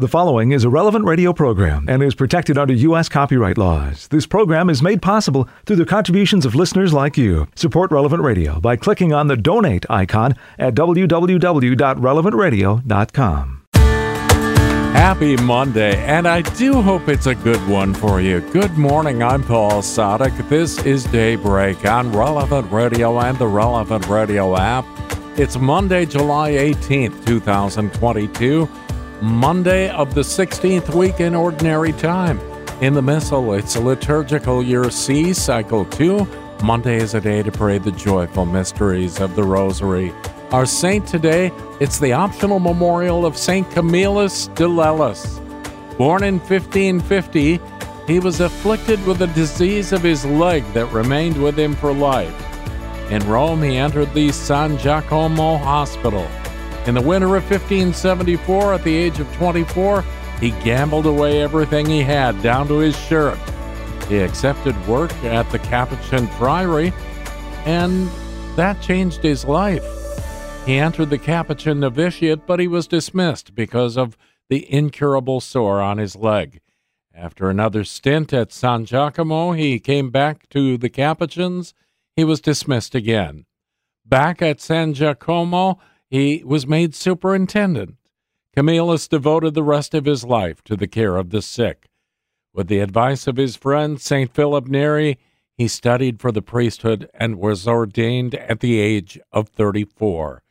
The 0.00 0.06
following 0.06 0.52
is 0.52 0.62
a 0.62 0.70
relevant 0.70 1.06
radio 1.06 1.32
program 1.32 1.86
and 1.88 2.04
is 2.04 2.14
protected 2.14 2.56
under 2.56 2.72
U.S. 2.72 3.08
copyright 3.08 3.58
laws. 3.58 4.06
This 4.06 4.28
program 4.28 4.70
is 4.70 4.80
made 4.80 5.02
possible 5.02 5.48
through 5.66 5.74
the 5.74 5.84
contributions 5.84 6.46
of 6.46 6.54
listeners 6.54 6.92
like 6.92 7.18
you. 7.18 7.48
Support 7.56 7.90
Relevant 7.90 8.22
Radio 8.22 8.60
by 8.60 8.76
clicking 8.76 9.12
on 9.12 9.26
the 9.26 9.36
donate 9.36 9.84
icon 9.90 10.36
at 10.56 10.76
www.relevantradio.com. 10.76 13.62
Happy 14.92 15.36
Monday, 15.38 15.96
and 16.04 16.28
I 16.28 16.42
do 16.42 16.80
hope 16.80 17.08
it's 17.08 17.26
a 17.26 17.34
good 17.34 17.68
one 17.68 17.92
for 17.92 18.20
you. 18.20 18.38
Good 18.52 18.78
morning, 18.78 19.24
I'm 19.24 19.42
Paul 19.42 19.82
Sadek. 19.82 20.48
This 20.48 20.78
is 20.84 21.06
Daybreak 21.06 21.84
on 21.84 22.12
Relevant 22.12 22.70
Radio 22.70 23.18
and 23.18 23.36
the 23.36 23.48
Relevant 23.48 24.06
Radio 24.06 24.56
app. 24.56 24.84
It's 25.36 25.56
Monday, 25.56 26.06
July 26.06 26.52
18th, 26.52 27.26
2022. 27.26 28.68
Monday 29.20 29.90
of 29.90 30.14
the 30.14 30.20
16th 30.20 30.94
week 30.94 31.18
in 31.18 31.34
Ordinary 31.34 31.92
Time. 31.92 32.38
In 32.80 32.94
the 32.94 33.02
Missal, 33.02 33.52
it's 33.54 33.74
a 33.74 33.80
liturgical 33.80 34.62
year 34.62 34.90
C, 34.92 35.34
cycle 35.34 35.84
2. 35.86 36.24
Monday 36.62 36.98
is 36.98 37.14
a 37.14 37.20
day 37.20 37.42
to 37.42 37.50
pray 37.50 37.78
the 37.78 37.90
joyful 37.90 38.46
mysteries 38.46 39.20
of 39.20 39.34
the 39.34 39.42
Rosary. 39.42 40.12
Our 40.52 40.66
saint 40.66 41.08
today, 41.08 41.50
it's 41.80 41.98
the 41.98 42.12
optional 42.12 42.60
memorial 42.60 43.26
of 43.26 43.36
St. 43.36 43.68
Camillus 43.72 44.46
de 44.54 44.64
Lellis. 44.64 45.40
Born 45.98 46.22
in 46.22 46.38
1550, 46.38 47.60
he 48.06 48.20
was 48.20 48.38
afflicted 48.38 49.04
with 49.04 49.20
a 49.22 49.26
disease 49.28 49.92
of 49.92 50.04
his 50.04 50.24
leg 50.24 50.62
that 50.74 50.92
remained 50.92 51.42
with 51.42 51.58
him 51.58 51.74
for 51.74 51.92
life. 51.92 52.32
In 53.10 53.28
Rome, 53.28 53.64
he 53.64 53.78
entered 53.78 54.14
the 54.14 54.30
San 54.30 54.78
Giacomo 54.78 55.56
Hospital. 55.56 56.28
In 56.88 56.94
the 56.94 57.02
winter 57.02 57.36
of 57.36 57.42
1574, 57.50 58.72
at 58.72 58.82
the 58.82 58.96
age 58.96 59.20
of 59.20 59.30
24, 59.34 60.02
he 60.40 60.52
gambled 60.62 61.04
away 61.04 61.42
everything 61.42 61.84
he 61.84 62.00
had, 62.00 62.40
down 62.42 62.66
to 62.68 62.78
his 62.78 62.98
shirt. 62.98 63.38
He 64.08 64.16
accepted 64.16 64.74
work 64.88 65.12
at 65.22 65.50
the 65.50 65.58
Capuchin 65.58 66.26
Friary, 66.38 66.94
and 67.66 68.08
that 68.56 68.80
changed 68.80 69.22
his 69.22 69.44
life. 69.44 69.84
He 70.64 70.78
entered 70.78 71.10
the 71.10 71.18
Capuchin 71.18 71.78
novitiate, 71.78 72.46
but 72.46 72.58
he 72.58 72.66
was 72.66 72.86
dismissed 72.86 73.54
because 73.54 73.98
of 73.98 74.16
the 74.48 74.72
incurable 74.72 75.42
sore 75.42 75.82
on 75.82 75.98
his 75.98 76.16
leg. 76.16 76.62
After 77.14 77.50
another 77.50 77.84
stint 77.84 78.32
at 78.32 78.50
San 78.50 78.86
Giacomo, 78.86 79.52
he 79.52 79.78
came 79.78 80.08
back 80.08 80.48
to 80.48 80.78
the 80.78 80.88
Capuchins. 80.88 81.74
He 82.16 82.24
was 82.24 82.40
dismissed 82.40 82.94
again. 82.94 83.44
Back 84.06 84.40
at 84.40 84.62
San 84.62 84.94
Giacomo, 84.94 85.78
he 86.10 86.42
was 86.44 86.66
made 86.66 86.94
superintendent. 86.94 87.96
Camillus 88.54 89.08
devoted 89.08 89.54
the 89.54 89.62
rest 89.62 89.94
of 89.94 90.04
his 90.04 90.24
life 90.24 90.62
to 90.64 90.76
the 90.76 90.88
care 90.88 91.16
of 91.16 91.30
the 91.30 91.42
sick. 91.42 91.88
With 92.52 92.68
the 92.68 92.80
advice 92.80 93.26
of 93.26 93.36
his 93.36 93.56
friend 93.56 94.00
St. 94.00 94.32
Philip 94.32 94.66
Neri, 94.66 95.18
he 95.54 95.68
studied 95.68 96.20
for 96.20 96.32
the 96.32 96.42
priesthood 96.42 97.10
and 97.14 97.38
was 97.38 97.68
ordained 97.68 98.34
at 98.34 98.60
the 98.60 98.78
age 98.78 99.18
of 99.32 99.48
34. 99.48 100.42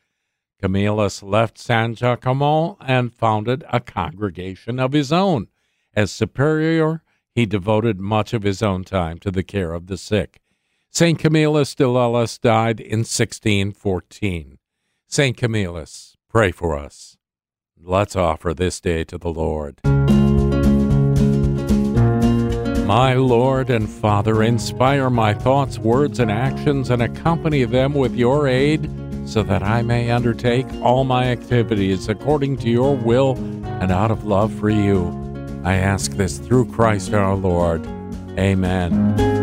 Camillus 0.61 1.21
left 1.21 1.57
San 1.57 1.95
Giacomo 1.95 2.77
and 2.81 3.13
founded 3.13 3.63
a 3.71 3.79
congregation 3.79 4.79
of 4.79 4.93
his 4.93 5.11
own. 5.11 5.47
As 5.95 6.11
superior, 6.11 7.03
he 7.33 7.45
devoted 7.45 7.99
much 7.99 8.33
of 8.33 8.43
his 8.43 8.63
own 8.63 8.83
time 8.83 9.17
to 9.19 9.31
the 9.31 9.43
care 9.43 9.73
of 9.73 9.87
the 9.87 9.97
sick. 9.97 10.41
St. 10.89 11.19
Camillus 11.19 11.75
de 11.75 11.83
Lellis 11.83 12.39
died 12.39 12.79
in 12.79 12.99
1614. 12.99 14.57
St. 15.09 15.37
Camillus, 15.37 16.17
pray 16.29 16.51
for 16.51 16.77
us. 16.77 17.17
Let's 17.81 18.15
offer 18.15 18.53
this 18.53 18.81
day 18.81 19.05
to 19.05 19.17
the 19.17 19.29
Lord. 19.29 19.79
My 22.85 23.13
Lord 23.13 23.69
and 23.69 23.89
Father, 23.89 24.43
inspire 24.43 25.09
my 25.09 25.33
thoughts, 25.33 25.79
words, 25.79 26.19
and 26.19 26.29
actions 26.29 26.89
and 26.89 27.01
accompany 27.01 27.63
them 27.63 27.93
with 27.93 28.15
your 28.15 28.49
aid 28.49 28.91
so 29.25 29.43
that 29.43 29.63
I 29.63 29.81
may 29.81 30.11
undertake 30.11 30.67
all 30.81 31.05
my 31.05 31.25
activities 31.27 32.09
according 32.09 32.57
to 32.57 32.69
your 32.69 32.95
will 32.95 33.37
and 33.81 33.93
out 33.93 34.11
of 34.11 34.25
love 34.25 34.53
for 34.53 34.69
you. 34.69 35.07
I 35.63 35.75
ask 35.75 36.11
this 36.11 36.37
through 36.37 36.71
Christ 36.73 37.13
our 37.13 37.35
Lord. 37.35 37.85
Amen. 38.37 39.36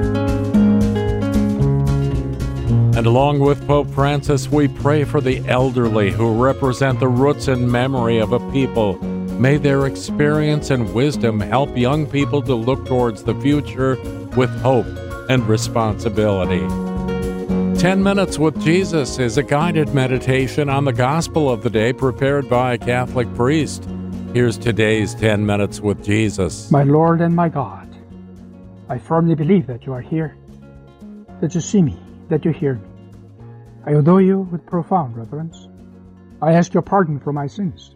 And 2.96 3.06
along 3.06 3.40
with 3.40 3.66
Pope 3.66 3.90
Francis, 3.90 4.48
we 4.48 4.68
pray 4.68 5.02
for 5.02 5.20
the 5.20 5.44
elderly 5.48 6.12
who 6.12 6.40
represent 6.40 7.00
the 7.00 7.08
roots 7.08 7.48
and 7.48 7.68
memory 7.70 8.18
of 8.18 8.30
a 8.32 8.38
people. 8.52 9.02
May 9.36 9.56
their 9.56 9.86
experience 9.86 10.70
and 10.70 10.94
wisdom 10.94 11.40
help 11.40 11.76
young 11.76 12.06
people 12.06 12.40
to 12.42 12.54
look 12.54 12.86
towards 12.86 13.24
the 13.24 13.34
future 13.40 13.96
with 14.36 14.48
hope 14.60 14.86
and 15.28 15.44
responsibility. 15.48 16.60
10 17.80 18.00
Minutes 18.00 18.38
with 18.38 18.62
Jesus 18.62 19.18
is 19.18 19.38
a 19.38 19.42
guided 19.42 19.92
meditation 19.92 20.68
on 20.68 20.84
the 20.84 20.92
gospel 20.92 21.50
of 21.50 21.64
the 21.64 21.70
day 21.70 21.92
prepared 21.92 22.48
by 22.48 22.74
a 22.74 22.78
Catholic 22.78 23.26
priest. 23.34 23.88
Here's 24.32 24.56
today's 24.56 25.16
10 25.16 25.44
Minutes 25.44 25.80
with 25.80 26.04
Jesus. 26.04 26.70
My 26.70 26.84
Lord 26.84 27.20
and 27.20 27.34
my 27.34 27.48
God, 27.48 27.92
I 28.88 28.98
firmly 28.98 29.34
believe 29.34 29.66
that 29.66 29.84
you 29.84 29.92
are 29.92 30.00
here, 30.00 30.36
that 31.40 31.56
you 31.56 31.60
see 31.60 31.82
me 31.82 31.98
that 32.34 32.44
you 32.44 32.50
hear 32.50 32.74
me. 32.74 32.88
I 33.86 33.92
adore 33.92 34.20
you 34.20 34.40
with 34.40 34.66
profound 34.66 35.16
reverence. 35.16 35.68
I 36.42 36.54
ask 36.54 36.74
your 36.74 36.82
pardon 36.82 37.20
for 37.20 37.32
my 37.32 37.46
sins, 37.46 37.94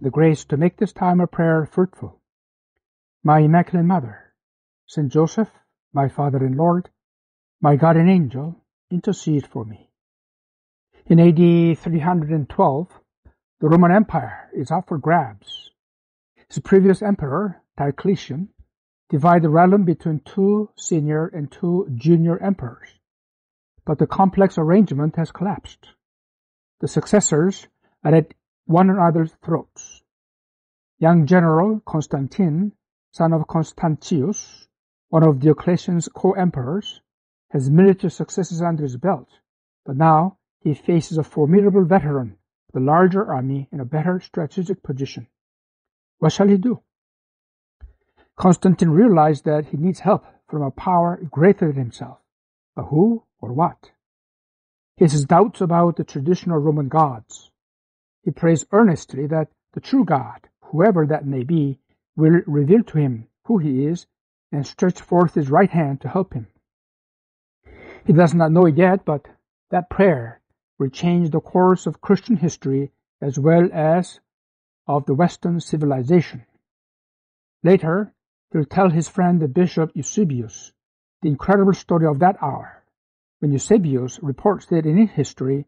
the 0.00 0.10
grace 0.10 0.44
to 0.46 0.56
make 0.56 0.76
this 0.76 0.92
time 0.92 1.20
of 1.20 1.30
prayer 1.30 1.64
fruitful. 1.64 2.20
My 3.22 3.38
Immaculate 3.38 3.86
Mother, 3.86 4.18
Saint 4.86 5.12
Joseph, 5.12 5.48
my 5.92 6.08
Father 6.08 6.38
and 6.38 6.56
Lord, 6.56 6.88
my 7.60 7.76
guardian 7.76 8.08
angel, 8.08 8.56
intercede 8.90 9.46
for 9.46 9.64
me. 9.64 9.88
In 11.06 11.20
AD 11.20 11.78
312, 11.78 12.88
the 13.60 13.68
Roman 13.68 13.92
Empire 13.92 14.50
is 14.56 14.72
up 14.72 14.88
for 14.88 14.98
grabs. 14.98 15.70
His 16.48 16.58
previous 16.58 17.00
emperor, 17.00 17.62
Diocletian, 17.76 18.48
divided 19.08 19.44
the 19.44 19.50
realm 19.50 19.84
between 19.84 20.18
two 20.18 20.70
senior 20.76 21.28
and 21.28 21.48
two 21.48 21.86
junior 21.94 22.42
emperors 22.42 22.88
but 23.84 23.98
the 23.98 24.06
complex 24.06 24.58
arrangement 24.58 25.16
has 25.16 25.32
collapsed. 25.32 25.88
The 26.80 26.88
successors 26.88 27.66
are 28.04 28.14
at 28.14 28.34
one 28.66 28.90
another's 28.90 29.32
throats. 29.44 30.02
Young 30.98 31.26
General 31.26 31.80
Constantine, 31.84 32.72
son 33.10 33.32
of 33.32 33.46
Constantius, 33.48 34.68
one 35.08 35.26
of 35.26 35.40
Diocletian's 35.40 36.08
co-emperors, 36.08 37.00
has 37.50 37.70
military 37.70 38.10
successes 38.10 38.62
under 38.62 38.84
his 38.84 38.96
belt, 38.96 39.28
but 39.84 39.96
now 39.96 40.38
he 40.60 40.74
faces 40.74 41.18
a 41.18 41.24
formidable 41.24 41.84
veteran 41.84 42.36
with 42.66 42.82
a 42.82 42.84
larger 42.84 43.30
army 43.30 43.68
in 43.72 43.80
a 43.80 43.84
better 43.84 44.20
strategic 44.20 44.82
position. 44.82 45.26
What 46.18 46.32
shall 46.32 46.48
he 46.48 46.56
do? 46.56 46.82
Constantine 48.36 48.90
realized 48.90 49.44
that 49.44 49.66
he 49.66 49.76
needs 49.76 50.00
help 50.00 50.24
from 50.48 50.62
a 50.62 50.70
power 50.70 51.20
greater 51.30 51.68
than 51.68 51.82
himself. 51.82 52.18
But 52.74 52.84
who 52.84 53.24
or 53.42 53.52
what? 53.52 53.90
He 54.96 55.04
has 55.04 55.24
doubts 55.24 55.60
about 55.60 55.96
the 55.96 56.04
traditional 56.04 56.58
Roman 56.58 56.88
gods. 56.88 57.50
He 58.22 58.30
prays 58.30 58.64
earnestly 58.70 59.26
that 59.26 59.48
the 59.72 59.80
true 59.80 60.04
God, 60.04 60.48
whoever 60.60 61.06
that 61.06 61.26
may 61.26 61.42
be, 61.42 61.80
will 62.16 62.40
reveal 62.46 62.84
to 62.84 62.98
him 62.98 63.26
who 63.46 63.58
he 63.58 63.84
is 63.84 64.06
and 64.52 64.66
stretch 64.66 65.00
forth 65.00 65.34
his 65.34 65.50
right 65.50 65.70
hand 65.70 66.00
to 66.02 66.08
help 66.08 66.34
him. 66.34 66.46
He 68.06 68.12
does 68.12 68.32
not 68.32 68.52
know 68.52 68.66
it 68.66 68.76
yet, 68.76 69.04
but 69.04 69.26
that 69.70 69.90
prayer 69.90 70.40
will 70.78 70.90
change 70.90 71.30
the 71.30 71.40
course 71.40 71.86
of 71.86 72.00
Christian 72.00 72.36
history 72.36 72.92
as 73.20 73.38
well 73.38 73.68
as 73.72 74.20
of 74.86 75.06
the 75.06 75.14
Western 75.14 75.58
civilization. 75.60 76.44
Later, 77.62 78.12
he'll 78.52 78.64
tell 78.64 78.90
his 78.90 79.08
friend 79.08 79.40
the 79.40 79.48
Bishop 79.48 79.90
Eusebius 79.94 80.72
the 81.22 81.28
incredible 81.28 81.72
story 81.72 82.06
of 82.06 82.18
that 82.18 82.36
hour 82.42 82.81
when 83.42 83.50
Eusebius 83.50 84.20
reports 84.22 84.66
that 84.66 84.86
in 84.86 84.96
his 84.96 85.10
history, 85.10 85.66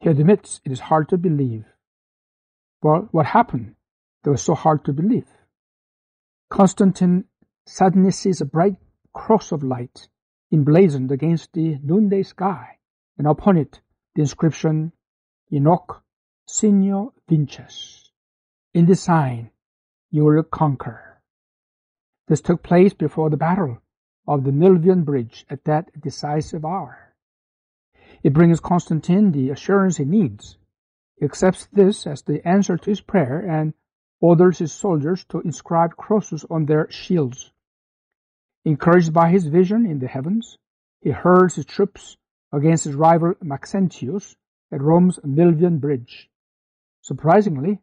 he 0.00 0.08
admits 0.08 0.60
it 0.64 0.72
is 0.72 0.80
hard 0.80 1.08
to 1.08 1.16
believe. 1.16 1.64
Well, 2.82 3.08
what 3.12 3.26
happened 3.26 3.76
that 4.24 4.30
was 4.32 4.42
so 4.42 4.56
hard 4.56 4.84
to 4.86 4.92
believe? 4.92 5.28
Constantine 6.50 7.26
suddenly 7.64 8.10
sees 8.10 8.40
a 8.40 8.44
bright 8.44 8.74
cross 9.12 9.52
of 9.52 9.62
light 9.62 10.08
emblazoned 10.52 11.12
against 11.12 11.52
the 11.52 11.78
noonday 11.84 12.24
sky, 12.24 12.78
and 13.16 13.28
upon 13.28 13.56
it 13.56 13.80
the 14.16 14.22
inscription, 14.22 14.90
In 15.48 15.66
Hoc 15.66 16.02
Signo 16.48 17.14
Vinces. 17.28 18.10
In 18.74 18.86
this 18.86 19.00
sign, 19.00 19.52
you 20.10 20.24
will 20.24 20.42
conquer. 20.42 21.22
This 22.26 22.40
took 22.40 22.64
place 22.64 22.94
before 22.94 23.30
the 23.30 23.36
battle 23.36 23.78
of 24.26 24.42
the 24.42 24.50
Milvian 24.50 25.04
Bridge 25.04 25.46
at 25.48 25.62
that 25.66 26.00
decisive 26.00 26.64
hour. 26.64 27.10
It 28.22 28.32
brings 28.32 28.60
Constantine 28.60 29.32
the 29.32 29.50
assurance 29.50 29.96
he 29.96 30.04
needs. 30.04 30.56
He 31.16 31.24
accepts 31.24 31.66
this 31.66 32.06
as 32.06 32.22
the 32.22 32.46
answer 32.46 32.76
to 32.76 32.90
his 32.90 33.00
prayer 33.00 33.40
and 33.40 33.74
orders 34.20 34.58
his 34.58 34.72
soldiers 34.72 35.24
to 35.26 35.40
inscribe 35.40 35.96
crosses 35.96 36.44
on 36.48 36.66
their 36.66 36.88
shields. 36.90 37.52
Encouraged 38.64 39.12
by 39.12 39.30
his 39.30 39.46
vision 39.46 39.84
in 39.86 39.98
the 39.98 40.06
heavens, 40.06 40.56
he 41.00 41.10
hurls 41.10 41.56
his 41.56 41.66
troops 41.66 42.16
against 42.52 42.84
his 42.84 42.94
rival 42.94 43.34
Maxentius 43.42 44.36
at 44.70 44.80
Rome's 44.80 45.18
Milvian 45.24 45.80
Bridge. 45.80 46.30
Surprisingly, 47.00 47.80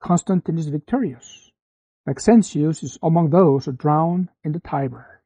Constantine 0.00 0.56
is 0.56 0.68
victorious. 0.68 1.50
Maxentius 2.06 2.82
is 2.82 2.98
among 3.02 3.28
those 3.28 3.66
who 3.66 3.72
drown 3.72 4.30
in 4.42 4.52
the 4.52 4.60
Tiber. 4.60 5.22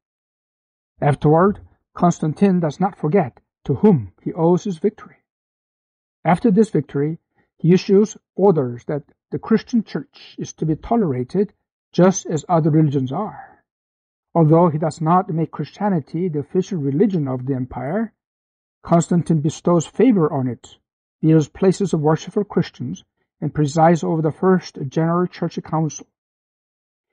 Afterward, 1.00 1.60
Constantine 1.94 2.58
does 2.58 2.80
not 2.80 2.98
forget 2.98 3.40
to 3.64 3.74
whom 3.74 4.12
he 4.22 4.32
owes 4.32 4.64
his 4.64 4.78
victory. 4.78 5.16
After 6.24 6.50
this 6.50 6.70
victory, 6.70 7.18
he 7.56 7.72
issues 7.72 8.16
orders 8.34 8.84
that 8.84 9.02
the 9.30 9.38
Christian 9.38 9.82
church 9.82 10.36
is 10.38 10.52
to 10.54 10.66
be 10.66 10.76
tolerated 10.76 11.52
just 11.92 12.26
as 12.26 12.44
other 12.48 12.70
religions 12.70 13.12
are. 13.12 13.64
Although 14.34 14.68
he 14.68 14.78
does 14.78 15.00
not 15.00 15.30
make 15.30 15.50
Christianity 15.50 16.28
the 16.28 16.40
official 16.40 16.78
religion 16.78 17.26
of 17.26 17.46
the 17.46 17.54
empire, 17.54 18.12
Constantine 18.82 19.40
bestows 19.40 19.86
favor 19.86 20.32
on 20.32 20.46
it, 20.46 20.78
builds 21.20 21.48
places 21.48 21.92
of 21.92 22.00
worship 22.00 22.34
for 22.34 22.44
Christians, 22.44 23.04
and 23.40 23.54
presides 23.54 24.04
over 24.04 24.22
the 24.22 24.32
first 24.32 24.78
general 24.88 25.26
church 25.26 25.58
council. 25.62 26.06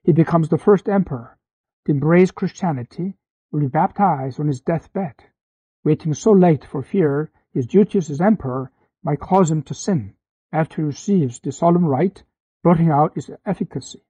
He 0.04 0.12
becomes 0.12 0.50
the 0.50 0.58
first 0.58 0.88
emperor 0.88 1.38
to 1.86 1.92
embrace 1.92 2.32
Christianity, 2.32 3.18
will 3.52 3.62
be 3.62 3.68
baptized 3.68 4.40
on 4.40 4.48
his 4.48 4.62
deathbed, 4.62 5.16
waiting 5.86 6.14
so 6.14 6.32
late 6.32 6.66
for 6.66 6.82
fear 6.82 7.32
his 7.54 7.68
duties 7.68 8.10
as 8.10 8.20
emperor 8.20 8.72
might 9.04 9.20
cause 9.20 9.50
him 9.50 9.62
to 9.62 9.74
sin 9.74 10.14
after 10.52 10.82
he 10.82 10.88
receives 10.88 11.40
the 11.40 11.52
solemn 11.52 11.86
rite, 11.86 12.24
blotting 12.64 12.90
out 12.90 13.16
its 13.16 13.30
efficacy. 13.46 14.02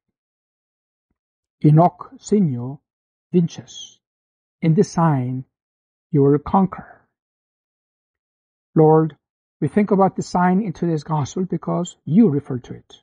In 1.61 1.77
hoc 1.77 2.11
signo 2.17 2.81
vinces. 3.31 3.99
In 4.61 4.73
this 4.73 4.91
sign 4.91 5.45
you 6.11 6.23
will 6.23 6.39
conquer. 6.39 7.07
Lord, 8.73 9.17
we 9.59 9.67
think 9.67 9.91
about 9.91 10.15
the 10.15 10.21
sign 10.21 10.61
in 10.61 10.73
today's 10.73 11.03
gospel 11.03 11.43
because 11.43 11.97
you 12.05 12.29
refer 12.29 12.59
to 12.59 12.73
it. 12.73 12.95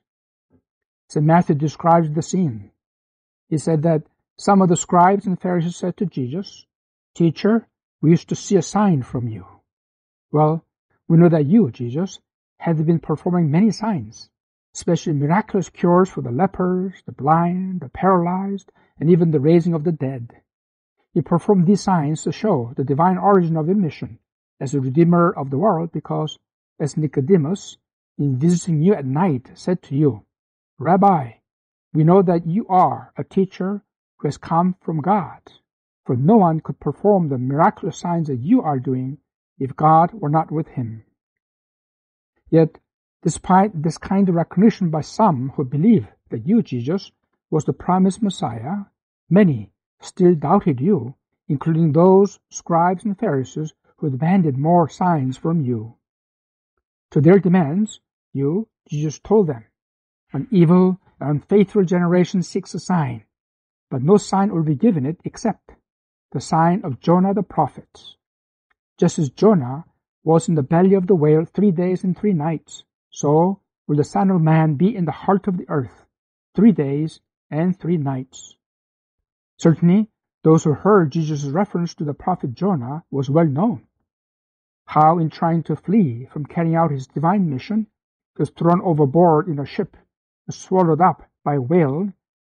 St. 1.08 1.24
Matthew 1.24 1.56
describes 1.56 2.10
the 2.10 2.22
scene. 2.22 2.70
He 3.48 3.58
said 3.58 3.82
that 3.82 4.02
some 4.38 4.62
of 4.62 4.68
the 4.68 4.76
scribes 4.76 5.26
and 5.26 5.40
Pharisees 5.40 5.76
said 5.76 5.96
to 5.98 6.06
Jesus, 6.06 6.66
Teacher, 7.14 7.66
we 8.02 8.10
used 8.10 8.28
to 8.28 8.36
see 8.36 8.56
a 8.56 8.62
sign 8.62 9.02
from 9.02 9.28
you. 9.28 9.46
Well, 10.32 10.64
we 11.08 11.16
know 11.16 11.28
that 11.28 11.46
you, 11.46 11.70
Jesus, 11.70 12.18
had 12.58 12.84
been 12.84 12.98
performing 12.98 13.50
many 13.50 13.70
signs, 13.70 14.28
especially 14.74 15.12
miraculous 15.12 15.70
cures 15.70 16.10
for 16.10 16.20
the 16.20 16.32
lepers, 16.32 17.02
the 17.06 17.12
blind, 17.12 17.80
the 17.80 17.88
paralyzed, 17.88 18.72
and 18.98 19.08
even 19.08 19.30
the 19.30 19.40
raising 19.40 19.72
of 19.72 19.84
the 19.84 19.92
dead. 19.92 20.42
You 21.14 21.22
performed 21.22 21.66
these 21.66 21.80
signs 21.80 22.22
to 22.22 22.32
show 22.32 22.72
the 22.76 22.84
divine 22.84 23.18
origin 23.18 23.56
of 23.56 23.66
your 23.66 23.76
mission 23.76 24.18
as 24.60 24.72
the 24.72 24.80
Redeemer 24.80 25.30
of 25.30 25.50
the 25.50 25.58
world 25.58 25.92
because, 25.92 26.38
as 26.80 26.96
Nicodemus, 26.96 27.76
in 28.18 28.38
visiting 28.38 28.82
you 28.82 28.94
at 28.94 29.06
night, 29.06 29.50
said 29.54 29.82
to 29.82 29.94
you, 29.94 30.24
Rabbi, 30.78 31.32
we 31.92 32.04
know 32.04 32.22
that 32.22 32.46
you 32.46 32.66
are 32.68 33.12
a 33.16 33.24
teacher 33.24 33.82
who 34.18 34.28
has 34.28 34.38
come 34.38 34.74
from 34.80 35.00
God, 35.00 35.40
for 36.04 36.16
no 36.16 36.36
one 36.36 36.60
could 36.60 36.80
perform 36.80 37.28
the 37.28 37.38
miraculous 37.38 37.98
signs 37.98 38.28
that 38.28 38.40
you 38.40 38.60
are 38.62 38.78
doing 38.78 39.18
if 39.58 39.76
God 39.76 40.12
were 40.12 40.28
not 40.28 40.50
with 40.50 40.68
him. 40.68 41.04
Yet, 42.50 42.78
despite 43.22 43.82
this 43.82 43.98
kind 43.98 44.28
of 44.28 44.34
recognition 44.34 44.90
by 44.90 45.02
some 45.02 45.50
who 45.50 45.64
believe 45.64 46.08
that 46.30 46.46
you, 46.46 46.62
Jesus, 46.62 47.12
was 47.50 47.64
the 47.64 47.72
promised 47.72 48.22
Messiah, 48.22 48.86
many 49.30 49.70
still 50.00 50.34
doubted 50.34 50.80
you, 50.80 51.14
including 51.48 51.92
those 51.92 52.40
scribes 52.50 53.04
and 53.04 53.18
Pharisees 53.18 53.72
who 53.96 54.10
demanded 54.10 54.58
more 54.58 54.88
signs 54.88 55.36
from 55.36 55.60
you. 55.60 55.94
To 57.12 57.20
their 57.20 57.38
demands, 57.38 58.00
you, 58.32 58.68
Jesus, 58.88 59.20
told 59.20 59.46
them, 59.46 59.64
An 60.32 60.48
evil 60.50 60.98
and 61.20 61.30
unfaithful 61.30 61.84
generation 61.84 62.42
seeks 62.42 62.74
a 62.74 62.80
sign, 62.80 63.24
but 63.90 64.02
no 64.02 64.16
sign 64.16 64.52
will 64.52 64.64
be 64.64 64.74
given 64.74 65.06
it 65.06 65.20
except 65.24 65.72
the 66.32 66.40
sign 66.40 66.80
of 66.82 66.98
Jonah 67.00 67.34
the 67.34 67.42
prophet. 67.42 68.16
Just 68.98 69.18
as 69.18 69.30
Jonah 69.30 69.84
was 70.24 70.48
in 70.48 70.54
the 70.54 70.62
belly 70.62 70.94
of 70.94 71.06
the 71.06 71.14
whale 71.14 71.44
three 71.44 71.70
days 71.70 72.04
and 72.04 72.16
three 72.16 72.32
nights, 72.32 72.84
so 73.10 73.60
will 73.86 73.96
the 73.96 74.04
Son 74.04 74.30
of 74.30 74.40
Man 74.40 74.74
be 74.74 74.96
in 74.96 75.04
the 75.04 75.12
heart 75.12 75.46
of 75.46 75.58
the 75.58 75.68
earth 75.68 76.06
three 76.54 76.72
days 76.72 77.20
and 77.50 77.78
three 77.78 77.98
nights. 77.98 78.56
Certainly, 79.58 80.08
those 80.42 80.64
who 80.64 80.72
heard 80.72 81.12
Jesus' 81.12 81.44
reference 81.44 81.94
to 81.94 82.04
the 82.04 82.14
prophet 82.14 82.54
Jonah 82.54 83.04
was 83.10 83.28
well 83.28 83.46
known. 83.46 83.86
How, 84.86 85.18
in 85.18 85.28
trying 85.28 85.62
to 85.64 85.76
flee 85.76 86.26
from 86.32 86.46
carrying 86.46 86.74
out 86.74 86.90
his 86.90 87.06
divine 87.06 87.50
mission, 87.50 87.86
he 88.36 88.42
was 88.42 88.50
thrown 88.50 88.80
overboard 88.80 89.48
in 89.48 89.58
a 89.58 89.66
ship 89.66 89.96
and 90.46 90.54
swallowed 90.54 91.00
up 91.00 91.30
by 91.44 91.54
a 91.54 91.60
whale, 91.60 92.12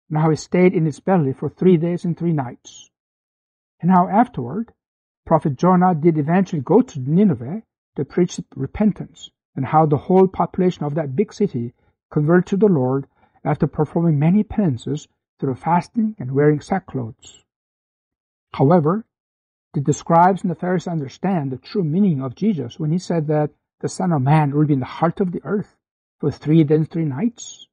and 0.09 0.19
how 0.19 0.31
he 0.31 0.37
stayed 0.37 0.75
in 0.75 0.87
its 0.87 1.01
belly 1.01 1.33
for 1.33 1.49
three 1.49 1.77
days 1.77 2.05
and 2.05 2.17
three 2.17 2.33
nights. 2.33 2.91
And 3.81 3.91
how 3.91 4.09
afterward, 4.09 4.73
Prophet 5.27 5.57
Jonah 5.57 5.95
did 5.95 6.19
eventually 6.19 6.63
go 6.63 6.83
to 6.83 7.01
Nineveh 7.01 7.63
to 7.97 8.05
preach 8.05 8.41
repentance, 8.55 9.31
and 9.57 9.67
how 9.67 9.87
the 9.87 9.97
whole 9.97 10.27
population 10.27 10.85
of 10.85 10.95
that 10.95 11.17
big 11.17 11.33
city 11.33 11.75
converted 12.11 12.47
to 12.47 12.57
the 12.57 12.67
Lord 12.67 13.07
after 13.45 13.67
performing 13.67 14.19
many 14.19 14.43
penances 14.43 15.09
through 15.39 15.55
fasting 15.55 16.15
and 16.19 16.33
wearing 16.33 16.59
sackcloths. 16.59 17.43
However, 18.53 19.05
did 19.73 19.85
the 19.85 19.93
scribes 19.93 20.43
and 20.43 20.51
the 20.51 20.55
Pharisees 20.55 20.89
understand 20.89 21.51
the 21.51 21.57
true 21.57 21.83
meaning 21.83 22.23
of 22.23 22.37
Jesus 22.37 22.79
when 22.79 22.93
he 22.93 22.99
said 22.99 23.27
that 23.27 23.51
the 23.81 23.89
Son 23.89 24.13
of 24.13 24.23
Man 24.23 24.53
will 24.53 24.67
be 24.67 24.75
in 24.75 24.81
the 24.81 24.87
heart 24.87 25.21
of 25.21 25.33
the 25.33 25.43
earth 25.45 25.77
for 26.21 26.31
three 26.31 26.63
days, 26.65 26.87
three 26.87 27.05
nights? 27.05 27.67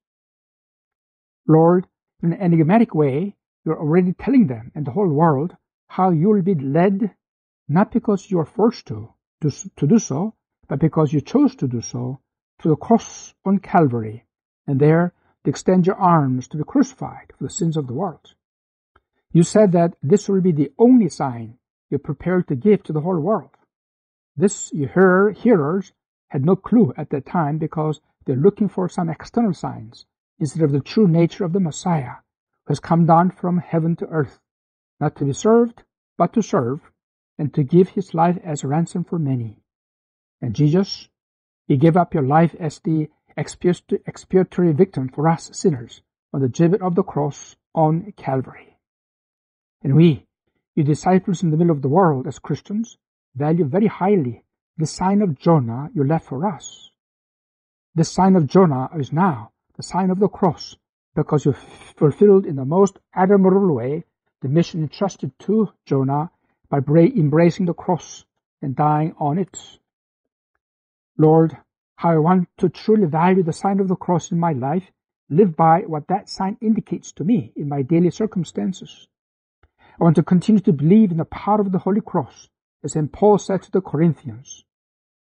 Lord, 1.48 1.88
in 2.24 2.34
an 2.34 2.42
enigmatic 2.42 2.96
way, 2.96 3.36
you're 3.64 3.80
already 3.80 4.14
telling 4.14 4.48
them 4.48 4.72
and 4.74 4.86
the 4.86 4.92
whole 4.92 5.08
world 5.08 5.56
how 5.92 6.10
you 6.10 6.30
will 6.30 6.42
be 6.42 6.56
led, 6.56 7.14
not 7.68 7.92
because 7.92 8.32
you 8.32 8.40
are 8.40 8.46
forced 8.46 8.86
to, 8.88 9.14
to, 9.42 9.52
to 9.76 9.86
do 9.86 10.00
so, 10.00 10.34
but 10.70 10.80
because 10.80 11.12
you 11.12 11.20
chose 11.20 11.54
to 11.54 11.68
do 11.68 11.82
so, 11.82 12.22
to 12.60 12.70
the 12.70 12.78
cross 12.78 13.34
on 13.44 13.60
Calvary, 13.60 14.26
and 14.68 14.80
there 14.80 15.14
to 15.44 15.50
extend 15.50 15.86
your 15.86 15.98
arms 15.98 16.48
to 16.48 16.58
be 16.58 16.64
crucified 16.64 17.34
for 17.38 17.44
the 17.44 17.50
sins 17.50 17.76
of 17.76 17.88
the 17.88 17.94
world. 17.94 18.36
You 19.34 19.44
said 19.44 19.74
that 19.74 19.96
this 20.02 20.30
will 20.30 20.40
be 20.40 20.54
the 20.54 20.72
only 20.78 21.10
sign 21.10 21.58
you're 21.90 22.00
prepared 22.00 22.48
to 22.48 22.56
give 22.56 22.84
to 22.84 22.94
the 22.94 23.02
whole 23.02 23.20
world. 23.20 23.52
This 24.38 24.72
your 24.74 24.90
hear, 24.90 25.32
hearers 25.32 25.92
had 26.30 26.46
no 26.46 26.56
clue 26.56 26.94
at 26.96 27.10
that 27.10 27.26
time 27.26 27.58
because 27.58 28.00
they're 28.26 28.36
looking 28.36 28.70
for 28.70 28.88
some 28.88 29.10
external 29.10 29.54
signs 29.54 30.06
instead 30.40 30.64
of 30.64 30.72
the 30.72 30.80
true 30.80 31.08
nature 31.08 31.44
of 31.44 31.52
the 31.52 31.60
Messiah 31.60 32.16
who 32.66 32.72
has 32.72 32.80
come 32.80 33.06
down 33.06 33.32
from 33.32 33.58
heaven 33.58 33.98
to 33.98 34.06
earth, 34.08 34.40
not 35.02 35.16
to 35.18 35.26
be 35.26 35.34
served, 35.34 35.84
but 36.18 36.32
to 36.34 36.42
serve, 36.42 36.80
and 37.38 37.54
to 37.56 37.64
give 37.64 37.90
his 37.90 38.14
life 38.14 38.38
as 38.44 38.64
a 38.64 38.68
ransom 38.68 39.04
for 39.04 39.18
many. 39.20 39.58
And 40.42 40.54
Jesus, 40.54 41.10
he 41.68 41.76
gave 41.76 41.98
up 41.98 42.14
your 42.14 42.24
life 42.24 42.56
as 42.60 42.80
the 42.80 43.10
expiatory 43.36 44.74
victim 44.74 45.10
for 45.10 45.28
us 45.28 45.50
sinners 45.54 46.02
on 46.34 46.42
the 46.42 46.50
gibbet 46.50 46.82
of 46.82 46.96
the 46.96 47.04
cross 47.04 47.56
on 47.74 48.14
Calvary. 48.16 48.78
And 49.84 49.96
we, 49.96 50.28
you 50.76 50.84
disciples 50.84 51.42
in 51.42 51.50
the 51.50 51.58
middle 51.58 51.76
of 51.76 51.82
the 51.82 51.90
world 51.90 52.28
as 52.28 52.40
Christians, 52.40 52.98
value 53.36 53.66
very 53.66 53.88
highly 53.88 54.44
the 54.78 54.86
sign 54.86 55.22
of 55.22 55.38
Jonah 55.40 55.90
you 55.94 56.04
left 56.04 56.28
for 56.28 56.46
us. 56.46 56.92
The 57.96 58.04
sign 58.04 58.36
of 58.36 58.48
Jonah 58.48 58.90
is 58.98 59.12
now 59.12 59.52
the 59.76 59.84
sign 59.84 60.12
of 60.12 60.20
the 60.20 60.30
cross 60.30 60.76
because 61.16 61.46
you 61.46 61.54
fulfilled 61.54 62.46
in 62.46 62.56
the 62.56 62.66
most 62.66 63.00
admirable 63.14 63.74
way 63.76 64.06
the 64.42 64.50
mission 64.50 64.82
entrusted 64.82 65.32
to 65.40 65.72
Jonah 65.86 66.32
by 66.70 66.80
embracing 66.80 67.66
the 67.66 67.74
cross 67.74 68.26
and 68.62 68.76
dying 68.76 69.14
on 69.20 69.38
it. 69.38 69.80
Lord, 71.18 71.58
how 71.96 72.12
I 72.12 72.18
want 72.18 72.50
to 72.58 72.70
truly 72.70 73.06
value 73.06 73.44
the 73.44 73.54
sign 73.54 73.80
of 73.80 73.88
the 73.88 73.96
cross 73.96 74.32
in 74.32 74.40
my 74.40 74.54
life, 74.54 74.92
live 75.30 75.56
by 75.56 75.82
what 75.82 76.08
that 76.08 76.30
sign 76.30 76.58
indicates 76.62 77.12
to 77.14 77.24
me 77.24 77.54
in 77.56 77.70
my 77.70 77.84
daily 77.84 78.10
circumstances. 78.10 79.08
I 80.00 80.04
want 80.04 80.16
to 80.16 80.24
continue 80.24 80.62
to 80.62 80.74
believe 80.74 81.12
in 81.12 81.18
the 81.18 81.26
power 81.26 81.62
of 81.62 81.72
the 81.72 81.80
Holy 81.80 82.02
Cross, 82.02 82.50
as 82.84 82.94
St. 82.94 83.12
Paul 83.12 83.38
said 83.38 83.62
to 83.64 83.72
the 83.72 83.82
Corinthians. 83.82 84.66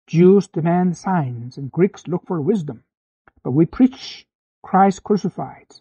Jews 0.06 0.46
demand 0.48 0.96
signs 0.96 1.56
and 1.56 1.72
Greeks 1.72 2.06
look 2.06 2.26
for 2.26 2.40
wisdom, 2.40 2.84
but 3.42 3.52
we 3.52 3.64
preach 3.64 4.26
Christ 4.62 5.02
crucified, 5.02 5.76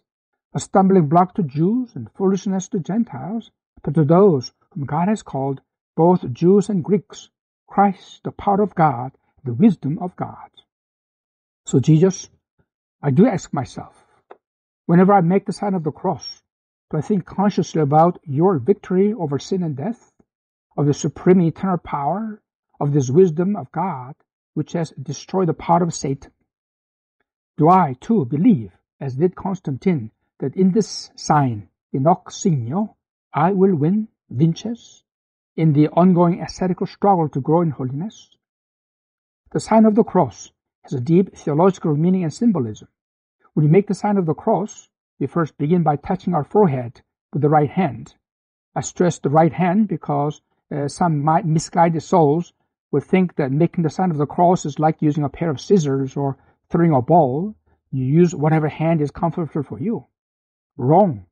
a 0.56 0.58
stumbling 0.58 1.06
block 1.06 1.34
to 1.34 1.42
Jews 1.42 1.94
and 1.94 2.10
foolishness 2.12 2.68
to 2.68 2.80
Gentiles, 2.80 3.50
but 3.82 3.92
to 3.92 4.04
those 4.04 4.54
whom 4.70 4.86
God 4.86 5.06
has 5.06 5.22
called, 5.22 5.60
both 5.94 6.32
Jews 6.32 6.70
and 6.70 6.82
Greeks, 6.82 7.28
Christ, 7.66 8.22
the 8.24 8.32
power 8.32 8.62
of 8.62 8.74
God, 8.74 9.12
the 9.44 9.52
wisdom 9.52 9.98
of 9.98 10.16
God. 10.16 10.48
So 11.66 11.78
Jesus, 11.78 12.30
I 13.02 13.10
do 13.10 13.26
ask 13.26 13.52
myself, 13.52 14.02
Whenever 14.86 15.12
I 15.12 15.20
make 15.20 15.44
the 15.44 15.52
sign 15.52 15.74
of 15.74 15.84
the 15.84 15.92
cross, 15.92 16.42
do 16.90 16.96
I 16.96 17.02
think 17.02 17.26
consciously 17.26 17.82
about 17.82 18.18
your 18.24 18.58
victory 18.58 19.12
over 19.12 19.38
sin 19.38 19.62
and 19.62 19.76
death, 19.76 20.10
of 20.74 20.86
the 20.86 20.94
supreme 20.94 21.42
eternal 21.42 21.76
power, 21.76 22.40
of 22.80 22.94
this 22.94 23.10
wisdom 23.10 23.56
of 23.56 23.70
God, 23.72 24.14
which 24.54 24.72
has 24.72 24.90
destroyed 24.92 25.48
the 25.48 25.54
power 25.54 25.82
of 25.82 25.92
Satan? 25.92 26.32
Do 27.58 27.68
I, 27.68 27.94
too, 28.00 28.24
believe, 28.24 28.72
as 28.98 29.16
did 29.16 29.36
Constantine, 29.36 30.12
that 30.40 30.56
in 30.56 30.72
this 30.72 31.10
sign, 31.16 31.68
In 31.92 32.04
Hoc 32.04 32.30
Signo, 32.30 32.96
I 33.32 33.52
will 33.52 33.74
win, 33.74 34.08
Vinces, 34.28 35.02
in 35.56 35.72
the 35.72 35.88
ongoing 35.88 36.40
ascetical 36.40 36.86
struggle 36.86 37.28
to 37.30 37.40
grow 37.40 37.62
in 37.62 37.70
holiness? 37.70 38.36
The 39.52 39.60
sign 39.60 39.86
of 39.86 39.94
the 39.94 40.04
cross 40.04 40.50
has 40.82 40.92
a 40.92 41.00
deep 41.00 41.34
theological 41.36 41.96
meaning 41.96 42.22
and 42.22 42.32
symbolism. 42.32 42.88
When 43.54 43.64
we 43.64 43.72
make 43.72 43.86
the 43.86 43.94
sign 43.94 44.18
of 44.18 44.26
the 44.26 44.34
cross, 44.34 44.90
we 45.18 45.26
first 45.26 45.56
begin 45.56 45.82
by 45.82 45.96
touching 45.96 46.34
our 46.34 46.44
forehead 46.44 47.00
with 47.32 47.40
the 47.40 47.48
right 47.48 47.70
hand. 47.70 48.14
I 48.74 48.82
stress 48.82 49.18
the 49.18 49.30
right 49.30 49.52
hand 49.52 49.88
because 49.88 50.42
uh, 50.70 50.88
some 50.88 51.24
misguided 51.44 52.02
souls 52.02 52.52
would 52.92 53.04
think 53.04 53.36
that 53.36 53.50
making 53.50 53.84
the 53.84 53.90
sign 53.90 54.10
of 54.10 54.18
the 54.18 54.26
cross 54.26 54.66
is 54.66 54.78
like 54.78 55.00
using 55.00 55.24
a 55.24 55.28
pair 55.28 55.48
of 55.48 55.60
scissors 55.60 56.16
or 56.16 56.36
throwing 56.70 56.92
a 56.92 57.00
ball. 57.00 57.54
You 57.90 58.04
use 58.04 58.34
whatever 58.34 58.68
hand 58.68 59.00
is 59.00 59.10
comfortable 59.10 59.62
for 59.62 59.80
you. 59.80 60.06
Wrong. 60.76 61.26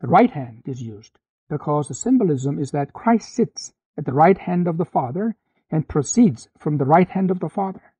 The 0.00 0.08
right 0.08 0.30
hand 0.30 0.62
is 0.66 0.82
used 0.82 1.18
because 1.48 1.88
the 1.88 1.94
symbolism 1.94 2.58
is 2.58 2.70
that 2.70 2.92
Christ 2.92 3.34
sits 3.34 3.72
at 3.96 4.06
the 4.06 4.12
right 4.12 4.38
hand 4.38 4.66
of 4.66 4.78
the 4.78 4.84
Father 4.84 5.36
and 5.70 5.88
proceeds 5.88 6.48
from 6.58 6.78
the 6.78 6.84
right 6.84 7.08
hand 7.08 7.30
of 7.30 7.40
the 7.40 7.48
Father. 7.48 7.94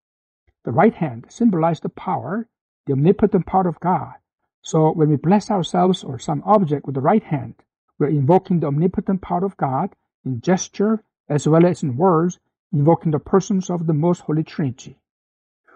The 0.64 0.73
right 0.73 0.94
hand 0.94 1.26
symbolizes 1.28 1.80
the 1.80 1.88
power 1.90 2.49
the 2.87 2.92
omnipotent 2.92 3.47
part 3.47 3.66
of 3.66 3.80
God. 3.80 4.14
So 4.62 4.92
when 4.92 5.11
we 5.11 5.16
bless 5.16 5.50
ourselves 5.50 6.02
or 6.02 6.18
some 6.18 6.42
object 6.44 6.87
with 6.87 6.94
the 6.94 7.00
right 7.00 7.23
hand, 7.23 7.54
we're 7.99 8.09
invoking 8.09 8.61
the 8.61 8.68
omnipotent 8.68 9.23
part 9.23 9.44
of 9.44 9.56
God 9.56 9.94
in 10.25 10.40
gesture 10.40 11.04
as 11.28 11.47
well 11.47 11.64
as 11.66 11.83
in 11.83 11.97
words, 11.97 12.38
invoking 12.73 13.12
the 13.12 13.18
persons 13.18 13.71
of 13.71 13.87
the 13.87 13.94
most 13.94 14.21
holy 14.23 14.42
Trinity. 14.42 14.99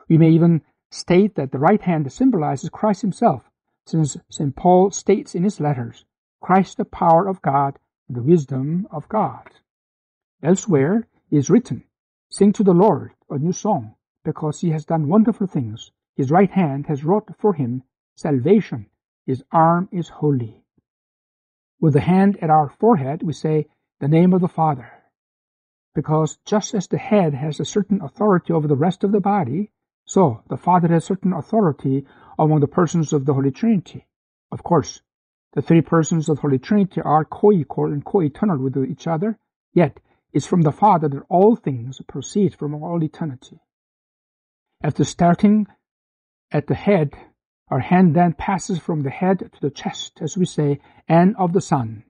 We 0.09 0.19
may 0.19 0.31
even 0.31 0.63
state 0.91 1.35
that 1.37 1.53
the 1.53 1.59
right 1.59 1.81
hand 1.81 2.11
symbolizes 2.11 2.71
Christ 2.71 3.03
himself, 3.03 3.51
since 3.89 4.19
St. 4.29 4.55
Paul 4.55 4.91
states 4.91 5.35
in 5.35 5.45
his 5.45 5.61
letters, 5.61 6.05
Christ 6.43 6.77
the 6.77 6.85
power 6.85 7.27
of 7.27 7.41
God, 7.41 7.79
the 8.07 8.23
wisdom 8.23 8.87
of 8.91 9.09
God. 9.09 9.49
Elsewhere 10.43 11.09
is 11.31 11.49
written, 11.49 11.85
Sing 12.29 12.53
to 12.53 12.63
the 12.63 12.75
Lord 12.75 13.13
a 13.31 13.39
new 13.39 13.53
song, 13.53 13.95
because 14.25 14.61
he 14.61 14.71
has 14.71 14.85
done 14.85 15.09
wonderful 15.09 15.47
things. 15.47 15.91
His 16.15 16.31
right 16.31 16.51
hand 16.51 16.87
has 16.89 17.03
wrought 17.03 17.31
for 17.39 17.55
him 17.55 17.83
salvation. 18.15 18.91
His 19.25 19.43
arm 19.53 19.89
is 19.91 20.11
holy. 20.11 20.63
With 21.81 21.95
the 21.95 22.01
hand 22.01 22.37
at 22.43 22.51
our 22.51 22.69
forehead, 22.69 23.23
we 23.23 23.33
say 23.33 23.69
the 24.01 24.09
name 24.09 24.35
of 24.35 24.43
the 24.43 24.49
Father. 24.49 24.93
Because 25.95 26.39
just 26.45 26.75
as 26.75 26.89
the 26.89 26.99
head 26.99 27.33
has 27.33 27.59
a 27.59 27.65
certain 27.65 28.03
authority 28.03 28.53
over 28.53 28.69
the 28.69 28.77
rest 28.77 29.03
of 29.03 29.13
the 29.13 29.21
body, 29.21 29.71
so 30.05 30.43
the 30.49 30.59
Father 30.59 30.89
has 30.89 31.05
certain 31.05 31.33
authority 31.33 32.07
among 32.39 32.61
the 32.61 32.69
persons 32.69 33.13
of 33.13 33.25
the 33.27 33.35
Holy 33.35 33.51
Trinity. 33.51 34.07
Of 34.53 34.63
course, 34.63 35.03
the 35.55 35.63
three 35.63 35.81
persons 35.81 36.29
of 36.29 36.37
the 36.37 36.43
Holy 36.43 36.59
Trinity 36.59 37.01
are 37.01 37.25
co-equal 37.25 37.87
and 37.93 38.05
co-eternal 38.05 38.59
with 38.59 38.77
each 38.77 39.07
other, 39.07 39.39
yet 39.73 40.01
it's 40.33 40.47
from 40.47 40.63
the 40.63 40.73
Father 40.73 41.09
that 41.09 41.25
all 41.29 41.57
things 41.57 42.01
proceed 42.07 42.55
from 42.55 42.75
all 42.75 43.03
eternity. 43.03 43.61
After 44.83 45.05
starting 45.05 45.67
at 46.53 46.67
the 46.67 46.75
head, 46.75 47.15
our 47.69 47.81
hand 47.81 48.15
then 48.15 48.33
passes 48.35 48.79
from 48.79 49.03
the 49.03 49.11
head 49.11 49.39
to 49.41 49.61
the 49.61 49.71
chest, 49.71 50.19
as 50.21 50.37
we 50.37 50.47
say, 50.47 50.81
and 51.09 51.37
of 51.37 51.53
the 51.53 51.61
Son, 51.61 52.05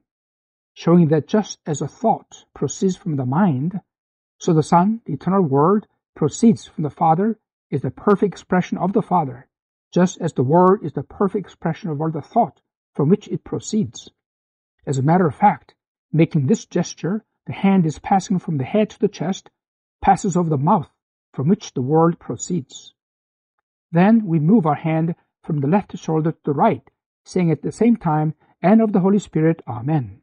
showing 0.74 1.08
that 1.08 1.26
just 1.26 1.58
as 1.66 1.80
a 1.80 1.88
thought 1.88 2.44
proceeds 2.54 2.96
from 2.96 3.16
the 3.16 3.26
mind, 3.26 3.80
so 4.38 4.52
the 4.52 4.62
Son, 4.62 5.00
the 5.06 5.14
eternal 5.14 5.42
Word, 5.42 5.86
proceeds 6.14 6.66
from 6.66 6.84
the 6.84 6.90
Father, 6.90 7.38
is 7.70 7.82
the 7.82 7.90
perfect 7.90 8.32
expression 8.32 8.78
of 8.78 8.92
the 8.92 9.02
Father, 9.02 9.47
just 9.92 10.20
as 10.20 10.32
the 10.32 10.42
Word 10.42 10.84
is 10.84 10.92
the 10.92 11.02
perfect 11.02 11.46
expression 11.46 11.90
of 11.90 12.00
all 12.00 12.10
the 12.10 12.22
thought 12.22 12.60
from 12.94 13.08
which 13.08 13.28
it 13.28 13.44
proceeds. 13.44 14.10
As 14.86 14.98
a 14.98 15.02
matter 15.02 15.26
of 15.26 15.34
fact, 15.34 15.74
making 16.12 16.46
this 16.46 16.66
gesture, 16.66 17.24
the 17.46 17.52
hand 17.52 17.86
is 17.86 17.98
passing 17.98 18.38
from 18.38 18.58
the 18.58 18.64
head 18.64 18.90
to 18.90 18.98
the 18.98 19.08
chest, 19.08 19.50
passes 20.02 20.36
over 20.36 20.50
the 20.50 20.58
mouth 20.58 20.88
from 21.32 21.48
which 21.48 21.74
the 21.74 21.82
word 21.82 22.18
proceeds. 22.18 22.94
Then 23.92 24.26
we 24.26 24.38
move 24.38 24.66
our 24.66 24.74
hand 24.74 25.14
from 25.42 25.60
the 25.60 25.68
left 25.68 25.96
shoulder 25.96 26.32
to 26.32 26.38
the 26.44 26.52
right, 26.52 26.82
saying 27.24 27.50
at 27.50 27.62
the 27.62 27.72
same 27.72 27.96
time, 27.96 28.34
and 28.60 28.82
of 28.82 28.92
the 28.92 29.00
Holy 29.00 29.18
Spirit, 29.18 29.62
Amen, 29.66 30.20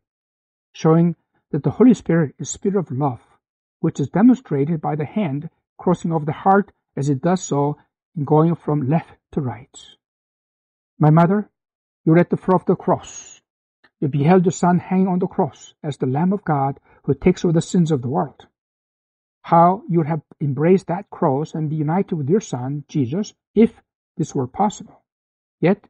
showing 0.74 1.16
that 1.52 1.64
the 1.64 1.72
Holy 1.72 1.94
Spirit 1.94 2.36
is 2.38 2.50
Spirit 2.50 2.78
of 2.78 2.92
love, 2.92 3.22
which 3.80 4.00
is 4.00 4.10
demonstrated 4.10 4.82
by 4.82 4.96
the 4.96 5.06
hand 5.06 5.50
crossing 5.78 6.12
over 6.12 6.26
the 6.26 6.32
heart 6.32 6.72
as 6.96 7.10
it 7.10 7.22
does 7.22 7.42
so 7.42 7.78
in 8.16 8.24
going 8.26 8.56
from 8.56 8.90
left 8.90 9.12
to. 9.42 9.98
My 10.98 11.10
mother, 11.10 11.50
you're 12.06 12.20
at 12.20 12.30
the 12.30 12.38
foot 12.38 12.56
of 12.56 12.66
the 12.66 12.76
cross. 12.76 13.42
You 14.00 14.08
beheld 14.08 14.44
the 14.44 14.52
Son 14.52 14.80
hanging 14.80 15.08
on 15.08 15.20
the 15.20 15.28
cross 15.28 15.74
as 15.84 15.98
the 15.98 16.06
Lamb 16.06 16.34
of 16.34 16.44
God 16.44 16.80
who 17.04 17.14
takes 17.14 17.44
away 17.44 17.54
the 17.54 17.62
sins 17.62 17.92
of 17.92 18.02
the 18.02 18.10
world. 18.10 18.48
How 19.42 19.84
you 19.90 20.00
would 20.00 20.08
have 20.08 20.22
embraced 20.42 20.88
that 20.88 21.10
cross 21.10 21.54
and 21.54 21.70
be 21.70 21.76
united 21.76 22.16
with 22.16 22.30
your 22.30 22.42
Son, 22.42 22.84
Jesus, 22.88 23.34
if 23.54 23.82
this 24.18 24.34
were 24.34 24.48
possible. 24.48 25.04
Yet, 25.60 25.86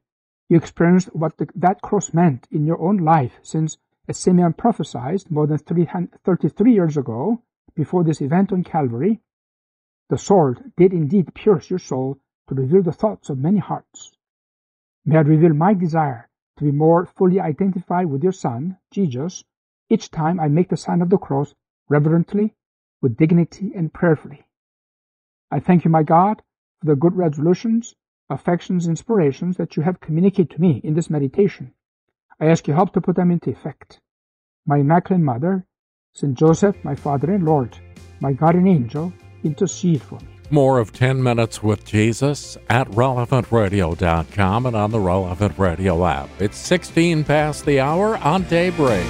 you 0.49 0.57
experienced 0.57 1.15
what 1.15 1.37
the, 1.37 1.47
that 1.55 1.81
cross 1.81 2.13
meant 2.13 2.47
in 2.51 2.65
your 2.65 2.79
own 2.79 2.97
life 2.97 3.33
since, 3.41 3.77
as 4.07 4.17
Simeon 4.17 4.53
prophesied 4.53 5.29
more 5.29 5.47
than 5.47 5.57
33 5.57 6.73
years 6.73 6.97
ago, 6.97 7.41
before 7.75 8.03
this 8.03 8.21
event 8.21 8.51
on 8.53 8.63
Calvary, 8.63 9.19
the 10.09 10.17
sword 10.17 10.71
did 10.77 10.93
indeed 10.93 11.33
pierce 11.33 11.69
your 11.69 11.79
soul 11.79 12.19
to 12.47 12.55
reveal 12.55 12.83
the 12.83 12.91
thoughts 12.91 13.29
of 13.29 13.37
many 13.37 13.59
hearts. 13.59 14.11
May 15.05 15.17
I 15.17 15.21
reveal 15.21 15.53
my 15.53 15.73
desire 15.73 16.29
to 16.57 16.63
be 16.63 16.71
more 16.71 17.05
fully 17.05 17.39
identified 17.39 18.07
with 18.07 18.23
your 18.23 18.31
Son, 18.31 18.77
Jesus, 18.91 19.43
each 19.89 20.09
time 20.09 20.39
I 20.39 20.47
make 20.47 20.69
the 20.69 20.77
sign 20.77 21.01
of 21.01 21.09
the 21.09 21.17
cross 21.17 21.53
reverently, 21.89 22.55
with 23.01 23.17
dignity, 23.17 23.71
and 23.75 23.93
prayerfully. 23.93 24.45
I 25.51 25.59
thank 25.59 25.85
you, 25.85 25.91
my 25.91 26.03
God, 26.03 26.41
for 26.79 26.87
the 26.87 26.95
good 26.95 27.15
resolutions, 27.15 27.93
affections, 28.29 28.87
inspirations 28.87 29.57
that 29.57 29.75
you 29.77 29.83
have 29.83 29.99
communicated 29.99 30.51
to 30.51 30.61
me 30.61 30.81
in 30.83 30.95
this 30.95 31.09
meditation. 31.09 31.73
I 32.39 32.47
ask 32.47 32.67
your 32.67 32.75
help 32.75 32.93
to 32.93 33.01
put 33.01 33.15
them 33.15 33.31
into 33.31 33.51
effect. 33.51 33.99
My 34.65 34.77
Immaculate 34.77 35.21
Mother, 35.21 35.65
Saint 36.13 36.35
Joseph, 36.35 36.83
my 36.83 36.95
Father 36.95 37.31
and 37.31 37.45
Lord, 37.45 37.77
my 38.19 38.33
guardian 38.33 38.67
angel, 38.67 39.13
intercede 39.43 40.01
for 40.01 40.19
me. 40.19 40.34
More 40.55 40.79
of 40.79 40.93
10 40.93 41.21
Minutes 41.21 41.61
with 41.61 41.83
Jesus 41.83 42.57
at 42.69 42.87
relevantradio.com 42.91 44.65
and 44.65 44.73
on 44.73 44.89
the 44.89 45.01
Relevant 45.01 45.59
Radio 45.59 46.05
app. 46.05 46.29
It's 46.39 46.57
16 46.57 47.25
past 47.25 47.65
the 47.65 47.81
hour 47.81 48.15
on 48.19 48.43
Daybreak. 48.43 49.05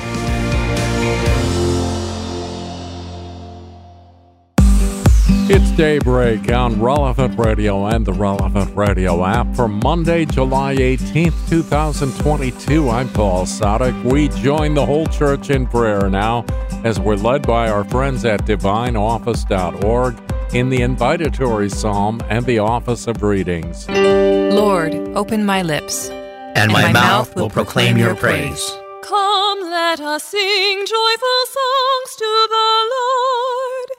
It's 5.47 5.69
Daybreak 5.77 6.51
on 6.51 6.81
Relevant 6.81 7.37
Radio 7.37 7.85
and 7.85 8.03
the 8.03 8.13
Relevant 8.13 8.75
Radio 8.75 9.23
app 9.23 9.55
for 9.55 9.67
Monday, 9.67 10.25
July 10.25 10.75
18th, 10.77 11.47
2022. 11.47 12.89
I'm 12.89 13.09
Paul 13.09 13.45
Sadek. 13.45 14.03
We 14.03 14.29
join 14.29 14.73
the 14.73 14.83
whole 14.87 15.05
church 15.05 15.51
in 15.51 15.67
prayer 15.67 16.09
now 16.09 16.43
as 16.83 16.99
we're 16.99 17.17
led 17.17 17.45
by 17.45 17.69
our 17.69 17.83
friends 17.83 18.25
at 18.25 18.47
divineoffice.org 18.47 20.24
in 20.53 20.69
the 20.69 20.79
invitatory 20.79 21.71
psalm 21.71 22.21
and 22.29 22.45
the 22.45 22.59
office 22.59 23.07
of 23.07 23.23
readings. 23.23 23.87
Lord, 23.89 24.93
open 25.15 25.45
my 25.45 25.61
lips, 25.61 26.09
and, 26.09 26.57
and 26.57 26.71
my, 26.71 26.83
my, 26.83 26.93
mouth 26.93 27.35
will 27.35 27.49
proclaim 27.49 27.97
your 27.97 28.15
praise. 28.15 28.71
Come, 29.03 29.59
let 29.61 29.99
us 29.99 30.23
sing 30.23 30.85
joyful 30.85 31.45
songs 31.47 32.15
to 32.17 32.47
the 32.49 32.89
Lord. 32.95 33.89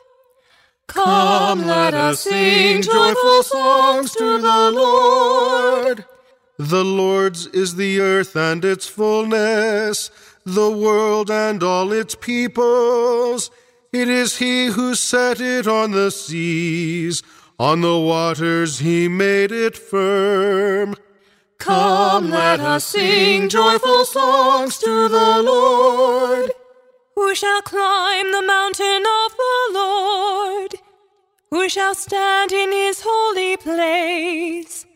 Come, 0.87 1.67
let 1.67 1.95
us 1.95 2.21
sing 2.21 2.83
joyful 2.83 3.43
songs 3.43 4.13
to 4.13 4.39
the 4.39 4.71
Lord. 4.73 6.05
The 6.59 6.85
Lord's 6.85 7.47
is 7.49 7.77
the 7.77 8.01
earth 8.01 8.35
and 8.35 8.65
its 8.65 8.89
fullness, 8.89 10.11
the 10.45 10.71
world 10.71 11.31
and 11.31 11.63
all 11.63 11.93
its 11.93 12.15
peoples. 12.15 13.51
It 14.01 14.09
is 14.09 14.39
He 14.39 14.67
who 14.67 14.95
set 14.95 15.41
it 15.41 15.67
on 15.67 15.93
the 15.93 16.11
seas, 16.11 17.23
on 17.59 17.81
the 17.81 17.99
waters 17.99 18.79
He 18.81 19.09
made 19.09 19.53
it 19.53 19.77
firm. 19.77 20.95
Come, 21.59 22.31
let 22.31 22.61
us 22.61 22.85
sing 22.85 23.49
joyful 23.49 24.05
songs 24.05 24.79
to 24.79 25.09
the 25.09 25.43
Lord. 25.43 26.51
Who 27.15 27.35
shall 27.35 27.63
climb 27.63 28.33
the 28.33 28.43
mountain 28.43 29.05
of 29.25 29.37
the 29.37 29.59
Lord? 29.73 30.75
Who 31.51 31.69
shall 31.69 31.95
stand 31.95 32.53
in 32.53 32.73
his 32.73 33.01
holy 33.05 33.57
place? 33.57 34.87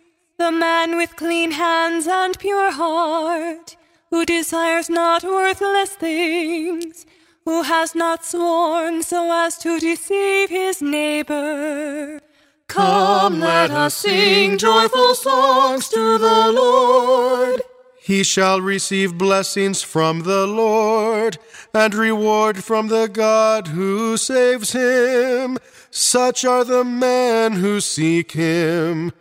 the 0.40 0.50
man 0.50 0.96
with 0.96 1.16
clean 1.16 1.50
hands 1.50 2.06
and 2.06 2.38
pure 2.38 2.72
heart, 2.72 3.76
who 4.08 4.24
desires 4.24 4.88
not 4.88 5.22
worthless 5.22 5.90
things, 5.90 7.04
who 7.44 7.62
has 7.62 7.94
not 7.94 8.24
sworn 8.24 9.02
so 9.02 9.32
as 9.32 9.58
to 9.58 9.78
deceive 9.78 10.50
his 10.50 10.82
neighbor. 10.82 12.20
Come, 12.68 13.40
let 13.40 13.70
us 13.70 13.96
sing 13.96 14.58
joyful 14.58 15.14
songs 15.14 15.88
to 15.88 16.18
the 16.18 16.52
Lord. 16.52 17.62
He 18.00 18.22
shall 18.22 18.60
receive 18.60 19.18
blessings 19.18 19.82
from 19.82 20.22
the 20.22 20.46
Lord 20.46 21.38
and 21.74 21.94
reward 21.94 22.62
from 22.62 22.88
the 22.88 23.08
God 23.08 23.68
who 23.68 24.16
saves 24.16 24.72
him. 24.72 25.58
Such 25.90 26.44
are 26.44 26.64
the 26.64 26.84
men 26.84 27.54
who 27.54 27.80
seek 27.80 28.32
him. 28.32 29.12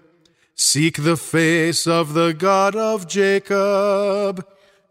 Seek 0.55 1.03
the 1.03 1.17
face 1.17 1.87
of 1.87 2.13
the 2.13 2.33
God 2.33 2.75
of 2.75 3.07
Jacob. 3.07 4.45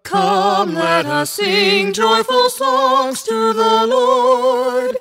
Come, 0.08 0.72
let 0.72 1.04
us 1.04 1.32
sing 1.32 1.92
joyful 1.92 2.48
songs 2.48 3.22
to 3.24 3.52
the 3.52 3.86
Lord. 3.86 4.96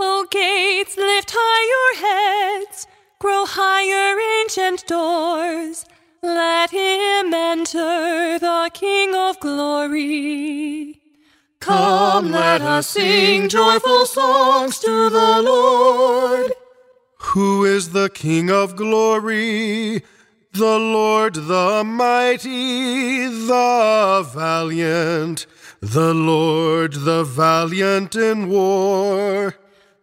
O 0.00 0.26
gates, 0.30 0.96
lift 0.96 1.34
high 1.36 1.64
your 1.74 1.92
heads, 2.06 2.86
grow 3.18 3.44
higher, 3.44 4.18
ancient 4.40 4.86
doors. 4.86 5.84
Let 6.22 6.70
him 6.70 7.34
enter, 7.34 8.38
the 8.38 8.70
King 8.72 9.14
of 9.14 9.38
glory. 9.38 10.98
Come, 11.60 12.30
let 12.30 12.62
us 12.62 12.88
sing 12.88 13.50
joyful 13.50 14.06
songs 14.06 14.78
to 14.78 15.10
the 15.10 15.42
Lord. 15.42 16.52
Who 17.34 17.66
is 17.66 17.90
the 17.90 18.08
King 18.08 18.50
of 18.50 18.76
glory? 18.76 20.04
The 20.52 20.78
Lord 20.78 21.34
the 21.34 21.84
mighty, 21.84 23.26
the 23.26 24.28
valiant, 24.34 25.46
the 25.80 26.14
Lord 26.14 26.94
the 26.94 27.22
valiant 27.22 28.16
in 28.16 28.48
war. 28.48 29.54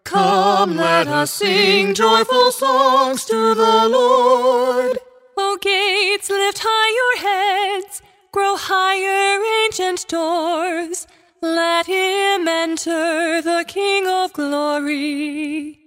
Come, 0.03 0.77
let 0.77 1.07
us 1.07 1.33
sing 1.33 1.95
joyful 1.95 2.51
songs 2.51 3.25
to 3.25 3.55
the 3.55 3.89
Lord. 3.89 4.99
O 5.35 5.57
gates, 5.59 6.29
lift 6.29 6.59
high 6.61 6.91
your 7.01 7.17
heads, 7.27 8.01
grow 8.31 8.55
higher, 8.55 9.43
ancient 9.65 10.07
doors. 10.07 11.07
Let 11.41 11.87
him 11.87 12.47
enter, 12.47 13.41
the 13.41 13.65
King 13.67 14.07
of 14.07 14.31
glory. 14.33 15.84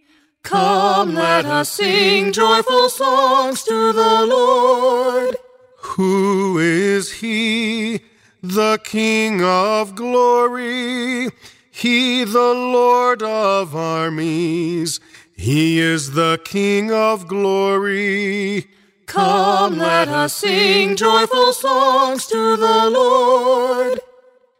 Come, 0.48 1.14
let 1.14 1.44
us 1.44 1.70
sing 1.70 2.32
joyful 2.32 2.88
songs 2.88 3.62
to 3.64 3.92
the 3.92 4.24
Lord. 4.24 5.36
Who 5.76 6.58
is 6.58 7.12
he? 7.12 8.00
The 8.42 8.78
King 8.82 9.44
of 9.44 9.94
glory. 9.94 11.28
He, 11.70 12.24
the 12.24 12.54
Lord 12.54 13.22
of 13.22 13.76
armies. 13.76 15.00
He 15.36 15.80
is 15.80 16.12
the 16.12 16.40
King 16.46 16.92
of 16.92 17.28
glory. 17.28 18.68
Come, 19.04 19.76
let 19.76 20.08
us 20.08 20.32
sing 20.34 20.96
joyful 20.96 21.52
songs 21.52 22.26
to 22.28 22.56
the 22.56 22.88
Lord. 22.88 24.00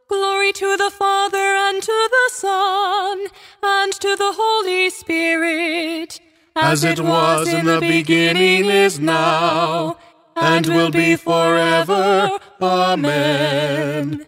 Glory 0.08 0.52
to 0.54 0.74
the 0.78 0.90
Father 0.90 1.36
and 1.36 1.82
to 1.82 2.08
the 2.10 2.30
Son 2.32 3.26
and 3.62 3.92
to 3.92 4.16
the 4.16 4.32
Holy 4.34 4.88
Spirit, 4.88 6.18
as 6.56 6.82
it 6.82 6.98
was 6.98 7.46
in 7.46 7.66
the 7.66 7.78
beginning, 7.78 8.64
is 8.64 8.98
now, 8.98 9.98
and 10.34 10.66
will 10.66 10.90
be 10.90 11.14
forever. 11.14 12.38
Amen. 12.58 14.26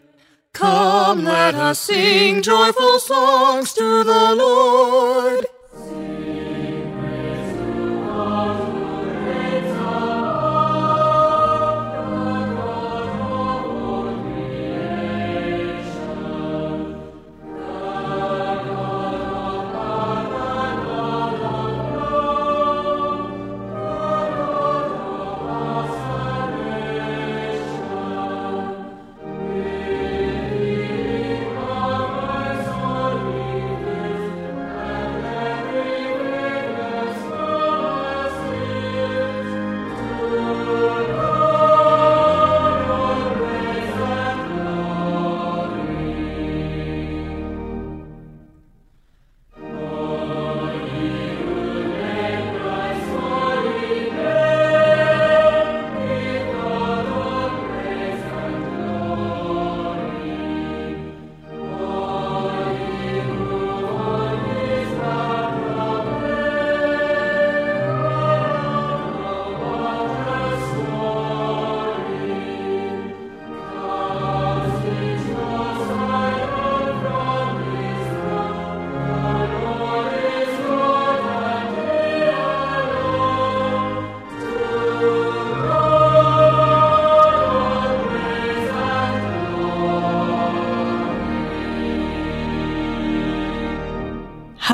Come, 0.53 1.25
let 1.25 1.55
us 1.55 1.81
sing 1.81 2.43
joyful 2.43 2.99
songs 2.99 3.73
to 3.73 4.05
the 4.05 4.35
Lord. 4.35 5.47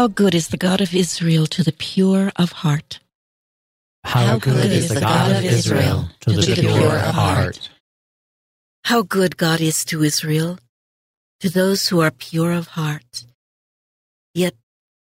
How 0.06 0.10
good 0.10 0.36
is 0.36 0.46
the 0.46 0.56
God 0.56 0.80
of 0.80 0.94
Israel 0.94 1.48
to 1.48 1.64
the 1.64 1.72
pure 1.72 2.30
of 2.36 2.52
heart. 2.62 3.00
How 4.04 4.38
good 4.38 4.70
is 4.70 4.88
the 4.88 5.00
God 5.00 5.32
of 5.32 5.44
Israel 5.44 6.10
to 6.20 6.30
the 6.30 6.54
pure 6.54 6.96
of 6.96 7.14
heart. 7.16 7.70
How 8.84 9.02
good 9.02 9.36
God 9.36 9.60
is 9.60 9.84
to 9.86 10.04
Israel, 10.04 10.60
to 11.40 11.50
those 11.50 11.88
who 11.88 12.00
are 12.00 12.12
pure 12.12 12.52
of 12.52 12.68
heart. 12.78 13.24
Yet 14.32 14.54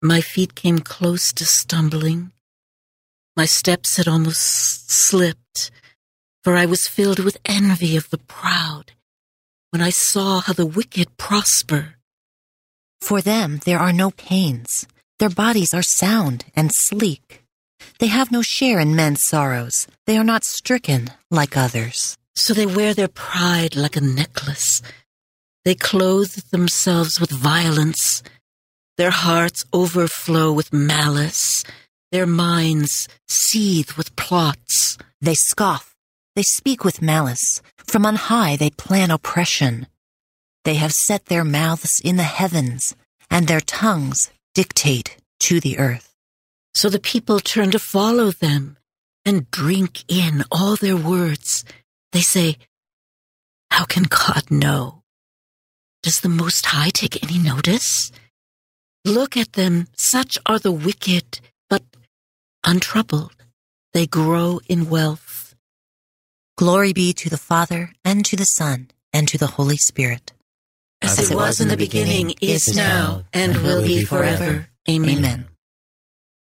my 0.03 0.21
feet 0.21 0.55
came 0.55 0.81
close 0.81 1.33
to 1.33 1.47
stumbling. 1.47 2.33
My 3.35 3.47
steps 3.47 3.97
had 3.97 4.07
almost 4.07 4.91
slipped, 4.91 5.71
for 6.45 6.55
I 6.55 6.67
was 6.67 6.87
filled 6.87 7.19
with 7.19 7.39
envy 7.47 7.97
of 7.97 8.11
the 8.11 8.19
proud 8.19 8.93
when 9.71 9.81
I 9.81 9.89
saw 9.89 10.41
how 10.41 10.53
the 10.53 10.67
wicked 10.67 11.17
prosper. 11.17 11.95
For 13.03 13.21
them 13.21 13.59
there 13.65 13.81
are 13.81 13.93
no 13.93 14.13
pains. 14.13 14.87
Their 15.19 15.29
bodies 15.29 15.75
are 15.75 15.83
sound 15.83 16.45
and 16.55 16.71
sleek. 16.73 17.43
They 17.99 18.07
have 18.07 18.31
no 18.31 18.43
share 18.43 18.79
in 18.79 18.95
men's 18.95 19.27
sorrows. 19.27 19.89
They 20.07 20.17
are 20.17 20.31
not 20.33 20.45
stricken 20.45 21.11
like 21.29 21.57
others. 21.57 22.17
So 22.37 22.55
they 22.55 22.65
wear 22.65 22.95
their 22.95 23.09
pride 23.09 23.75
like 23.75 23.97
a 23.97 24.01
necklace. 24.01 24.83
They 25.65 25.75
clothe 25.75 26.35
themselves 26.53 27.19
with 27.21 27.31
violence. 27.31 28.23
Their 28.99 29.11
hearts 29.11 29.65
overflow 29.73 30.53
with 30.53 30.73
malice. 30.73 31.65
Their 32.13 32.27
minds 32.27 33.09
seethe 33.29 33.93
with 33.93 34.15
plots. 34.15 34.97
They 35.21 35.35
scoff. 35.35 35.97
They 36.37 36.45
speak 36.45 36.85
with 36.85 37.03
malice. 37.03 37.63
From 37.79 38.07
on 38.07 38.15
high 38.15 38.55
they 38.55 38.71
plan 38.71 39.11
oppression. 39.11 39.89
They 40.65 40.75
have 40.75 40.93
set 40.93 41.27
their 41.27 41.45
mouths 41.45 42.01
in 42.05 42.17
the 42.17 42.23
heavens, 42.23 42.95
and 43.31 43.49
their 43.49 43.61
tongues 43.61 44.31
dictate 44.55 45.17
to 45.41 45.61
the 45.61 45.79
earth. 45.79 46.15
So 46.75 46.89
the 46.89 47.01
people 47.01 47.41
turn 47.41 47.71
to 47.73 47.79
follow 47.79 48.31
them 48.31 48.77
and 49.25 49.51
drink 49.51 50.05
in 50.09 50.45
all 50.51 50.77
their 50.77 50.97
words. 50.97 51.65
They 52.13 52.21
say, 52.21 52.57
How 53.71 53.85
can 53.85 54.05
God 54.05 54.51
know? 54.51 55.03
Does 56.03 56.21
the 56.21 56.29
Most 56.29 56.67
High 56.67 56.91
take 56.91 57.23
any 57.23 57.39
notice? 57.39 58.11
Look 59.05 59.37
at 59.37 59.55
them, 59.55 59.89
such 59.97 60.39
are 60.47 60.59
the 60.59 60.73
wicked, 60.73 61.41
but 61.69 61.83
untroubled. 62.65 63.35
They 63.93 64.07
grow 64.07 64.61
in 64.69 64.89
wealth. 64.89 65.55
Glory 66.57 66.93
be 66.93 67.13
to 67.15 67.29
the 67.29 67.39
Father, 67.39 67.93
and 68.05 68.25
to 68.27 68.37
the 68.37 68.45
Son, 68.45 68.91
and 69.13 69.27
to 69.29 69.39
the 69.39 69.49
Holy 69.59 69.77
Spirit. 69.77 70.33
As, 71.03 71.31
it 71.31 71.35
was 71.35 71.61
in 71.61 71.69
the 71.69 71.77
beginning, 71.77 72.35
is 72.41 72.77
now, 72.77 73.25
and 73.33 73.57
will 73.59 73.83
be 73.83 74.05
forever. 74.05 74.69
Amen. 74.89 75.19
Amen. 75.19 75.49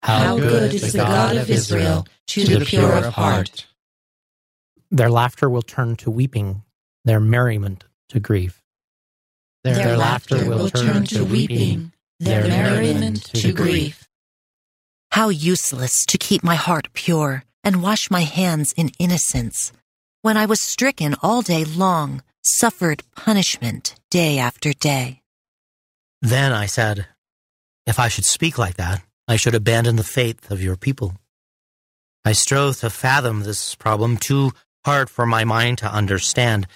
How 0.02 0.36
good 0.38 0.74
is 0.74 0.92
the 0.92 0.98
God 0.98 1.36
of 1.36 1.50
Israel 1.50 2.06
to 2.28 2.44
the 2.44 2.64
pure 2.64 2.92
of 2.92 3.14
heart. 3.14 3.66
Their 4.90 5.10
laughter 5.10 5.50
will 5.50 5.62
turn 5.62 5.96
to 5.96 6.10
weeping, 6.10 6.62
their 7.04 7.20
merriment 7.20 7.84
to 8.08 8.20
grief. 8.20 8.62
Their, 9.64 9.96
laughter 9.96 10.48
will 10.48 10.70
turn 10.70 11.04
to 11.06 11.24
weeping, 11.24 11.92
their 12.20 12.46
merriment 12.46 13.24
to 13.34 13.52
grief. 13.52 14.08
How 15.10 15.28
useless 15.28 16.06
to 16.06 16.16
keep 16.16 16.42
my 16.42 16.54
heart 16.54 16.88
pure 16.94 17.44
and 17.64 17.82
wash 17.82 18.10
my 18.10 18.22
hands 18.22 18.72
in 18.76 18.90
innocence, 18.98 19.72
when 20.22 20.36
I 20.36 20.46
was 20.46 20.60
stricken 20.60 21.16
all 21.22 21.42
day 21.42 21.64
long, 21.64 22.22
suffered 22.56 23.02
punishment 23.14 23.94
day 24.10 24.38
after 24.38 24.72
day. 24.72 25.22
Then 26.22 26.52
I 26.52 26.66
said, 26.66 27.06
If 27.86 27.98
I 27.98 28.08
should 28.08 28.24
speak 28.24 28.58
like 28.58 28.76
that, 28.76 29.02
I 29.26 29.36
should 29.36 29.54
abandon 29.54 29.96
the 29.96 30.04
faith 30.04 30.50
of 30.50 30.62
your 30.62 30.76
people. 30.76 31.14
I 32.24 32.32
strove 32.32 32.78
to 32.80 32.90
fathom 32.90 33.42
this 33.42 33.74
problem 33.74 34.16
too 34.16 34.52
hard 34.84 35.10
for 35.10 35.26
my 35.26 35.44
mind 35.44 35.78
to 35.78 35.92
understand 35.92 36.66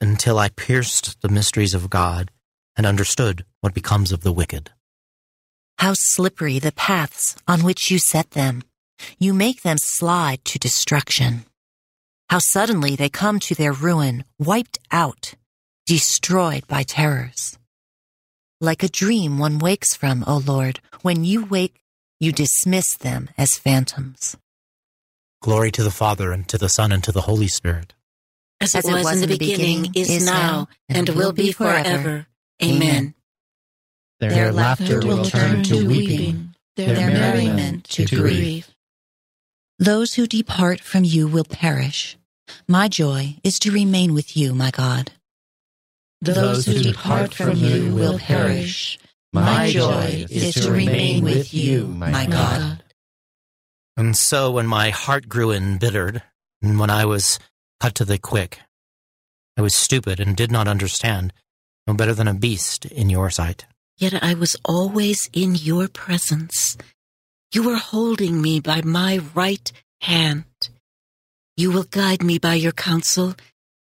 until 0.00 0.38
I 0.38 0.48
pierced 0.48 1.20
the 1.22 1.28
mysteries 1.28 1.74
of 1.74 1.90
God 1.90 2.30
and 2.76 2.86
understood 2.86 3.44
what 3.60 3.74
becomes 3.74 4.12
of 4.12 4.22
the 4.22 4.32
wicked. 4.32 4.70
How 5.78 5.92
slippery 5.94 6.58
the 6.58 6.72
paths 6.72 7.36
on 7.46 7.62
which 7.62 7.90
you 7.90 7.98
set 7.98 8.32
them. 8.32 8.62
You 9.18 9.32
make 9.32 9.62
them 9.62 9.78
slide 9.78 10.44
to 10.46 10.58
destruction. 10.58 11.44
How 12.32 12.38
suddenly 12.38 12.96
they 12.96 13.10
come 13.10 13.40
to 13.40 13.54
their 13.54 13.74
ruin, 13.74 14.24
wiped 14.38 14.78
out, 14.90 15.34
destroyed 15.84 16.66
by 16.66 16.82
terrors. 16.82 17.58
Like 18.58 18.82
a 18.82 18.88
dream 18.88 19.36
one 19.36 19.58
wakes 19.58 19.94
from, 19.94 20.24
O 20.26 20.38
Lord, 20.38 20.80
when 21.02 21.24
you 21.24 21.44
wake, 21.44 21.82
you 22.20 22.32
dismiss 22.32 22.96
them 22.96 23.28
as 23.36 23.58
phantoms. 23.58 24.34
Glory 25.42 25.70
to 25.72 25.82
the 25.82 25.90
Father, 25.90 26.32
and 26.32 26.48
to 26.48 26.56
the 26.56 26.70
Son, 26.70 26.90
and 26.90 27.04
to 27.04 27.12
the 27.12 27.20
Holy 27.20 27.48
Spirit. 27.48 27.92
As 28.62 28.74
it 28.74 28.86
was 28.86 29.12
in 29.12 29.28
the 29.28 29.36
beginning, 29.36 29.92
is 29.94 30.24
now, 30.24 30.68
and 30.88 31.10
will 31.10 31.32
be 31.32 31.52
forever. 31.52 32.28
Amen. 32.64 33.12
Their 34.20 34.52
laughter 34.52 35.00
will 35.00 35.26
turn 35.26 35.64
to 35.64 35.86
weeping, 35.86 36.54
their 36.76 36.96
merriment 36.96 37.84
to 37.90 38.06
grief. 38.06 38.74
Those 39.78 40.14
who 40.14 40.26
depart 40.26 40.80
from 40.80 41.04
you 41.04 41.28
will 41.28 41.44
perish. 41.44 42.16
My 42.68 42.88
joy 42.88 43.36
is 43.42 43.58
to 43.60 43.70
remain 43.70 44.14
with 44.14 44.36
you, 44.36 44.54
my 44.54 44.70
God. 44.70 45.12
Those 46.20 46.66
who 46.66 46.78
depart 46.82 47.34
from 47.34 47.56
you 47.56 47.94
will 47.94 48.18
perish. 48.18 48.98
My 49.32 49.70
joy 49.70 50.26
is 50.28 50.54
to 50.54 50.70
remain 50.70 51.24
with 51.24 51.52
you, 51.52 51.86
my 51.86 52.26
God. 52.26 52.82
And 53.96 54.16
so 54.16 54.50
when 54.50 54.66
my 54.66 54.90
heart 54.90 55.28
grew 55.28 55.52
embittered, 55.52 56.22
and 56.62 56.78
when 56.78 56.90
I 56.90 57.04
was 57.04 57.38
cut 57.80 57.94
to 57.96 58.04
the 58.04 58.18
quick, 58.18 58.60
I 59.56 59.62
was 59.62 59.74
stupid 59.74 60.20
and 60.20 60.36
did 60.36 60.50
not 60.50 60.68
understand, 60.68 61.32
no 61.86 61.94
better 61.94 62.14
than 62.14 62.28
a 62.28 62.34
beast 62.34 62.84
in 62.86 63.10
your 63.10 63.30
sight. 63.30 63.66
Yet 63.98 64.22
I 64.22 64.34
was 64.34 64.56
always 64.64 65.28
in 65.32 65.54
your 65.54 65.88
presence. 65.88 66.76
You 67.52 67.64
were 67.64 67.76
holding 67.76 68.40
me 68.40 68.60
by 68.60 68.82
my 68.82 69.18
right 69.34 69.70
hand. 70.00 70.44
You 71.56 71.70
will 71.70 71.84
guide 71.84 72.22
me 72.22 72.38
by 72.38 72.54
your 72.54 72.72
counsel, 72.72 73.34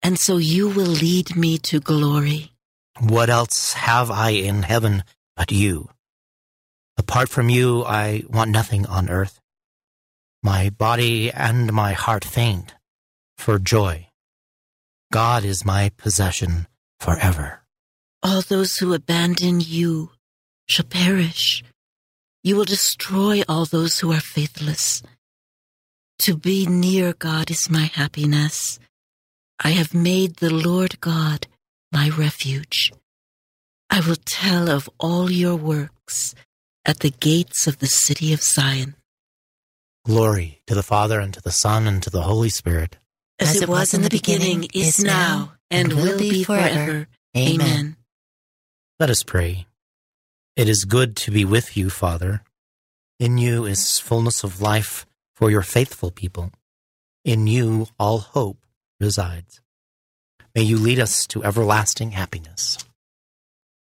and 0.03 0.19
so 0.19 0.37
you 0.37 0.67
will 0.67 0.85
lead 0.85 1.35
me 1.35 1.57
to 1.59 1.79
glory. 1.79 2.51
What 2.99 3.29
else 3.29 3.73
have 3.73 4.11
I 4.11 4.31
in 4.31 4.63
heaven 4.63 5.03
but 5.35 5.51
you? 5.51 5.89
Apart 6.97 7.29
from 7.29 7.49
you, 7.49 7.83
I 7.83 8.23
want 8.29 8.51
nothing 8.51 8.85
on 8.85 9.09
earth. 9.09 9.39
My 10.43 10.69
body 10.69 11.31
and 11.31 11.71
my 11.73 11.93
heart 11.93 12.25
faint 12.25 12.73
for 13.37 13.57
joy. 13.57 14.07
God 15.11 15.45
is 15.45 15.65
my 15.65 15.91
possession 15.97 16.67
forever. 16.99 17.61
All 18.21 18.41
those 18.41 18.77
who 18.77 18.93
abandon 18.93 19.59
you 19.61 20.11
shall 20.67 20.85
perish. 20.85 21.63
You 22.43 22.55
will 22.55 22.65
destroy 22.65 23.43
all 23.47 23.65
those 23.65 23.99
who 23.99 24.11
are 24.11 24.19
faithless. 24.19 25.01
To 26.19 26.37
be 26.37 26.65
near 26.65 27.13
God 27.13 27.51
is 27.51 27.69
my 27.69 27.91
happiness. 27.93 28.79
I 29.63 29.71
have 29.71 29.93
made 29.93 30.37
the 30.37 30.53
Lord 30.53 30.99
God 31.01 31.47
my 31.91 32.09
refuge. 32.09 32.91
I 33.89 33.99
will 33.99 34.17
tell 34.25 34.69
of 34.69 34.89
all 34.99 35.31
your 35.31 35.55
works 35.55 36.33
at 36.85 36.99
the 36.99 37.11
gates 37.11 37.67
of 37.67 37.79
the 37.79 37.87
city 37.87 38.33
of 38.33 38.41
Zion. 38.41 38.95
Glory 40.05 40.61
to 40.67 40.75
the 40.75 40.83
Father, 40.83 41.19
and 41.19 41.33
to 41.33 41.41
the 41.41 41.51
Son, 41.51 41.87
and 41.87 42.01
to 42.03 42.09
the 42.09 42.23
Holy 42.23 42.49
Spirit. 42.49 42.97
As, 43.39 43.61
it 43.61 43.67
was 43.67 43.93
in 43.93 44.01
the 44.01 44.09
beginning, 44.09 44.67
is 44.73 45.03
now, 45.03 45.53
and 45.71 45.93
will 45.93 46.17
be 46.17 46.43
forever. 46.43 47.07
Amen. 47.35 47.97
Let 48.99 49.09
us 49.09 49.23
pray. 49.23 49.65
It 50.55 50.69
is 50.69 50.85
good 50.85 51.15
to 51.17 51.31
be 51.31 51.43
with 51.43 51.75
you, 51.75 51.89
Father. 51.89 52.43
In 53.19 53.37
you 53.37 53.65
is 53.65 53.99
fullness 53.99 54.43
of 54.43 54.61
life 54.61 55.05
for 55.35 55.51
your 55.51 55.61
faithful 55.61 56.11
people. 56.11 56.51
In 57.23 57.47
you 57.47 57.87
all 57.99 58.19
hope 58.19 58.65
resides. 58.99 59.61
May 60.53 60.63
you 60.63 60.77
lead 60.77 60.99
us 60.99 61.27
to 61.27 61.43
everlasting 61.43 62.11
happiness. 62.11 62.77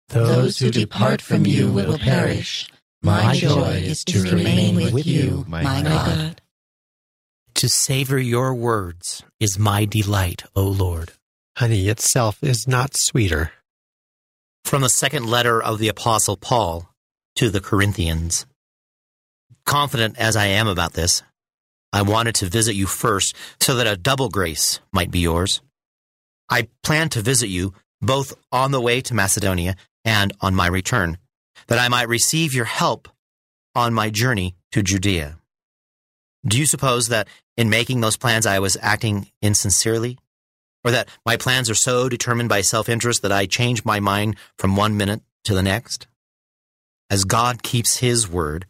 Those 0.08 0.58
who 0.58 0.70
depart 0.70 1.22
from 1.22 1.46
you 1.46 1.70
will 1.70 1.98
perish. 1.98 2.68
My 3.02 3.34
joy 3.34 3.82
is 3.84 4.04
to 4.04 4.22
remain 4.22 4.92
with 4.92 5.06
you, 5.06 5.44
my 5.48 5.82
God. 5.82 6.42
To 7.54 7.68
savor 7.68 8.18
your 8.18 8.54
words 8.54 9.22
is 9.40 9.58
my 9.58 9.84
delight, 9.84 10.44
O 10.54 10.62
Lord. 10.62 11.12
Honey 11.56 11.88
itself 11.88 12.42
is 12.42 12.68
not 12.68 12.96
sweeter. 12.96 13.52
From 14.64 14.82
the 14.82 14.88
second 14.88 15.26
letter 15.26 15.62
of 15.62 15.78
the 15.78 15.88
Apostle 15.88 16.36
Paul 16.36 16.88
to 17.36 17.50
the 17.50 17.60
Corinthians. 17.60 18.46
Confident 19.64 20.18
as 20.18 20.36
I 20.36 20.46
am 20.46 20.68
about 20.68 20.94
this, 20.94 21.22
I 21.92 22.02
wanted 22.02 22.34
to 22.36 22.46
visit 22.46 22.74
you 22.74 22.86
first 22.86 23.34
so 23.60 23.76
that 23.76 23.86
a 23.86 23.96
double 23.96 24.28
grace 24.28 24.80
might 24.92 25.10
be 25.10 25.20
yours. 25.20 25.62
I 26.50 26.68
plan 26.82 27.08
to 27.10 27.22
visit 27.22 27.48
you 27.48 27.74
both 28.00 28.34
on 28.52 28.70
the 28.70 28.80
way 28.80 29.00
to 29.02 29.14
Macedonia 29.14 29.74
and 30.04 30.32
on 30.40 30.54
my 30.54 30.66
return, 30.66 31.18
that 31.66 31.78
I 31.78 31.88
might 31.88 32.08
receive 32.08 32.54
your 32.54 32.64
help 32.64 33.08
on 33.74 33.92
my 33.92 34.10
journey 34.10 34.54
to 34.72 34.82
Judea. 34.82 35.38
Do 36.46 36.58
you 36.58 36.66
suppose 36.66 37.08
that 37.08 37.28
in 37.56 37.68
making 37.68 38.00
those 38.00 38.16
plans 38.16 38.46
I 38.46 38.58
was 38.58 38.76
acting 38.80 39.30
insincerely? 39.42 40.18
Or 40.84 40.92
that 40.92 41.08
my 41.26 41.36
plans 41.36 41.68
are 41.68 41.74
so 41.74 42.08
determined 42.08 42.48
by 42.48 42.60
self 42.60 42.88
interest 42.88 43.22
that 43.22 43.32
I 43.32 43.46
change 43.46 43.84
my 43.84 43.98
mind 43.98 44.36
from 44.56 44.76
one 44.76 44.96
minute 44.96 45.20
to 45.44 45.54
the 45.54 45.62
next? 45.62 46.06
As 47.10 47.24
God 47.24 47.62
keeps 47.62 47.96
his 47.96 48.28
word, 48.28 48.64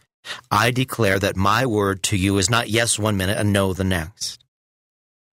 I 0.50 0.70
declare 0.70 1.18
that 1.18 1.36
my 1.36 1.66
word 1.66 2.02
to 2.04 2.16
you 2.16 2.38
is 2.38 2.50
not 2.50 2.68
yes 2.68 2.98
one 2.98 3.16
minute 3.16 3.38
and 3.38 3.52
no 3.52 3.72
the 3.72 3.84
next. 3.84 4.44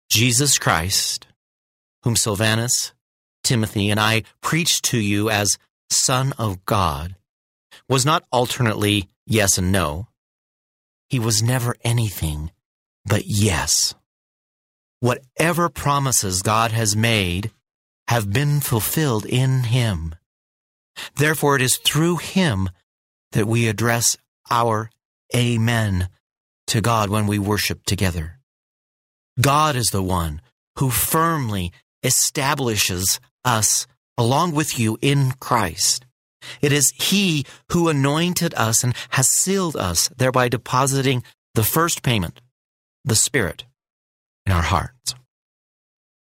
Jesus 0.09 0.57
Christ, 0.57 1.27
whom 2.03 2.15
Silvanus, 2.15 2.93
Timothy, 3.43 3.89
and 3.89 3.99
I 3.99 4.23
preach 4.41 4.81
to 4.83 4.97
you 4.97 5.29
as 5.29 5.57
Son 5.89 6.33
of 6.37 6.65
God, 6.65 7.15
was 7.87 8.05
not 8.05 8.23
alternately 8.31 9.09
yes 9.25 9.57
and 9.57 9.71
no. 9.71 10.07
He 11.09 11.19
was 11.19 11.43
never 11.43 11.75
anything 11.83 12.51
but 13.05 13.23
yes. 13.25 13.93
Whatever 14.99 15.69
promises 15.69 16.41
God 16.41 16.71
has 16.71 16.95
made 16.95 17.51
have 18.07 18.31
been 18.31 18.59
fulfilled 18.59 19.25
in 19.25 19.63
Him. 19.63 20.15
Therefore, 21.15 21.55
it 21.55 21.61
is 21.61 21.77
through 21.77 22.17
Him 22.17 22.69
that 23.31 23.47
we 23.47 23.67
address 23.67 24.17
our 24.51 24.91
Amen 25.35 26.09
to 26.67 26.81
God 26.81 27.09
when 27.09 27.25
we 27.25 27.39
worship 27.39 27.85
together. 27.85 28.37
God 29.39 29.75
is 29.75 29.87
the 29.87 30.03
one 30.03 30.41
who 30.77 30.89
firmly 30.89 31.71
establishes 32.03 33.19
us 33.45 33.87
along 34.17 34.53
with 34.53 34.77
you 34.77 34.97
in 35.01 35.31
Christ. 35.39 36.05
It 36.61 36.71
is 36.71 36.91
He 36.95 37.45
who 37.71 37.87
anointed 37.87 38.53
us 38.55 38.83
and 38.83 38.93
has 39.11 39.29
sealed 39.29 39.75
us, 39.75 40.09
thereby 40.17 40.49
depositing 40.49 41.23
the 41.55 41.63
first 41.63 42.03
payment, 42.03 42.41
the 43.05 43.15
Spirit, 43.15 43.63
in 44.45 44.51
our 44.51 44.61
hearts. 44.61 45.15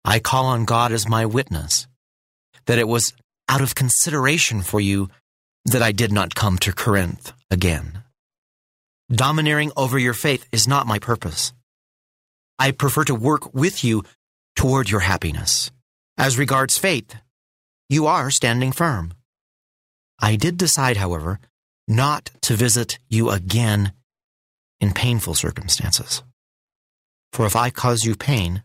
I 0.05 0.19
call 0.19 0.47
on 0.47 0.64
God 0.64 0.93
as 0.93 1.09
my 1.09 1.27
witness 1.27 1.87
that 2.66 2.79
it 2.79 2.88
was 2.88 3.12
out 3.49 3.61
of 3.61 3.75
consideration 3.75 4.62
for 4.62 4.81
you 4.81 5.09
that 5.66 5.83
I 5.83 5.93
did 5.93 6.12
not 6.12 6.35
come 6.35 6.59
to 6.59 6.73
Corinth 6.73 7.33
again. 7.51 8.03
Domineering 9.12 9.73
over 9.77 9.99
your 9.99 10.14
faith 10.14 10.46
is 10.53 10.68
not 10.68 10.87
my 10.87 11.01
purpose. 11.01 11.53
I 12.61 12.70
prefer 12.70 13.03
to 13.05 13.14
work 13.14 13.53
with 13.53 13.83
you 13.83 14.05
toward 14.55 14.88
your 14.88 15.01
happiness. 15.01 15.73
As 16.16 16.38
regards 16.38 16.79
faith, 16.79 17.16
you 17.88 18.07
are 18.07 18.31
standing 18.31 18.70
firm. 18.70 19.14
I 20.20 20.37
did 20.37 20.57
decide, 20.57 20.96
however, 20.96 21.40
not 21.88 22.31
to 22.42 22.55
visit 22.55 23.01
you 23.09 23.31
again 23.31 23.92
in 24.81 24.92
painful 24.92 25.35
circumstances. 25.35 26.23
For 27.33 27.46
if 27.46 27.57
I 27.57 27.70
cause 27.70 28.05
you 28.05 28.14
pain, 28.14 28.62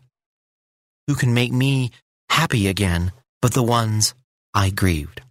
who 1.08 1.16
can 1.16 1.34
make 1.34 1.52
me 1.52 1.90
happy 2.28 2.68
again 2.68 3.10
but 3.42 3.52
the 3.52 3.64
ones 3.64 4.14
I 4.54 4.70
grieved? 4.70 5.22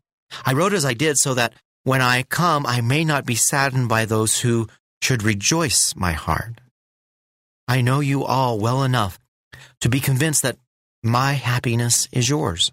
I 0.46 0.52
wrote 0.52 0.74
as 0.74 0.84
I 0.84 0.94
did 0.94 1.18
so 1.18 1.34
that 1.36 1.54
when 1.84 2.02
I 2.02 2.24
come, 2.24 2.66
I 2.66 2.82
may 2.82 3.06
not 3.06 3.26
be 3.26 3.36
saddened 3.36 3.88
by 3.88 4.04
those 4.04 4.40
who 4.40 4.68
should 5.06 5.22
rejoice 5.22 5.94
my 5.96 6.14
heart. 6.14 6.62
I 7.68 7.82
know 7.82 8.00
you 8.00 8.24
all 8.24 8.58
well 8.58 8.82
enough 8.82 9.20
to 9.82 9.88
be 9.88 10.00
convinced 10.00 10.42
that 10.42 10.58
my 11.04 11.34
happiness 11.34 12.08
is 12.12 12.28
yours. 12.28 12.72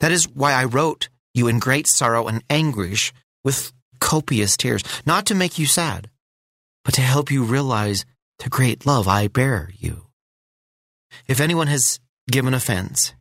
That 0.00 0.10
is 0.10 0.28
why 0.28 0.52
I 0.52 0.64
wrote 0.64 1.08
you 1.34 1.46
in 1.46 1.60
great 1.60 1.86
sorrow 1.86 2.26
and 2.26 2.42
anguish 2.50 3.12
with 3.44 3.72
copious 4.00 4.56
tears, 4.56 4.82
not 5.06 5.26
to 5.26 5.36
make 5.36 5.60
you 5.60 5.66
sad, 5.66 6.10
but 6.84 6.94
to 6.94 7.02
help 7.02 7.30
you 7.30 7.44
realize 7.44 8.04
the 8.40 8.48
great 8.48 8.84
love 8.84 9.06
I 9.06 9.28
bear 9.28 9.70
you. 9.78 10.08
If 11.28 11.40
anyone 11.40 11.68
has 11.68 12.00
given 12.28 12.52
offense, 12.52 13.14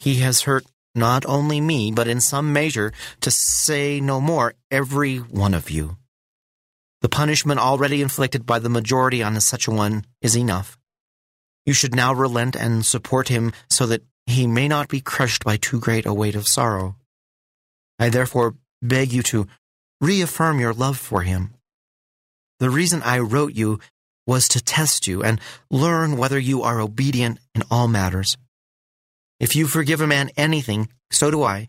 he 0.00 0.16
has 0.26 0.42
hurt 0.42 0.66
not 0.92 1.24
only 1.26 1.60
me, 1.60 1.92
but 1.92 2.08
in 2.08 2.20
some 2.20 2.52
measure, 2.52 2.92
to 3.20 3.30
say 3.30 4.00
no 4.00 4.20
more, 4.20 4.54
every 4.72 5.18
one 5.18 5.54
of 5.54 5.70
you. 5.70 5.98
The 7.04 7.10
punishment 7.10 7.60
already 7.60 8.00
inflicted 8.00 8.46
by 8.46 8.60
the 8.60 8.70
majority 8.70 9.22
on 9.22 9.38
such 9.38 9.68
a 9.68 9.70
one 9.70 10.06
is 10.22 10.34
enough. 10.34 10.78
You 11.66 11.74
should 11.74 11.94
now 11.94 12.14
relent 12.14 12.56
and 12.56 12.82
support 12.82 13.28
him 13.28 13.52
so 13.68 13.84
that 13.84 14.00
he 14.24 14.46
may 14.46 14.68
not 14.68 14.88
be 14.88 15.02
crushed 15.02 15.44
by 15.44 15.58
too 15.58 15.78
great 15.78 16.06
a 16.06 16.14
weight 16.14 16.34
of 16.34 16.48
sorrow. 16.48 16.96
I 17.98 18.08
therefore 18.08 18.54
beg 18.80 19.12
you 19.12 19.22
to 19.24 19.46
reaffirm 20.00 20.60
your 20.60 20.72
love 20.72 20.96
for 20.96 21.20
him. 21.20 21.52
The 22.58 22.70
reason 22.70 23.02
I 23.02 23.18
wrote 23.18 23.52
you 23.52 23.80
was 24.26 24.48
to 24.48 24.64
test 24.64 25.06
you 25.06 25.22
and 25.22 25.42
learn 25.70 26.16
whether 26.16 26.38
you 26.38 26.62
are 26.62 26.80
obedient 26.80 27.38
in 27.54 27.64
all 27.70 27.86
matters. 27.86 28.38
If 29.38 29.54
you 29.54 29.66
forgive 29.66 30.00
a 30.00 30.06
man 30.06 30.30
anything, 30.38 30.88
so 31.10 31.30
do 31.30 31.42
I. 31.42 31.68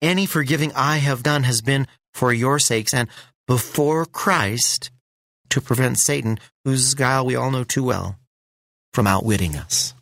Any 0.00 0.26
forgiving 0.26 0.70
I 0.76 0.98
have 0.98 1.24
done 1.24 1.42
has 1.42 1.60
been 1.60 1.88
for 2.14 2.32
your 2.32 2.60
sakes 2.60 2.94
and 2.94 3.08
before 3.52 4.06
Christ 4.06 4.90
to 5.50 5.60
prevent 5.60 5.98
Satan, 5.98 6.38
whose 6.64 6.94
guile 6.94 7.26
we 7.26 7.36
all 7.36 7.50
know 7.50 7.64
too 7.64 7.84
well, 7.84 8.16
from 8.94 9.06
outwitting 9.06 9.56
us. 9.56 9.92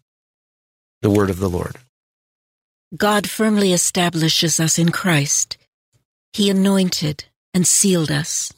The 1.03 1.11
word 1.11 1.31
of 1.31 1.41
the 1.41 1.49
Lord. 1.49 1.75
God 2.97 3.29
firmly 3.29 3.73
establishes 3.73 4.61
us 4.61 4.79
in 4.79 4.91
Christ. 4.93 5.59
He 6.33 6.49
anointed 6.49 7.25
and 7.53 7.67
sealed 7.67 8.13
us. 8.13 8.53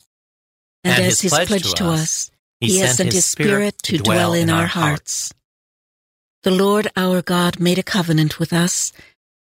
And, 0.85 0.92
And 0.92 1.05
as 1.05 1.22
his 1.22 1.33
his 1.33 1.46
pledge 1.46 1.72
to 1.72 1.87
us, 1.87 2.31
he 2.61 2.81
has 2.81 2.98
sent 2.98 3.14
his 3.14 3.24
his 3.24 3.31
Spirit 3.31 3.78
to 3.85 3.96
dwell 3.96 4.35
in 4.35 4.50
our 4.50 4.66
hearts. 4.66 5.33
The 6.42 6.50
Lord 6.50 6.88
our 6.98 7.22
God 7.22 7.59
made 7.59 7.78
a 7.78 7.83
covenant 7.83 8.38
with 8.38 8.52
us 8.52 8.92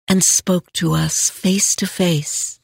and 0.08 0.22
spoke 0.22 0.70
to 0.74 0.92
us 0.92 1.30
face 1.30 1.74
to 1.76 1.86
face. 1.86 2.60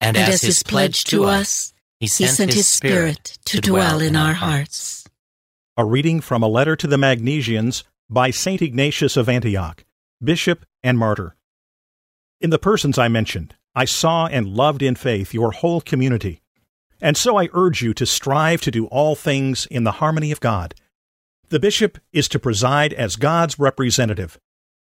And 0.00 0.16
as 0.16 0.42
his 0.42 0.62
pledge 0.62 1.02
to 1.06 1.24
us, 1.24 1.72
he 2.00 2.06
sent 2.06 2.54
his 2.54 2.68
Spirit 2.68 3.38
to 3.46 3.60
dwell 3.60 4.00
in 4.00 4.14
our 4.14 4.34
hearts. 4.34 5.04
A 5.76 5.84
reading 5.84 6.20
from 6.20 6.42
a 6.42 6.48
letter 6.48 6.76
to 6.76 6.86
the 6.86 6.96
Magnesians 6.96 7.82
by 8.08 8.30
St. 8.30 8.62
Ignatius 8.62 9.16
of 9.16 9.28
Antioch, 9.28 9.84
bishop 10.22 10.64
and 10.82 10.96
martyr. 10.96 11.34
In 12.40 12.50
the 12.50 12.58
persons 12.58 12.98
I 12.98 13.08
mentioned, 13.08 13.56
I 13.74 13.84
saw 13.84 14.26
and 14.26 14.46
loved 14.48 14.82
in 14.82 14.94
faith 14.94 15.34
your 15.34 15.50
whole 15.50 15.80
community. 15.80 16.40
And 17.00 17.16
so 17.16 17.36
I 17.36 17.48
urge 17.52 17.82
you 17.82 17.92
to 17.94 18.06
strive 18.06 18.60
to 18.62 18.70
do 18.70 18.86
all 18.86 19.14
things 19.14 19.66
in 19.66 19.84
the 19.84 19.92
harmony 19.92 20.30
of 20.30 20.40
God. 20.40 20.74
The 21.48 21.60
bishop 21.60 21.98
is 22.12 22.28
to 22.28 22.38
preside 22.38 22.92
as 22.92 23.16
God's 23.16 23.58
representative. 23.58 24.38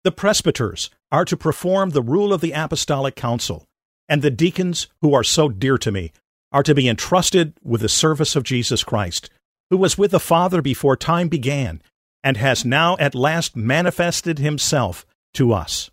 The 0.04 0.12
presbyters 0.12 0.90
are 1.10 1.24
to 1.24 1.36
perform 1.36 1.90
the 1.90 2.02
rule 2.02 2.32
of 2.32 2.40
the 2.40 2.52
apostolic 2.52 3.16
council, 3.16 3.66
and 4.08 4.22
the 4.22 4.30
deacons, 4.30 4.88
who 5.00 5.14
are 5.14 5.24
so 5.24 5.48
dear 5.48 5.78
to 5.78 5.92
me, 5.92 6.12
are 6.52 6.62
to 6.62 6.74
be 6.74 6.88
entrusted 6.88 7.54
with 7.62 7.80
the 7.80 7.88
service 7.88 8.36
of 8.36 8.44
Jesus 8.44 8.84
Christ, 8.84 9.30
who 9.70 9.76
was 9.76 9.96
with 9.96 10.10
the 10.10 10.20
Father 10.20 10.60
before 10.62 10.96
time 10.96 11.28
began, 11.28 11.82
and 12.22 12.36
has 12.36 12.64
now 12.64 12.96
at 12.98 13.14
last 13.14 13.56
manifested 13.56 14.38
himself 14.38 15.06
to 15.34 15.52
us. 15.52 15.90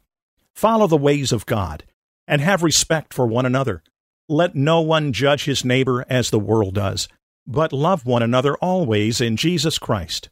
Follow 0.54 0.88
the 0.88 0.98
ways 0.98 1.32
of 1.32 1.46
God, 1.46 1.84
and 2.28 2.42
have 2.42 2.62
respect 2.64 3.14
for 3.14 3.26
one 3.26 3.46
another. 3.46 3.82
Let 4.28 4.56
no 4.56 4.82
one 4.82 5.14
judge 5.14 5.46
his 5.46 5.66
neighbor 5.66 6.06
as 6.10 6.30
the 6.30 6.40
world 6.40 6.76
does, 6.76 7.08
but 7.48 7.74
love 7.74 8.06
one 8.06 8.22
another 8.22 8.56
always 8.58 9.22
in 9.22 9.38
Jesus 9.38 9.80
Christ. 9.80 10.30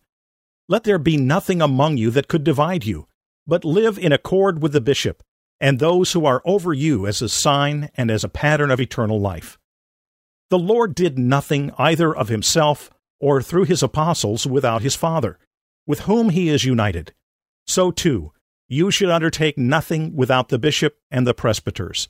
Let 0.68 0.84
there 0.84 1.00
be 1.00 1.18
nothing 1.18 1.62
among 1.62 1.98
you 1.98 2.12
that 2.12 2.28
could 2.28 2.44
divide 2.44 2.86
you, 2.86 3.08
but 3.48 3.64
live 3.64 3.98
in 3.98 4.12
accord 4.12 4.62
with 4.62 4.74
the 4.74 4.82
bishop 4.82 5.24
and 5.60 5.80
those 5.80 6.12
who 6.12 6.26
are 6.26 6.42
over 6.46 6.74
you 6.74 7.08
as 7.08 7.22
a 7.22 7.30
sign 7.30 7.90
and 7.96 8.12
as 8.12 8.24
a 8.24 8.30
pattern 8.30 8.70
of 8.72 8.80
eternal 8.80 9.20
life. 9.20 9.58
The 10.50 10.60
Lord 10.60 10.96
did 10.96 11.20
nothing 11.20 11.72
either 11.78 12.16
of 12.16 12.30
himself 12.30 12.90
or 13.20 13.42
through 13.42 13.66
his 13.66 13.84
apostles 13.84 14.48
without 14.48 14.82
his 14.82 14.96
Father, 14.96 15.38
with 15.86 16.02
whom 16.02 16.30
he 16.30 16.50
is 16.50 16.64
united. 16.64 17.14
So 17.66 17.92
too, 17.92 18.32
you 18.70 18.92
should 18.92 19.10
undertake 19.10 19.58
nothing 19.58 20.16
without 20.16 20.50
the 20.50 20.60
bishop 20.60 20.98
and 21.12 21.26
the 21.26 21.34
presbyters. 21.34 22.10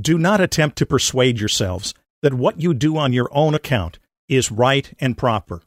Do 0.00 0.18
not 0.18 0.40
attempt 0.40 0.78
to 0.78 0.86
persuade 0.86 1.38
yourselves 1.38 1.94
that 2.22 2.34
what 2.34 2.60
you 2.60 2.74
do 2.74 2.96
on 2.96 3.12
your 3.12 3.28
own 3.32 3.54
account 3.54 3.98
is 4.28 4.52
right 4.52 4.92
and 5.00 5.18
proper. 5.18 5.62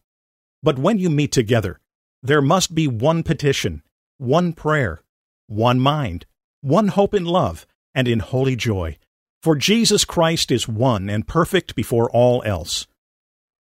But 0.64 0.80
when 0.80 0.98
you 0.98 1.10
meet 1.10 1.32
together, 1.32 1.80
there 2.24 2.42
must 2.42 2.76
be 2.76 2.88
one 2.88 3.24
petition, 3.24 3.84
one 4.18 4.54
prayer, 4.54 5.02
one 5.48 5.80
mind, 5.80 6.26
one 6.62 6.90
hope 6.90 7.14
in 7.14 7.26
love, 7.26 7.66
and 7.96 8.08
in 8.08 8.20
holy 8.20 8.56
joy. 8.56 8.98
For 9.42 9.56
Jesus 9.56 10.06
Christ 10.06 10.52
is 10.52 10.68
one 10.68 11.10
and 11.10 11.28
perfect 11.28 11.76
before 11.76 12.12
all 12.12 12.44
else. 12.44 12.86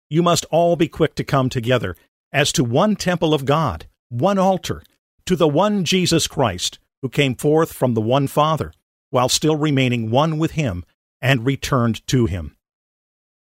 You 0.09 0.21
must 0.21 0.45
all 0.51 0.75
be 0.75 0.87
quick 0.87 1.15
to 1.15 1.23
come 1.23 1.49
together 1.49 1.95
as 2.31 2.51
to 2.53 2.63
one 2.63 2.95
temple 2.95 3.33
of 3.33 3.45
God, 3.45 3.87
one 4.09 4.37
altar, 4.37 4.83
to 5.25 5.35
the 5.35 5.47
one 5.47 5.83
Jesus 5.83 6.27
Christ, 6.27 6.77
who 7.01 7.09
came 7.09 7.33
forth 7.33 7.73
from 7.73 7.93
the 7.93 8.01
one 8.01 8.27
Father, 8.27 8.73
while 9.09 9.27
still 9.27 9.55
remaining 9.55 10.11
one 10.11 10.37
with 10.37 10.51
him, 10.51 10.85
and 11.21 11.45
returned 11.45 12.05
to 12.07 12.27
him. 12.27 12.55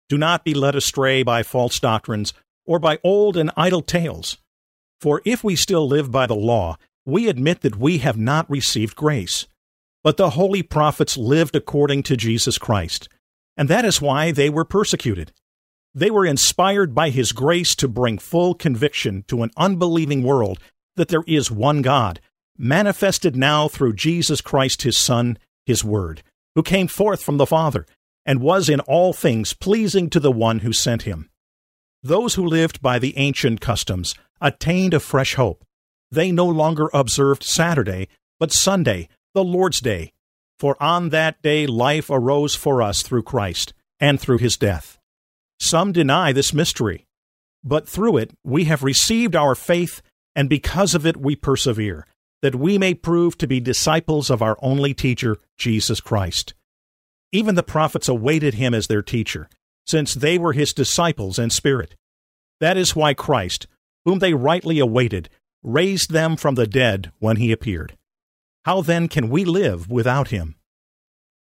Do 0.08 0.16
not 0.16 0.44
be 0.44 0.54
led 0.54 0.74
astray 0.74 1.22
by 1.22 1.42
false 1.42 1.78
doctrines 1.78 2.32
or 2.64 2.78
by 2.78 2.98
old 3.02 3.36
and 3.36 3.50
idle 3.56 3.82
tales. 3.82 4.38
For 5.00 5.20
if 5.24 5.42
we 5.42 5.56
still 5.56 5.86
live 5.86 6.10
by 6.10 6.26
the 6.26 6.34
law, 6.34 6.78
we 7.04 7.28
admit 7.28 7.60
that 7.62 7.76
we 7.76 7.98
have 7.98 8.16
not 8.16 8.48
received 8.50 8.96
grace. 8.96 9.46
But 10.02 10.16
the 10.16 10.30
holy 10.30 10.62
prophets 10.62 11.16
lived 11.16 11.54
according 11.54 12.02
to 12.04 12.16
Jesus 12.16 12.58
Christ, 12.58 13.08
and 13.56 13.68
that 13.68 13.84
is 13.84 14.02
why 14.02 14.32
they 14.32 14.50
were 14.50 14.64
persecuted. 14.64 15.32
They 15.94 16.10
were 16.10 16.26
inspired 16.26 16.94
by 16.94 17.10
His 17.10 17.32
grace 17.32 17.74
to 17.76 17.88
bring 17.88 18.18
full 18.18 18.54
conviction 18.54 19.24
to 19.28 19.42
an 19.42 19.50
unbelieving 19.56 20.22
world 20.22 20.58
that 20.96 21.08
there 21.08 21.24
is 21.26 21.50
one 21.50 21.82
God, 21.82 22.20
manifested 22.58 23.36
now 23.36 23.68
through 23.68 23.94
Jesus 23.94 24.40
Christ 24.40 24.82
His 24.82 24.98
Son, 24.98 25.38
His 25.66 25.84
Word, 25.84 26.22
who 26.54 26.62
came 26.62 26.88
forth 26.88 27.22
from 27.22 27.36
the 27.36 27.46
Father, 27.46 27.86
and 28.24 28.40
was 28.40 28.68
in 28.68 28.80
all 28.80 29.12
things 29.12 29.52
pleasing 29.52 30.08
to 30.10 30.20
the 30.20 30.32
one 30.32 30.60
who 30.60 30.72
sent 30.72 31.02
him. 31.02 31.28
Those 32.02 32.34
who 32.34 32.46
lived 32.46 32.80
by 32.80 32.98
the 32.98 33.16
ancient 33.16 33.60
customs 33.60 34.14
attained 34.40 34.94
a 34.94 35.00
fresh 35.00 35.34
hope. 35.34 35.64
They 36.10 36.30
no 36.30 36.46
longer 36.46 36.90
observed 36.92 37.42
Saturday, 37.42 38.08
but 38.38 38.52
Sunday, 38.52 39.08
the 39.34 39.44
Lord's 39.44 39.80
Day. 39.80 40.12
For 40.58 40.80
on 40.80 41.08
that 41.08 41.42
day 41.42 41.66
life 41.66 42.08
arose 42.10 42.54
for 42.54 42.82
us 42.82 43.02
through 43.02 43.24
Christ, 43.24 43.72
and 43.98 44.20
through 44.20 44.38
his 44.38 44.56
death. 44.56 44.98
Some 45.58 45.92
deny 45.92 46.32
this 46.32 46.52
mystery, 46.52 47.06
but 47.64 47.88
through 47.88 48.18
it 48.18 48.32
we 48.44 48.64
have 48.64 48.82
received 48.82 49.34
our 49.34 49.54
faith, 49.54 50.02
and 50.34 50.48
because 50.48 50.94
of 50.94 51.06
it 51.06 51.16
we 51.16 51.36
persevere, 51.36 52.06
that 52.42 52.54
we 52.54 52.78
may 52.78 52.94
prove 52.94 53.38
to 53.38 53.46
be 53.46 53.60
disciples 53.60 54.30
of 54.30 54.42
our 54.42 54.56
only 54.60 54.94
teacher, 54.94 55.38
Jesus 55.56 56.00
Christ. 56.00 56.54
Even 57.30 57.54
the 57.54 57.62
prophets 57.62 58.08
awaited 58.08 58.54
him 58.54 58.74
as 58.74 58.88
their 58.88 59.02
teacher, 59.02 59.48
since 59.86 60.14
they 60.14 60.38
were 60.38 60.52
his 60.52 60.72
disciples 60.72 61.38
in 61.38 61.50
spirit. 61.50 61.94
That 62.60 62.76
is 62.76 62.94
why 62.94 63.14
Christ, 63.14 63.66
whom 64.04 64.18
they 64.18 64.34
rightly 64.34 64.78
awaited, 64.78 65.28
raised 65.62 66.10
them 66.10 66.36
from 66.36 66.56
the 66.56 66.66
dead 66.66 67.12
when 67.18 67.36
he 67.36 67.52
appeared. 67.52 67.96
How 68.64 68.80
then 68.80 69.08
can 69.08 69.28
we 69.28 69.44
live 69.44 69.90
without 69.90 70.28
him? 70.28 70.56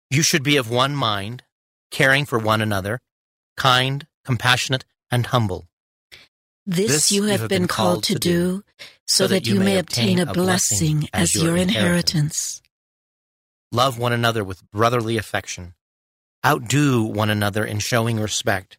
You 0.09 0.21
should 0.21 0.43
be 0.43 0.57
of 0.57 0.69
one 0.69 0.95
mind, 0.95 1.43
caring 1.91 2.25
for 2.25 2.37
one 2.37 2.61
another, 2.61 2.99
kind, 3.55 4.05
compassionate, 4.23 4.85
and 5.09 5.27
humble. 5.27 5.65
This 6.65 7.11
you 7.11 7.23
have 7.23 7.47
been 7.47 7.67
called 7.67 8.03
to 8.05 8.15
do, 8.15 8.63
so 9.05 9.27
that 9.27 9.45
you 9.45 9.59
may 9.59 9.77
obtain 9.77 10.19
a 10.19 10.25
blessing 10.25 11.07
as 11.13 11.35
your 11.35 11.55
inheritance. 11.55 12.61
Love 13.71 13.97
one 13.99 14.13
another 14.13 14.43
with 14.43 14.69
brotherly 14.71 15.17
affection. 15.17 15.73
Outdo 16.45 17.03
one 17.03 17.29
another 17.29 17.63
in 17.65 17.79
showing 17.79 18.19
respect, 18.19 18.77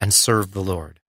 and 0.00 0.12
serve 0.12 0.52
the 0.52 0.62
Lord. 0.62 1.00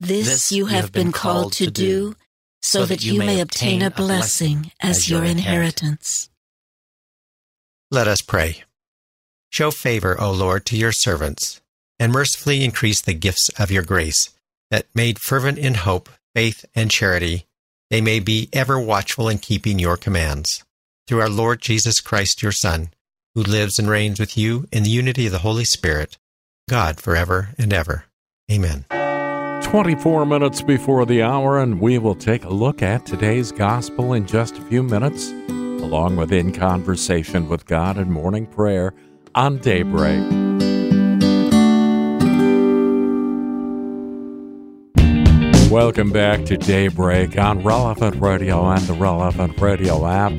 This 0.00 0.52
you 0.52 0.66
have 0.66 0.92
been 0.92 1.12
called 1.12 1.52
to 1.54 1.70
do, 1.70 2.16
so 2.62 2.84
that 2.84 3.04
you 3.04 3.18
may 3.18 3.40
obtain 3.40 3.82
a 3.82 3.90
blessing 3.90 4.70
as 4.80 5.08
your 5.08 5.24
inheritance. 5.24 6.28
Let 7.90 8.08
us 8.08 8.20
pray. 8.20 8.64
Show 9.50 9.70
favor, 9.70 10.20
O 10.20 10.32
Lord, 10.32 10.66
to 10.66 10.76
your 10.76 10.92
servants, 10.92 11.60
and 11.98 12.12
mercifully 12.12 12.64
increase 12.64 13.00
the 13.00 13.14
gifts 13.14 13.48
of 13.58 13.70
your 13.70 13.84
grace, 13.84 14.30
that 14.70 14.86
made 14.94 15.20
fervent 15.20 15.58
in 15.58 15.74
hope, 15.74 16.08
faith, 16.34 16.64
and 16.74 16.90
charity, 16.90 17.46
they 17.90 18.00
may 18.00 18.18
be 18.18 18.48
ever 18.52 18.80
watchful 18.80 19.28
in 19.28 19.38
keeping 19.38 19.78
your 19.78 19.96
commands. 19.96 20.64
Through 21.06 21.20
our 21.20 21.28
Lord 21.28 21.60
Jesus 21.60 22.00
Christ, 22.00 22.42
your 22.42 22.52
Son, 22.52 22.90
who 23.34 23.42
lives 23.42 23.78
and 23.78 23.88
reigns 23.88 24.18
with 24.18 24.36
you 24.36 24.66
in 24.72 24.82
the 24.82 24.90
unity 24.90 25.26
of 25.26 25.32
the 25.32 25.38
Holy 25.38 25.64
Spirit, 25.64 26.18
God 26.68 27.00
forever 27.00 27.50
and 27.58 27.72
ever. 27.72 28.06
Amen. 28.50 28.86
24 29.66 30.24
minutes 30.26 30.62
before 30.62 31.04
the 31.04 31.20
hour, 31.20 31.58
and 31.58 31.80
we 31.80 31.98
will 31.98 32.14
take 32.14 32.44
a 32.44 32.48
look 32.48 32.82
at 32.82 33.04
today's 33.04 33.50
gospel 33.50 34.12
in 34.12 34.24
just 34.24 34.56
a 34.56 34.62
few 34.62 34.80
minutes, 34.80 35.32
along 35.48 36.14
with 36.14 36.32
In 36.32 36.52
Conversation 36.52 37.48
with 37.48 37.66
God 37.66 37.98
and 37.98 38.08
Morning 38.08 38.46
Prayer 38.46 38.94
on 39.34 39.58
Daybreak. 39.58 40.22
Welcome 45.68 46.12
back 46.12 46.44
to 46.44 46.56
Daybreak 46.56 47.36
on 47.36 47.64
Relevant 47.64 48.22
Radio 48.22 48.70
and 48.70 48.82
the 48.82 48.94
Relevant 48.94 49.60
Radio 49.60 50.06
app. 50.06 50.30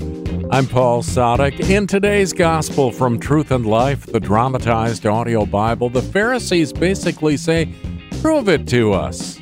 I'm 0.51 0.67
Paul 0.67 1.03
Sadek. 1.03 1.69
In 1.69 1.85
today's 1.85 2.31
Gospel 2.31 2.93
from 2.93 3.19
Truth 3.19 3.51
and 3.51 3.65
Life, 3.65 4.05
the 4.05 4.21
dramatized 4.21 5.05
audio 5.05 5.45
Bible, 5.45 5.89
the 5.89 6.01
Pharisees 6.01 6.71
basically 6.71 7.35
say, 7.35 7.73
Prove 8.21 8.49
it 8.49 8.67
to 8.69 8.93
us. 8.93 9.39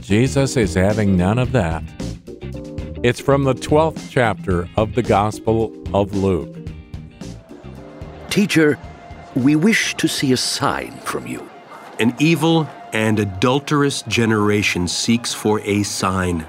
Jesus 0.00 0.56
is 0.56 0.74
having 0.74 1.16
none 1.16 1.38
of 1.38 1.52
that. 1.52 1.82
It's 3.02 3.18
from 3.18 3.44
the 3.44 3.54
12th 3.54 4.10
chapter 4.10 4.68
of 4.76 4.94
the 4.94 5.02
Gospel 5.02 5.72
of 5.94 6.14
Luke. 6.14 6.54
Teacher, 8.30 8.78
we 9.34 9.56
wish 9.56 9.94
to 9.96 10.06
see 10.06 10.32
a 10.32 10.36
sign 10.36 10.92
from 11.00 11.26
you. 11.26 11.48
An 11.98 12.14
evil 12.20 12.68
and 12.92 13.18
adulterous 13.18 14.02
generation 14.02 14.86
seeks 14.86 15.32
for 15.32 15.60
a 15.60 15.82
sign. 15.82 16.46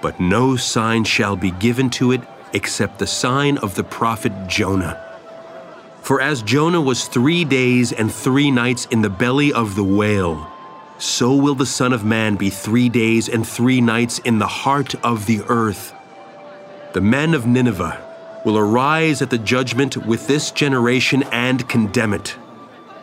But 0.00 0.20
no 0.20 0.56
sign 0.56 1.04
shall 1.04 1.36
be 1.36 1.50
given 1.50 1.90
to 1.90 2.12
it 2.12 2.22
except 2.52 2.98
the 2.98 3.06
sign 3.06 3.58
of 3.58 3.74
the 3.74 3.84
prophet 3.84 4.32
Jonah. 4.46 5.11
For 6.02 6.20
as 6.20 6.42
Jonah 6.42 6.80
was 6.80 7.06
three 7.06 7.44
days 7.44 7.92
and 7.92 8.12
three 8.12 8.50
nights 8.50 8.86
in 8.86 9.02
the 9.02 9.08
belly 9.08 9.52
of 9.52 9.76
the 9.76 9.84
whale, 9.84 10.50
so 10.98 11.32
will 11.32 11.54
the 11.54 11.64
Son 11.64 11.92
of 11.92 12.04
Man 12.04 12.34
be 12.34 12.50
three 12.50 12.88
days 12.88 13.28
and 13.28 13.46
three 13.46 13.80
nights 13.80 14.18
in 14.18 14.40
the 14.40 14.48
heart 14.48 14.96
of 15.04 15.26
the 15.26 15.42
earth. 15.48 15.94
The 16.92 17.00
men 17.00 17.34
of 17.34 17.46
Nineveh 17.46 18.42
will 18.44 18.58
arise 18.58 19.22
at 19.22 19.30
the 19.30 19.38
judgment 19.38 19.96
with 19.96 20.26
this 20.26 20.50
generation 20.50 21.22
and 21.30 21.68
condemn 21.68 22.14
it. 22.14 22.36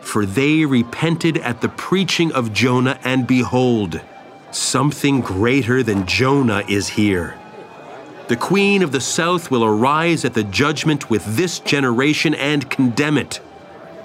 For 0.02 0.26
they 0.26 0.66
repented 0.66 1.38
at 1.38 1.62
the 1.62 1.70
preaching 1.70 2.30
of 2.32 2.52
Jonah, 2.52 2.98
and 3.02 3.26
behold, 3.26 4.02
something 4.50 5.22
greater 5.22 5.82
than 5.82 6.06
Jonah 6.06 6.64
is 6.68 6.88
here. 6.88 7.39
The 8.30 8.36
queen 8.36 8.84
of 8.84 8.92
the 8.92 9.00
south 9.00 9.50
will 9.50 9.64
arise 9.64 10.24
at 10.24 10.34
the 10.34 10.44
judgment 10.44 11.10
with 11.10 11.24
this 11.34 11.58
generation 11.58 12.32
and 12.34 12.70
condemn 12.70 13.18
it. 13.18 13.40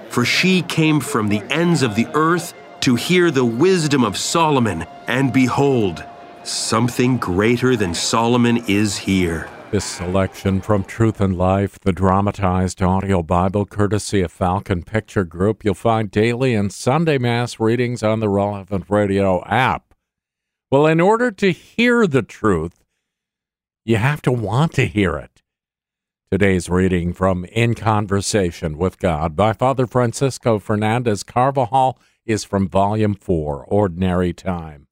For 0.08 0.24
she 0.24 0.62
came 0.62 0.98
from 0.98 1.28
the 1.28 1.42
ends 1.42 1.84
of 1.84 1.94
the 1.94 2.08
earth 2.12 2.52
to 2.80 2.96
hear 2.96 3.30
the 3.30 3.44
wisdom 3.44 4.02
of 4.02 4.16
Solomon, 4.16 4.84
and 5.06 5.32
behold, 5.32 6.04
something 6.42 7.18
greater 7.18 7.76
than 7.76 7.94
Solomon 7.94 8.64
is 8.66 8.98
here. 8.98 9.48
This 9.70 9.84
selection 9.84 10.60
from 10.60 10.82
Truth 10.82 11.20
and 11.20 11.38
Life, 11.38 11.78
the 11.78 11.92
dramatized 11.92 12.82
audio 12.82 13.22
Bible, 13.22 13.64
courtesy 13.64 14.22
of 14.22 14.32
Falcon 14.32 14.82
Picture 14.82 15.22
Group, 15.22 15.64
you'll 15.64 15.74
find 15.74 16.10
daily 16.10 16.52
and 16.52 16.72
Sunday 16.72 17.18
Mass 17.18 17.60
readings 17.60 18.02
on 18.02 18.18
the 18.18 18.28
Relevant 18.28 18.86
Radio 18.88 19.44
app. 19.44 19.94
Well, 20.68 20.86
in 20.86 21.00
order 21.00 21.30
to 21.30 21.52
hear 21.52 22.08
the 22.08 22.22
truth, 22.22 22.72
you 23.86 23.96
have 23.98 24.20
to 24.20 24.32
want 24.32 24.72
to 24.72 24.84
hear 24.84 25.16
it. 25.16 25.42
Today's 26.28 26.68
reading 26.68 27.12
from 27.12 27.44
In 27.44 27.76
Conversation 27.76 28.78
with 28.78 28.98
God 28.98 29.36
by 29.36 29.52
Father 29.52 29.86
Francisco 29.86 30.58
Fernandez 30.58 31.22
Carvajal 31.22 31.96
is 32.24 32.42
from 32.42 32.68
Volume 32.68 33.14
4, 33.14 33.64
Ordinary 33.66 34.32
Time. 34.32 34.88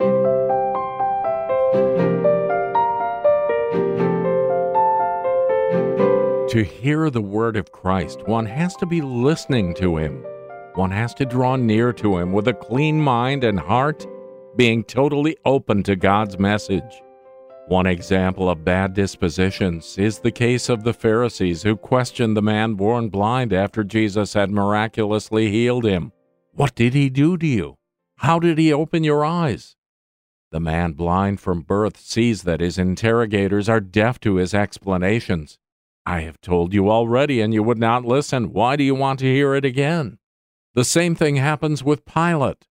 To 6.51 6.63
hear 6.63 7.11
the 7.11 7.21
word 7.21 7.57
of 7.57 7.73
Christ, 7.73 8.23
one 8.29 8.47
has 8.47 8.77
to 8.77 8.87
be 8.87 9.01
listening 9.01 9.75
to 9.75 9.97
him. 9.97 10.25
One 10.75 10.93
has 10.93 11.15
to 11.15 11.27
draw 11.27 11.57
near 11.57 11.93
to 11.95 12.17
him 12.19 12.31
with 12.31 12.47
a 12.47 12.55
clean 12.55 13.01
mind 13.01 13.43
and 13.43 13.59
heart, 13.59 14.07
being 14.55 14.85
totally 14.85 15.37
open 15.45 15.83
to 15.83 15.97
God's 15.97 16.39
message. 16.39 17.03
One 17.67 17.87
example 17.87 18.51
of 18.51 18.63
bad 18.63 18.93
dispositions 18.93 19.97
is 19.97 20.19
the 20.19 20.31
case 20.31 20.69
of 20.69 20.85
the 20.85 20.93
Pharisees 20.93 21.63
who 21.63 21.77
questioned 21.77 22.37
the 22.37 22.43
man 22.43 22.75
born 22.75 23.09
blind 23.09 23.55
after 23.55 23.83
Jesus 23.83 24.35
had 24.35 24.51
miraculously 24.51 25.51
healed 25.51 25.87
him. 25.87 26.13
What 26.53 26.75
did 26.75 26.93
he 26.93 27.09
do 27.09 27.39
to 27.39 27.47
you? 27.47 27.77
How 28.19 28.39
did 28.39 28.59
he 28.59 28.71
open 28.71 29.03
your 29.03 29.25
eyes? 29.25 29.77
The 30.53 30.61
man 30.61 30.93
blind 30.93 31.41
from 31.41 31.63
birth 31.63 31.99
sees 31.99 32.43
that 32.43 32.61
his 32.61 32.77
interrogators 32.77 33.69
are 33.69 33.81
deaf 33.81 34.21
to 34.21 34.37
his 34.37 34.53
explanations. 34.53 35.59
I 36.05 36.21
have 36.21 36.43
told 36.43 36.75
you 36.75 36.91
already, 36.91 37.41
and 37.41 37.55
you 37.55 37.63
would 37.63 37.79
not 37.79 38.05
listen. 38.05 38.53
Why 38.53 38.77
do 38.77 38.85
you 38.85 38.95
want 38.95 39.21
to 39.21 39.33
hear 39.33 39.55
it 39.55 39.65
again? 39.65 40.19
The 40.75 40.85
same 40.85 41.15
thing 41.15 41.37
happens 41.37 41.83
with 41.83 42.05
Pilate. 42.05 42.67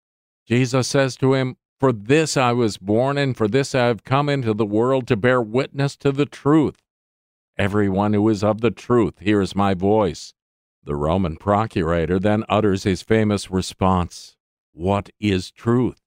Jesus 0.47 0.87
says 0.87 1.15
to 1.17 1.33
him, 1.33 1.57
For 1.83 1.91
this 1.91 2.37
I 2.37 2.53
was 2.53 2.77
born, 2.77 3.17
and 3.17 3.35
for 3.35 3.45
this 3.45 3.75
I 3.75 3.87
have 3.87 4.05
come 4.05 4.29
into 4.29 4.53
the 4.53 4.65
world 4.65 5.05
to 5.07 5.17
bear 5.17 5.41
witness 5.41 5.97
to 5.97 6.13
the 6.13 6.25
truth. 6.25 6.77
Everyone 7.57 8.13
who 8.13 8.29
is 8.29 8.41
of 8.41 8.61
the 8.61 8.71
truth 8.71 9.19
hears 9.19 9.53
my 9.53 9.73
voice. 9.73 10.33
The 10.85 10.95
Roman 10.95 11.35
procurator 11.35 12.19
then 12.19 12.45
utters 12.47 12.83
his 12.83 13.01
famous 13.01 13.51
response 13.51 14.37
What 14.71 15.09
is 15.19 15.51
truth? 15.51 15.99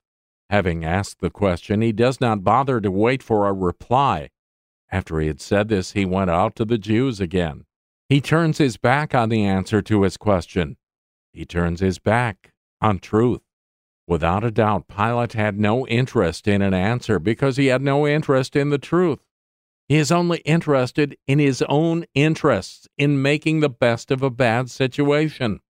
Having 0.49 0.83
asked 0.83 1.21
the 1.21 1.29
question, 1.29 1.83
he 1.83 1.93
does 1.93 2.23
not 2.23 2.43
bother 2.43 2.81
to 2.81 2.91
wait 2.91 3.23
for 3.23 3.47
a 3.47 3.53
reply. 3.53 4.31
After 4.91 5.21
he 5.21 5.27
had 5.27 5.43
said 5.43 5.69
this, 5.69 5.93
he 5.93 6.07
went 6.07 6.31
out 6.31 6.57
to 6.57 6.65
the 6.65 6.79
Jews 6.79 7.21
again. 7.21 7.67
He 8.09 8.23
turns 8.23 8.57
his 8.57 8.79
back 8.79 9.15
on 9.15 9.29
the 9.29 9.45
answer 9.45 9.83
to 9.83 10.05
his 10.05 10.17
question. 10.17 10.79
He 11.35 11.45
turns 11.45 11.81
his 11.81 11.99
back 11.99 12.55
on 12.81 12.99
truth. 12.99 13.46
Without 14.07 14.45
a 14.45 14.51
doubt, 14.51 14.87
Pilate 14.89 15.33
had 15.33 15.59
no 15.59 15.87
interest 15.87 16.47
in 16.47 16.63
an 16.63 16.75
answer 16.75 17.19
because 17.19 17.57
he 17.57 17.67
had 17.67 17.83
no 17.83 18.07
interest 18.07 18.55
in 18.55 18.71
the 18.71 18.79
truth. 18.79 19.19
He 19.89 19.97
is 19.97 20.11
only 20.11 20.39
interested 20.39 21.17
in 21.27 21.39
his 21.39 21.63
own 21.69 22.07
interests 22.15 22.89
in 22.99 23.23
making 23.23 23.61
the 23.61 23.69
best 23.69 24.11
of 24.11 24.23
a 24.23 24.31
bad 24.31 24.71
situation. 24.71 25.61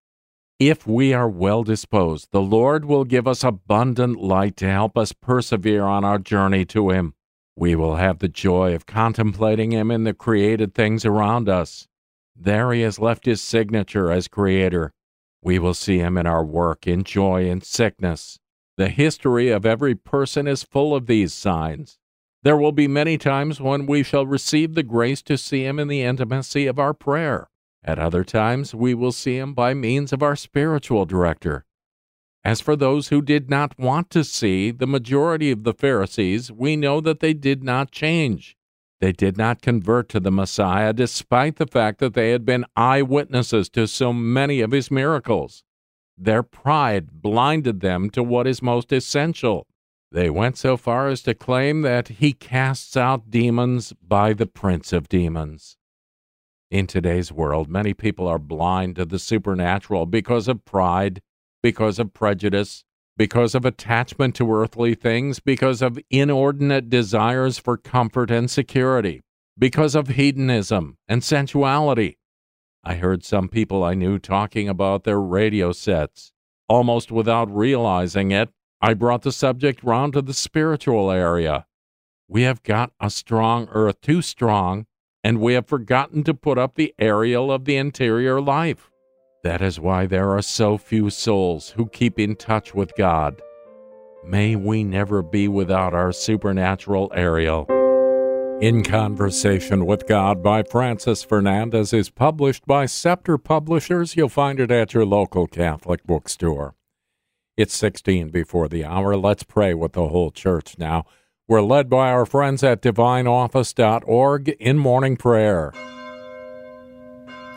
If 0.59 0.87
we 0.87 1.13
are 1.13 1.29
well 1.29 1.63
disposed, 1.65 2.29
the 2.31 2.41
Lord 2.41 2.87
will 2.87 3.05
give 3.05 3.29
us 3.29 3.45
abundant 3.45 4.19
light 4.19 4.57
to 4.57 4.71
help 4.71 4.97
us 4.97 5.13
persevere 5.13 5.85
on 5.85 6.03
our 6.03 6.19
journey 6.19 6.65
to 6.67 6.89
Him. 6.89 7.13
We 7.57 7.75
will 7.75 7.97
have 7.97 8.21
the 8.21 8.29
joy 8.29 8.75
of 8.75 8.87
contemplating 8.87 9.73
Him 9.73 9.91
in 9.91 10.05
the 10.05 10.15
created 10.15 10.75
things 10.75 11.05
around 11.05 11.51
us. 11.51 11.89
There 12.35 12.73
He 12.73 12.81
has 12.83 12.99
left 12.99 13.27
His 13.27 13.43
signature 13.43 14.11
as 14.11 14.29
Creator. 14.29 14.95
We 15.47 15.61
will 15.61 15.75
see 15.75 15.99
Him 15.99 16.19
in 16.19 16.27
our 16.27 16.45
work, 16.45 16.89
in 16.89 17.05
joy 17.05 17.49
and 17.49 17.63
sickness. 17.63 18.41
The 18.79 18.89
history 18.89 19.49
of 19.51 19.65
every 19.65 19.95
person 19.95 20.49
is 20.49 20.65
full 20.65 20.93
of 20.93 21.07
these 21.07 21.33
signs. 21.33 21.99
There 22.43 22.57
will 22.57 22.73
be 22.73 22.89
many 22.89 23.17
times 23.17 23.61
when 23.61 23.87
we 23.87 24.03
shall 24.03 24.27
receive 24.27 24.75
the 24.75 24.83
grace 24.83 25.23
to 25.23 25.39
see 25.39 25.65
Him 25.65 25.79
in 25.79 25.87
the 25.87 26.03
intimacy 26.03 26.67
of 26.67 26.81
our 26.81 26.93
prayer. 26.93 27.49
At 27.85 28.01
other 28.01 28.25
times, 28.25 28.75
we 28.75 28.93
will 28.93 29.13
see 29.13 29.39
Him 29.39 29.55
by 29.55 29.73
means 29.73 30.13
of 30.13 30.21
our 30.21 30.35
spiritual 30.35 31.05
director. 31.05 31.65
As 32.43 32.61
for 32.61 32.75
those 32.75 33.11
who 33.11 33.23
did 33.23 33.49
not 33.49 33.79
want 33.79 34.11
to 34.11 34.25
see 34.25 34.73
the 34.73 34.89
majority 34.89 35.53
of 35.53 35.63
the 35.63 35.75
Pharisees, 35.75 36.51
we 36.51 36.75
know 36.75 37.01
that 37.01 37.21
they 37.21 37.35
did 37.35 37.63
not 37.63 37.93
change. 37.93 38.57
They 39.01 39.13
did 39.13 39.37
not 39.37 39.61
convert 39.61 40.09
to 40.11 40.21
the 40.21 40.31
Messiah 40.31 40.93
despite 40.93 41.57
the 41.57 41.67
fact 41.67 41.99
that 41.99 42.15
they 42.15 42.31
had 42.31 42.47
been 42.47 42.65
eyewitnesses 42.77 43.69
to 43.71 43.87
so 43.87 44.13
many 44.13 44.61
of 44.61 44.71
his 44.71 44.91
miracles. 44.91 45.65
Their 46.17 46.43
pride 46.43 47.21
blinded 47.21 47.81
them 47.81 48.09
to 48.11 48.23
what 48.23 48.47
is 48.47 48.63
most 48.63 48.91
essential. 48.93 49.67
They 50.11 50.31
went 50.31 50.57
so 50.57 50.79
far 50.79 51.09
as 51.09 51.21
to 51.23 51.35
claim 51.35 51.83
that 51.83 52.09
he 52.09 52.33
casts 52.33 52.97
out 52.97 53.31
demons 53.31 53.93
by 53.93 54.33
the 54.33 54.47
prince 54.47 54.95
of 54.95 55.11
demons. 55.11 55.77
In 56.71 56.87
today's 56.87 57.31
world, 57.31 57.69
many 57.69 57.93
people 57.93 58.27
are 58.27 58.39
blind 58.39 58.97
to 58.97 59.05
the 59.05 59.19
supernatural 59.19 60.07
because 60.07 60.49
of 60.49 60.65
pride, 60.65 61.21
because 61.63 61.99
of 61.99 62.15
prejudice, 62.15 62.85
because 63.17 63.55
of 63.55 63.65
attachment 63.65 64.35
to 64.37 64.53
earthly 64.53 64.95
things, 64.95 65.41
because 65.41 65.83
of 65.83 65.99
inordinate 66.11 66.91
desires 66.91 67.59
for 67.59 67.77
comfort 67.77 68.31
and 68.31 68.51
security, 68.51 69.23
because 69.59 69.95
of 69.95 70.09
hedonism 70.09 70.97
and 71.09 71.25
sensuality. 71.25 72.19
I 72.85 72.95
heard 72.95 73.25
some 73.25 73.49
people 73.49 73.83
I 73.83 73.95
knew 73.95 74.19
talking 74.19 74.69
about 74.69 75.05
their 75.05 75.21
radio 75.21 75.73
sets. 75.73 76.33
Almost 76.69 77.11
without 77.11 77.55
realizing 77.55 78.31
it, 78.31 78.51
I 78.81 78.95
brought 78.95 79.23
the 79.23 79.33
subject 79.33 79.83
round 79.83 80.13
to 80.13 80.23
the 80.23 80.35
spiritual 80.35 81.11
area. 81.11 81.67
We 82.29 82.43
have 82.43 82.63
got 82.63 82.93
a 83.01 83.09
strong 83.09 83.69
earth, 83.71 84.01
too 84.01 84.21
strong, 84.21 84.87
and 85.25 85.41
we 85.41 85.55
have 85.55 85.67
forgotten 85.67 86.23
to 86.25 86.35
put 86.35 86.59
up 86.59 86.75
the 86.75 86.95
aerial 86.99 87.51
of 87.51 87.65
the 87.65 87.77
interior 87.77 88.41
life. 88.41 88.91
That 89.47 89.63
is 89.63 89.79
why 89.79 90.07
there 90.07 90.33
are 90.33 90.43
so 90.43 90.77
few 90.77 91.09
souls 91.09 91.71
who 91.77 91.89
keep 91.89 92.19
in 92.19 92.35
touch 92.35 92.75
with 92.75 92.97
God. 92.97 93.41
May 94.25 94.57
we 94.57 94.83
never 94.83 95.23
be 95.23 95.47
without 95.47 95.95
our 95.95 96.11
supernatural 96.11 97.13
aerial. 97.15 97.65
In 98.61 98.83
Conversation 98.83 99.87
with 99.87 100.09
God 100.09 100.43
by 100.43 100.65
Francis 100.65 101.23
Fernandez 101.23 101.93
is 101.93 102.11
published 102.11 102.67
by 102.67 102.87
Scepter 102.87 103.39
Publishers. 103.39 104.17
You'll 104.17 104.29
find 104.29 104.59
it 104.59 104.73
at 104.73 104.95
your 104.95 105.07
local 105.07 105.47
Catholic 105.47 106.03
bookstore. 106.05 106.75
It's 107.57 107.77
16 107.77 108.31
before 108.31 108.67
the 108.67 108.85
hour. 108.85 109.17
Let's 109.17 109.45
pray 109.45 109.75
with 109.75 109.93
the 109.93 110.09
whole 110.09 110.33
church 110.33 110.77
now. 110.77 111.05
We're 111.47 111.63
led 111.63 111.89
by 111.89 112.11
our 112.11 112.27
friends 112.27 112.65
at 112.65 112.83
divineoffice.org 112.83 114.49
in 114.49 114.77
morning 114.77 115.17
prayer. 115.17 115.73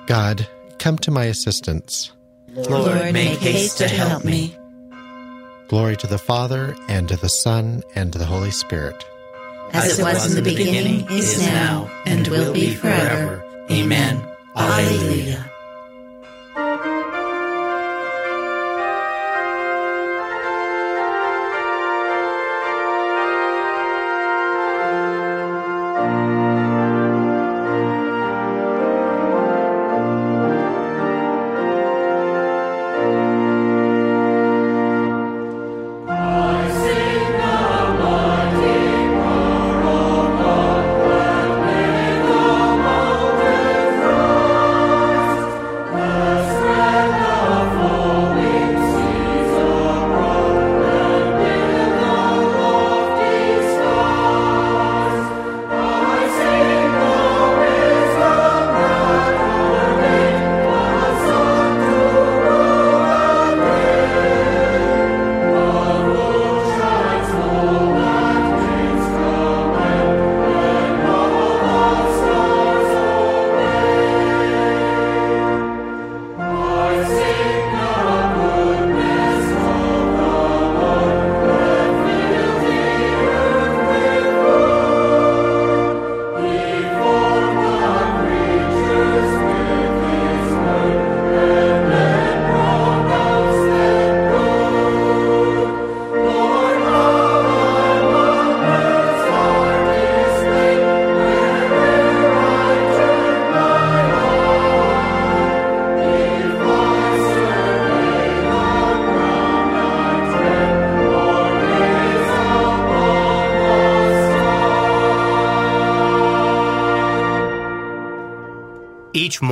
God, 0.06 0.48
come 0.80 0.98
to 1.00 1.12
my 1.12 1.26
assistance. 1.26 2.12
Lord, 2.50 3.14
make 3.14 3.40
haste 3.40 3.78
to 3.78 3.88
help 3.88 4.26
me. 4.26 4.56
Glory 5.68 5.96
to 5.98 6.08
the 6.08 6.18
Father, 6.18 6.76
and 6.88 7.08
to 7.10 7.16
the 7.16 7.30
Son, 7.30 7.84
and 7.96 8.12
to 8.12 8.18
the 8.18 8.26
Holy 8.26 8.52
Spirit. 8.52 9.06
As 9.72 10.00
it 10.00 10.04
was 10.04 10.36
in 10.36 10.44
the 10.44 10.50
beginning, 10.50 11.06
is 11.12 11.40
now, 11.42 11.92
and 12.06 12.28
will 12.28 12.54
be 12.54 12.74
forever. 12.74 13.44
Amen. 13.70 14.26
Alleluia. 14.56 15.49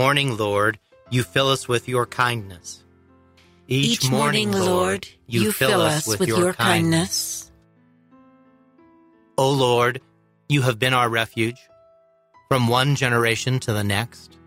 Morning, 0.08 0.38
Lord, 0.38 0.80
you 1.10 1.22
fill 1.22 1.50
us 1.50 1.68
with 1.68 1.90
your 1.90 2.06
kindness. 2.06 2.82
Each, 3.68 4.10
morning, 4.10 4.54
Lord, 4.54 5.06
you 5.28 5.52
fill 5.52 5.82
us 5.82 6.08
with 6.08 6.26
your 6.26 6.54
kindness. 6.54 7.52
O 9.38 9.52
Lord, 9.52 10.00
you 10.48 10.62
have 10.62 10.80
been 10.80 10.94
our 10.94 11.10
refuge 11.10 11.60
from 12.48 12.70
one 12.70 12.96
generation 12.96 13.60
to 13.60 13.74
the 13.74 13.84
next. 13.84 14.38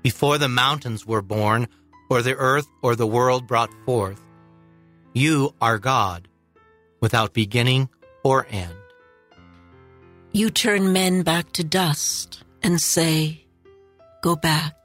Before 0.00 0.38
the 0.38 0.48
mountains 0.48 1.04
were 1.04 1.20
born, 1.20 1.68
or 2.08 2.22
the 2.22 2.34
earth 2.34 2.66
or 2.80 2.96
the 2.96 3.06
world 3.06 3.46
brought 3.46 3.74
forth, 3.84 4.22
you 5.12 5.52
are 5.60 5.78
God, 5.78 6.26
without 7.02 7.34
beginning 7.34 7.90
or 8.24 8.46
end. 8.48 8.72
You 10.32 10.48
turn 10.48 10.94
men 10.94 11.22
back 11.22 11.52
to 11.52 11.64
dust 11.64 12.44
and 12.62 12.80
say, 12.80 13.42
Go 14.22 14.34
back, 14.34 14.75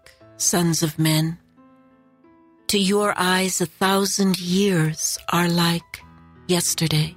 sons 0.42 0.84
of 0.84 0.98
men. 1.00 1.38
To 2.68 2.80
your 2.80 3.14
eyes, 3.18 3.62
a 3.62 3.66
thousand 3.66 4.40
years 4.40 5.18
are 5.30 5.48
like 5.48 6.02
yesterday, 6.48 7.16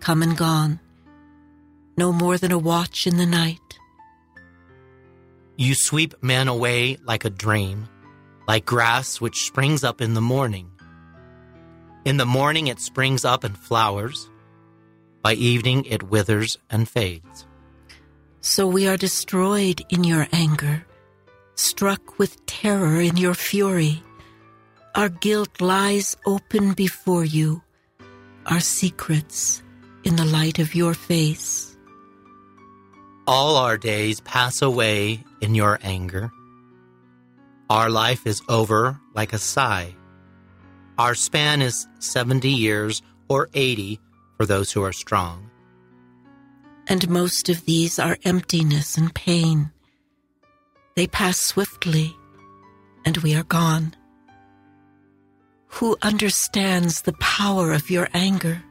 come 0.00 0.22
and 0.22 0.36
gone, 0.36 0.80
no 1.96 2.12
more 2.12 2.38
than 2.38 2.52
a 2.52 2.58
watch 2.58 3.06
in 3.06 3.16
the 3.16 3.26
night. 3.26 3.58
You 5.56 5.74
sweep 5.74 6.14
men 6.22 6.48
away 6.48 6.98
like 7.04 7.24
a 7.24 7.30
dream, 7.30 7.88
like 8.46 8.66
grass 8.66 9.20
which 9.20 9.46
springs 9.46 9.84
up 9.84 10.00
in 10.00 10.14
the 10.14 10.20
morning. 10.20 10.70
In 12.04 12.16
the 12.16 12.26
morning 12.26 12.66
it 12.66 12.80
springs 12.80 13.24
up 13.24 13.44
and 13.44 13.56
flowers, 13.56 14.28
by 15.22 15.34
evening 15.34 15.84
it 15.86 16.02
withers 16.02 16.58
and 16.68 16.88
fades. 16.88 17.46
So 18.40 18.66
we 18.66 18.86
are 18.86 18.98
destroyed 18.98 19.80
in 19.88 20.04
your 20.04 20.26
anger, 20.32 20.84
struck 21.54 22.18
with 22.18 22.44
terror 22.46 23.00
in 23.00 23.16
your 23.16 23.34
fury. 23.34 24.02
Our 24.94 25.08
guilt 25.08 25.60
lies 25.60 26.16
open 26.26 26.72
before 26.72 27.24
you, 27.24 27.62
our 28.46 28.60
secrets 28.60 29.62
in 30.04 30.16
the 30.16 30.24
light 30.24 30.58
of 30.58 30.74
your 30.74 30.94
face. 30.94 31.76
All 33.26 33.56
our 33.56 33.78
days 33.78 34.20
pass 34.20 34.62
away 34.62 35.24
in 35.40 35.54
your 35.54 35.78
anger. 35.82 36.30
Our 37.70 37.88
life 37.88 38.26
is 38.26 38.42
over 38.48 39.00
like 39.14 39.32
a 39.32 39.38
sigh. 39.38 39.94
Our 40.98 41.14
span 41.14 41.62
is 41.62 41.88
70 41.98 42.48
years 42.50 43.02
or 43.28 43.48
80 43.54 43.98
for 44.36 44.46
those 44.46 44.70
who 44.70 44.82
are 44.84 44.92
strong. 44.92 45.50
And 46.86 47.08
most 47.08 47.48
of 47.48 47.64
these 47.64 47.98
are 47.98 48.18
emptiness 48.24 48.96
and 48.96 49.14
pain. 49.14 49.72
They 50.96 51.06
pass 51.08 51.38
swiftly, 51.38 52.14
and 53.04 53.16
we 53.18 53.34
are 53.34 53.42
gone. 53.42 53.94
Who 55.66 55.96
understands 56.02 57.02
the 57.02 57.14
power 57.14 57.72
of 57.72 57.90
your 57.90 58.08
anger 58.14 58.62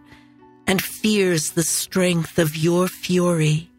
and 0.65 0.81
fears 0.81 1.51
the 1.51 1.63
strength 1.63 2.39
of 2.39 2.55
your 2.55 2.87
fury? 2.87 3.69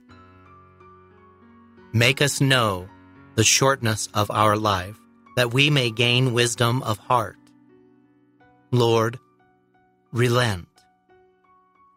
Make 1.95 2.21
us 2.21 2.41
know 2.41 2.89
the 3.35 3.45
shortness 3.45 4.09
of 4.13 4.31
our 4.31 4.57
life, 4.57 4.99
that 5.37 5.55
we 5.55 5.71
may 5.71 5.91
gain 5.91 6.35
wisdom 6.35 6.83
of 6.83 6.99
heart. 6.99 7.39
Lord, 8.71 9.19
relent. 10.13 10.69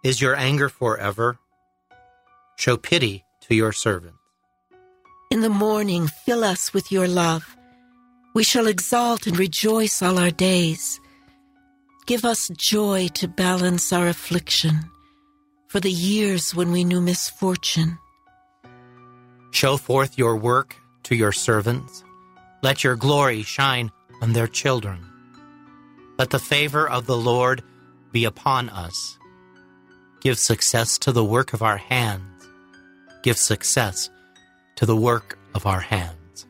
Is 0.04 0.22
your 0.22 0.36
anger 0.36 0.70
forever? 0.70 1.40
Show 2.56 2.78
pity 2.78 3.26
to 3.42 3.56
your 3.56 3.74
servant. 3.74 4.17
In 5.30 5.42
the 5.42 5.50
morning, 5.50 6.08
fill 6.08 6.46
us 6.46 6.74
with 6.74 6.90
your 6.90 7.06
love. 7.06 7.58
We 8.34 8.44
shall 8.44 8.66
exalt 8.66 9.28
and 9.28 9.38
rejoice 9.38 10.02
all 10.02 10.18
our 10.18 10.32
days. 10.32 11.02
Give 12.06 12.24
us 12.24 12.48
joy 12.56 13.10
to 13.16 13.28
balance 13.28 13.92
our 13.92 14.08
affliction 14.08 14.90
for 15.68 15.82
the 15.82 15.92
years 15.92 16.56
when 16.56 16.72
we 16.72 16.86
knew 16.86 17.02
misfortune. 17.02 17.98
Show 19.52 19.76
forth 19.76 20.18
your 20.18 20.38
work 20.38 20.78
to 21.04 21.16
your 21.16 21.34
servants. 21.34 22.06
Let 22.64 22.86
your 22.86 22.96
glory 22.96 23.44
shine 23.44 23.92
on 24.22 24.32
their 24.32 24.48
children. 24.48 25.06
Let 26.18 26.30
the 26.30 26.40
favor 26.40 26.90
of 26.90 27.06
the 27.06 27.18
Lord 27.18 27.64
be 28.14 28.24
upon 28.24 28.70
us. 28.70 29.20
Give 30.22 30.40
success 30.40 30.98
to 31.00 31.12
the 31.12 31.26
work 31.26 31.52
of 31.52 31.62
our 31.62 31.78
hands. 31.78 32.48
Give 33.24 33.38
success 33.38 34.10
to 34.78 34.86
the 34.86 34.96
work 34.96 35.38
of 35.54 35.66
our 35.66 35.80
hands. 35.80 36.48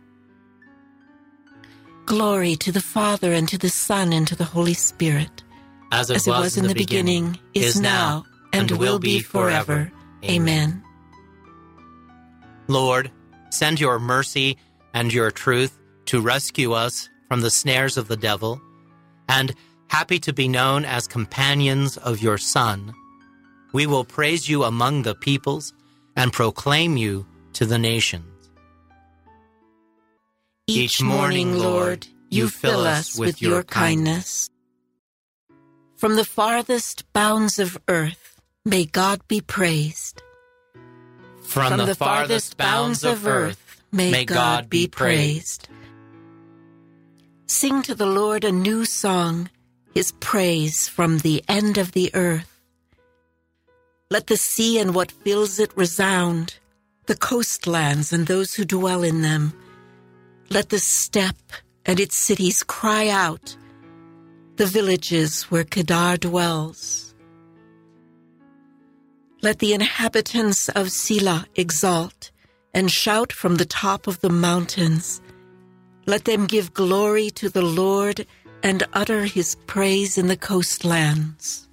Glory 2.05 2.55
to 2.57 2.71
the 2.71 2.81
Father, 2.81 3.33
and 3.33 3.49
to 3.49 3.57
the 3.57 3.69
Son, 3.69 4.13
and 4.13 4.27
to 4.27 4.35
the 4.35 4.45
Holy 4.45 4.73
Spirit. 4.73 5.43
As 5.91 6.09
it, 6.09 6.17
As 6.17 6.27
it 6.27 6.31
was, 6.31 6.57
in 6.57 6.67
the 6.67 6.73
beginning, 6.73 7.39
is 7.53 7.79
now, 7.79 8.25
and 8.53 8.69
will 8.71 8.99
be 8.99 9.19
forever. 9.19 9.91
Amen. 10.23 10.83
Lord, 12.67 13.11
send 13.49 13.79
your 13.79 13.99
mercy 13.99 14.57
and 14.93 15.13
your 15.13 15.31
truth 15.31 15.77
to 16.05 16.21
rescue 16.21 16.73
us 16.73 17.09
from 17.27 17.41
the 17.41 17.51
snares 17.51 17.97
of 17.97 18.07
the 18.07 18.17
devil, 18.17 18.61
and 19.27 19.53
happy 19.89 20.19
to 20.19 20.33
be 20.33 20.47
known 20.47 20.85
as 20.85 21.07
companions 21.07 21.97
of 21.97 22.21
your 22.21 22.37
Son, 22.37 22.93
we 23.73 23.85
will 23.85 24.05
praise 24.05 24.47
you 24.47 24.63
among 24.63 25.03
the 25.03 25.15
peoples 25.15 25.73
and 26.15 26.33
proclaim 26.33 26.97
you 26.97 27.25
to 27.57 27.65
the 27.65 27.79
nations. 27.79 28.51
Each 30.67 31.01
morning, 31.01 31.57
Lord, 31.57 32.05
you 32.29 32.49
fill 32.49 32.81
us 32.81 33.17
with 33.17 33.41
your 33.41 33.63
kindness. 33.63 34.47
From 35.95 36.17
the 36.17 36.23
farthest 36.23 37.11
bounds 37.13 37.57
of 37.57 37.75
earth, 37.87 38.39
may 38.63 38.85
God 38.85 39.27
be 39.27 39.41
praised. 39.41 40.21
From, 41.41 41.77
the, 41.77 41.95
farthest 41.95 42.57
bounds 42.57 43.03
of 43.03 43.25
earth, 43.25 43.81
may 43.91 44.23
God 44.23 44.69
be 44.69 44.87
praised. 44.87 45.67
Sing 47.47 47.81
to 47.81 47.95
the 47.95 48.05
Lord 48.05 48.43
a 48.43 48.51
new 48.51 48.85
song, 48.85 49.49
his 49.95 50.11
praise 50.19 50.87
from 50.87 51.17
the 51.19 51.43
end 51.47 51.79
of 51.79 51.93
the 51.93 52.11
earth. 52.13 52.61
Let 54.11 54.27
the 54.27 54.37
sea 54.37 54.77
and 54.77 54.93
what 54.93 55.09
fills 55.09 55.57
it 55.57 55.75
resound, 55.75 56.59
the 57.07 57.15
coastlands 57.15 58.13
and 58.13 58.27
those 58.27 58.53
who 58.53 58.65
dwell 58.65 59.01
in 59.03 59.21
them. 59.21 59.53
Let 60.49 60.69
the 60.69 60.79
steppe 60.79 61.51
and 61.85 61.99
its 61.99 62.17
cities 62.17 62.63
cry 62.63 63.09
out, 63.09 63.57
the 64.57 64.65
villages 64.65 65.43
where 65.43 65.63
Kedar 65.63 66.17
dwells. 66.17 67.15
Let 69.41 69.59
the 69.59 69.73
inhabitants 69.73 70.67
of 70.69 70.87
Sela 70.87 71.45
exalt 71.55 72.31
and 72.73 72.91
shout 72.91 73.31
from 73.31 73.55
the 73.55 73.65
top 73.65 74.07
of 74.07 74.19
the 74.21 74.29
mountains. 74.29 75.21
Let 76.05 76.25
them 76.25 76.45
give 76.45 76.73
glory 76.73 77.29
to 77.31 77.49
the 77.49 77.61
Lord 77.61 78.25
and 78.63 78.83
utter 78.93 79.25
his 79.25 79.55
praise 79.67 80.17
in 80.17 80.27
the 80.27 80.37
coastlands. 80.37 81.69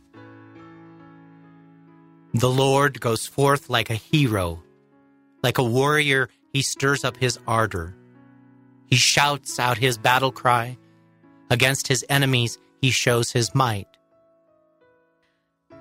The 2.35 2.51
Lord 2.51 3.01
goes 3.01 3.27
forth 3.27 3.71
like 3.71 3.91
a 3.91 3.95
hero. 3.95 4.63
Like 5.45 5.59
a 5.59 5.63
warrior, 5.63 6.31
he 6.55 6.63
stirs 6.63 7.05
up 7.05 7.19
his 7.19 7.39
ardor. 7.47 7.95
He 8.87 8.97
shouts 8.97 9.61
out 9.61 9.77
his 9.77 9.99
battle 9.99 10.33
cry. 10.33 10.79
Against 11.51 11.87
his 11.87 12.03
enemies, 12.09 12.57
he 12.81 12.91
shows 12.91 13.31
his 13.31 13.55
might. 13.55 13.87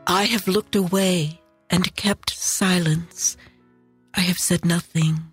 I 0.05 0.25
have 0.25 0.49
looked 0.49 0.75
away 0.75 1.39
and 1.69 1.95
kept 1.95 2.31
silence. 2.31 3.37
I 4.13 4.19
have 4.19 4.37
said 4.37 4.65
nothing, 4.65 5.31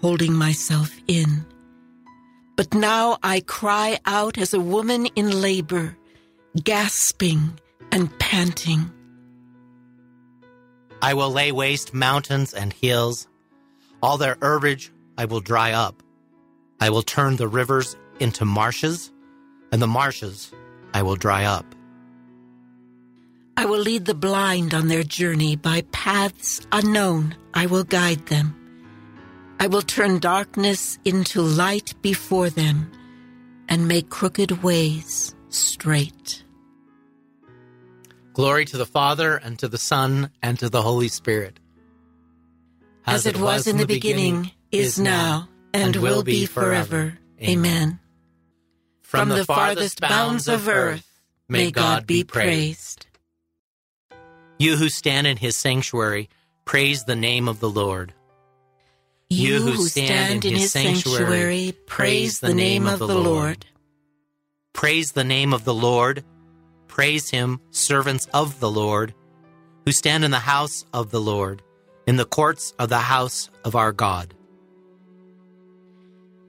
holding 0.00 0.32
myself 0.32 0.96
in. 1.08 1.44
But 2.56 2.72
now 2.72 3.18
I 3.24 3.40
cry 3.40 3.98
out 4.06 4.38
as 4.38 4.54
a 4.54 4.60
woman 4.60 5.06
in 5.16 5.42
labor, 5.42 5.98
gasping 6.62 7.58
and 7.90 8.16
panting. 8.20 8.92
I 11.02 11.14
will 11.14 11.32
lay 11.32 11.50
waste 11.50 11.92
mountains 11.92 12.54
and 12.54 12.72
hills. 12.72 13.26
All 14.06 14.18
their 14.18 14.38
herbage 14.40 14.92
I 15.18 15.24
will 15.24 15.40
dry 15.40 15.72
up. 15.72 16.00
I 16.78 16.90
will 16.90 17.02
turn 17.02 17.34
the 17.34 17.48
rivers 17.48 17.96
into 18.20 18.44
marshes, 18.44 19.10
and 19.72 19.82
the 19.82 19.88
marshes 19.88 20.52
I 20.94 21.02
will 21.02 21.16
dry 21.16 21.44
up. 21.44 21.74
I 23.56 23.64
will 23.64 23.80
lead 23.80 24.04
the 24.04 24.14
blind 24.14 24.74
on 24.74 24.86
their 24.86 25.02
journey 25.02 25.56
by 25.56 25.82
paths 25.90 26.64
unknown. 26.70 27.34
I 27.52 27.66
will 27.66 27.82
guide 27.82 28.26
them. 28.26 28.54
I 29.58 29.66
will 29.66 29.82
turn 29.82 30.20
darkness 30.20 31.00
into 31.04 31.42
light 31.42 32.00
before 32.00 32.48
them 32.48 32.92
and 33.68 33.88
make 33.88 34.08
crooked 34.08 34.62
ways 34.62 35.34
straight. 35.48 36.44
Glory 38.34 38.66
to 38.66 38.76
the 38.76 38.86
Father, 38.86 39.34
and 39.36 39.58
to 39.58 39.66
the 39.66 39.78
Son, 39.78 40.30
and 40.44 40.60
to 40.60 40.68
the 40.68 40.82
Holy 40.82 41.08
Spirit. 41.08 41.58
As, 43.06 43.24
it 43.26 43.38
was 43.38 43.66
in 43.66 43.76
the 43.76 43.86
beginning, 43.86 44.50
is 44.72 44.98
now, 44.98 45.48
and 45.72 45.94
will 45.96 46.22
be 46.22 46.46
forever. 46.46 47.18
Amen. 47.40 48.00
From 49.02 49.28
the 49.28 49.44
farthest 49.44 50.00
bounds 50.00 50.48
of 50.48 50.68
earth, 50.68 51.06
may 51.48 51.70
God 51.70 52.06
be 52.06 52.24
praised. 52.24 53.06
You 54.58 54.76
who 54.76 54.88
stand 54.88 55.26
in 55.26 55.36
his 55.36 55.56
sanctuary, 55.56 56.28
praise 56.64 57.04
the 57.04 57.16
name 57.16 57.46
of 57.46 57.60
the 57.60 57.70
Lord. 57.70 58.12
You 59.28 59.60
who 59.60 59.86
stand 59.86 60.44
in 60.44 60.54
his 60.54 60.72
sanctuary, 60.72 61.74
praise 61.86 62.40
the 62.40 62.54
name 62.54 62.86
of 62.86 62.98
the 62.98 63.06
Lord. 63.06 63.66
Praise 64.72 65.12
the 65.12 65.24
name 65.24 65.52
of 65.52 65.64
the 65.64 65.74
Lord. 65.74 66.24
Praise 66.86 67.30
him, 67.30 67.60
servants 67.70 68.26
of 68.32 68.60
the 68.60 68.70
Lord, 68.70 69.14
who 69.84 69.92
stand 69.92 70.24
in 70.24 70.30
the 70.30 70.38
house 70.38 70.84
of 70.92 71.10
the 71.10 71.20
Lord, 71.20 71.62
in 72.06 72.16
the 72.16 72.24
courts 72.24 72.72
of 72.78 72.88
the 72.88 72.98
house 72.98 73.50
of 73.64 73.74
our 73.74 73.92
God. 73.92 74.34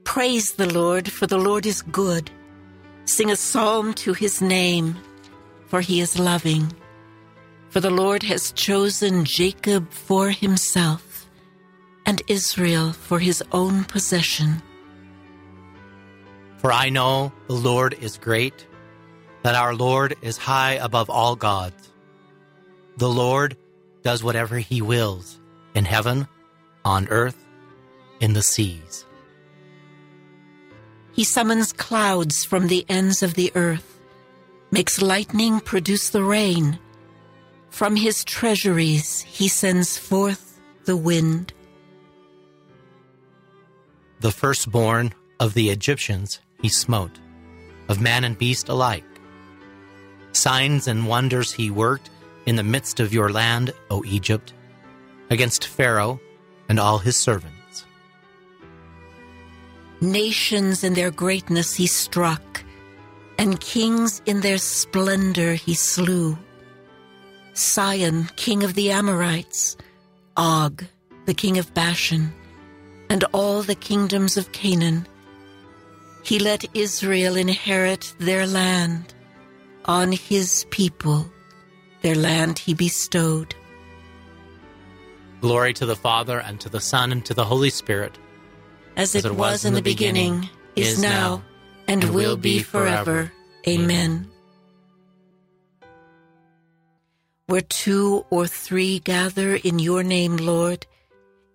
Praise 0.03 0.53
the 0.53 0.71
Lord, 0.71 1.11
for 1.11 1.27
the 1.27 1.37
Lord 1.37 1.65
is 1.65 1.81
good. 1.81 2.31
Sing 3.05 3.31
a 3.31 3.35
psalm 3.35 3.93
to 3.95 4.13
his 4.13 4.41
name, 4.41 4.95
for 5.67 5.81
he 5.81 5.99
is 5.99 6.19
loving. 6.19 6.71
For 7.69 7.79
the 7.79 7.89
Lord 7.89 8.23
has 8.23 8.51
chosen 8.53 9.25
Jacob 9.25 9.91
for 9.91 10.29
himself, 10.29 11.27
and 12.05 12.21
Israel 12.27 12.93
for 12.93 13.19
his 13.19 13.43
own 13.51 13.83
possession. 13.83 14.61
For 16.57 16.71
I 16.71 16.89
know 16.89 17.31
the 17.47 17.53
Lord 17.53 17.93
is 17.99 18.17
great, 18.17 18.65
that 19.43 19.55
our 19.55 19.75
Lord 19.75 20.15
is 20.21 20.37
high 20.37 20.73
above 20.73 21.09
all 21.09 21.35
gods. 21.35 21.91
The 22.97 23.09
Lord 23.09 23.57
does 24.03 24.23
whatever 24.23 24.57
he 24.57 24.81
wills, 24.81 25.39
in 25.77 25.85
heaven, 25.85 26.27
on 26.83 27.07
earth, 27.09 27.45
in 28.19 28.33
the 28.33 28.41
seas. 28.41 29.05
He 31.13 31.23
summons 31.23 31.71
clouds 31.71 32.43
from 32.43 32.67
the 32.67 32.83
ends 32.89 33.21
of 33.21 33.35
the 33.35 33.51
earth, 33.55 33.99
makes 34.71 35.01
lightning 35.01 35.59
produce 35.59 36.09
the 36.09 36.23
rain. 36.23 36.79
From 37.69 37.95
his 37.95 38.23
treasuries 38.23 39.21
he 39.21 39.47
sends 39.47 39.99
forth 39.99 40.59
the 40.85 40.97
wind. 40.97 41.53
The 44.19 44.31
firstborn 44.31 45.13
of 45.39 45.53
the 45.53 45.69
Egyptians 45.69 46.39
he 46.59 46.69
smote, 46.69 47.19
of 47.87 48.01
man 48.01 48.23
and 48.23 48.35
beast 48.35 48.67
alike. 48.67 49.05
Signs 50.31 50.87
and 50.87 51.07
wonders 51.07 51.51
he 51.51 51.69
worked 51.69 52.09
in 52.47 52.55
the 52.55 52.63
midst 52.63 52.99
of 52.99 53.13
your 53.13 53.31
land, 53.31 53.73
O 53.91 54.03
Egypt, 54.05 54.53
against 55.29 55.67
Pharaoh 55.67 56.19
and 56.69 56.79
all 56.79 56.97
his 56.97 57.17
servants. 57.17 57.85
Nations 60.01 60.83
in 60.83 60.93
their 60.93 61.11
greatness 61.11 61.75
he 61.75 61.87
struck, 61.87 62.63
and 63.37 63.59
kings 63.59 64.21
in 64.25 64.41
their 64.41 64.57
splendor 64.57 65.53
he 65.55 65.73
slew. 65.73 66.37
Sihon, 67.53 68.29
king 68.35 68.63
of 68.63 68.75
the 68.75 68.91
Amorites, 68.91 69.75
Og, 70.35 70.85
the 71.25 71.33
king 71.33 71.57
of 71.57 71.73
Bashan, 71.73 72.31
and 73.09 73.23
all 73.33 73.63
the 73.63 73.75
kingdoms 73.75 74.37
of 74.37 74.51
Canaan. 74.51 75.07
He 76.23 76.37
let 76.39 76.65
Israel 76.75 77.35
inherit 77.35 78.13
their 78.19 78.45
land 78.45 79.13
on 79.85 80.11
his 80.11 80.65
people, 80.69 81.25
their 82.01 82.15
land 82.15 82.59
he 82.59 82.73
bestowed. 82.73 83.55
Glory 85.41 85.73
to 85.73 85.85
the 85.85 85.95
Father, 85.95 86.39
and 86.39 86.59
to 86.61 86.69
the 86.69 86.79
Son, 86.79 87.11
and 87.11 87.25
to 87.25 87.33
the 87.33 87.45
Holy 87.45 87.69
Spirit. 87.69 88.17
As 88.95 89.13
it, 89.13 89.31
was 89.31 89.65
in 89.65 89.73
the 89.73 89.81
beginning, 89.81 90.49
is 90.75 90.99
now, 90.99 91.43
and 91.87 92.03
will 92.05 92.37
be 92.37 92.59
forever. 92.59 93.31
Amen. 93.67 94.29
Where 97.45 97.61
two 97.61 98.25
or 98.29 98.47
three 98.47 98.99
gather 98.99 99.55
in 99.55 99.79
your 99.79 100.03
name, 100.03 100.37
Lord, 100.37 100.85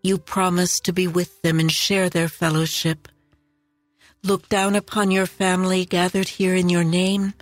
you 0.03 0.19
promise 0.19 0.81
to 0.81 0.93
be 0.93 1.07
with 1.07 1.43
them 1.43 1.61
and 1.61 1.71
share 1.71 2.09
their 2.09 2.29
fellowship. 2.29 3.09
Look 4.23 4.49
down 4.49 4.77
upon 4.77 5.11
your 5.11 5.27
family 5.27 5.85
gathered 5.85 6.29
here 6.29 6.55
in 6.55 6.69
your 6.69 6.85
name 6.85 7.35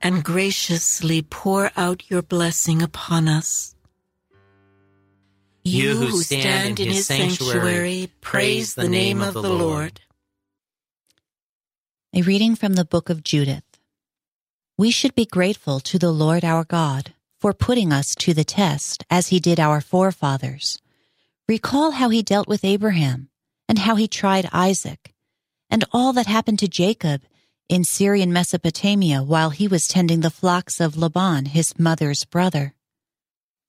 and 0.00 0.24
graciously 0.24 1.22
pour 1.22 1.70
out 1.76 2.08
your 2.08 2.22
blessing 2.22 2.82
upon 2.82 3.28
us. 3.28 3.74
You 5.62 5.94
who 5.94 6.22
stand 6.22 6.80
in 6.80 6.88
his 6.88 7.06
sanctuary, 7.06 8.10
praise 8.22 8.74
the 8.74 8.88
name 8.88 9.20
of 9.20 9.34
the 9.34 9.42
Lord. 9.42 10.00
A 12.14 12.22
reading 12.22 12.56
from 12.56 12.74
the 12.74 12.84
book 12.84 13.10
of 13.10 13.22
Judith. 13.22 13.64
We 14.78 14.90
should 14.90 15.14
be 15.14 15.26
grateful 15.26 15.78
to 15.80 15.98
the 15.98 16.12
Lord 16.12 16.44
our 16.44 16.64
God 16.64 17.12
for 17.38 17.52
putting 17.52 17.92
us 17.92 18.14
to 18.16 18.32
the 18.32 18.44
test 18.44 19.04
as 19.10 19.28
he 19.28 19.38
did 19.38 19.60
our 19.60 19.82
forefathers. 19.82 20.80
Recall 21.46 21.90
how 21.92 22.08
he 22.08 22.22
dealt 22.22 22.48
with 22.48 22.64
Abraham 22.64 23.28
and 23.68 23.80
how 23.80 23.96
he 23.96 24.08
tried 24.08 24.48
Isaac 24.52 25.12
and 25.68 25.84
all 25.92 26.14
that 26.14 26.26
happened 26.26 26.58
to 26.60 26.68
Jacob 26.68 27.22
in 27.68 27.84
Syrian 27.84 28.32
Mesopotamia 28.32 29.22
while 29.22 29.50
he 29.50 29.68
was 29.68 29.86
tending 29.86 30.20
the 30.20 30.30
flocks 30.30 30.80
of 30.80 30.96
Laban, 30.96 31.46
his 31.46 31.78
mother's 31.78 32.24
brother. 32.24 32.74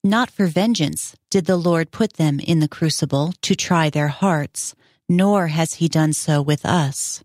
Not 0.04 0.32
for 0.32 0.48
vengeance 0.48 1.16
did 1.30 1.46
the 1.46 1.58
Lord 1.58 1.92
put 1.92 2.14
them 2.14 2.40
in 2.40 2.60
the 2.60 2.68
crucible 2.68 3.34
to 3.44 3.56
try 3.56 3.90
their 3.92 4.08
hearts, 4.08 4.74
nor 5.08 5.48
has 5.48 5.76
he 5.76 5.88
done 5.88 6.14
so 6.14 6.42
with 6.42 6.66
us. 6.66 7.24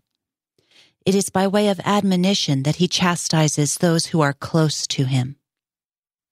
It 1.03 1.15
is 1.15 1.31
by 1.31 1.47
way 1.47 1.69
of 1.69 1.79
admonition 1.85 2.63
that 2.63 2.75
he 2.75 2.87
chastises 2.87 3.77
those 3.77 4.07
who 4.07 4.21
are 4.21 4.33
close 4.33 4.85
to 4.87 5.05
him. 5.05 5.37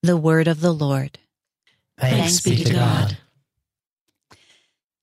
The 0.03 0.17
word 0.17 0.47
of 0.47 0.61
the 0.61 0.73
Lord. 0.73 1.17
Thanks, 1.97 2.41
Thanks 2.41 2.43
be 2.43 2.63
to 2.63 2.73
God. 2.73 3.17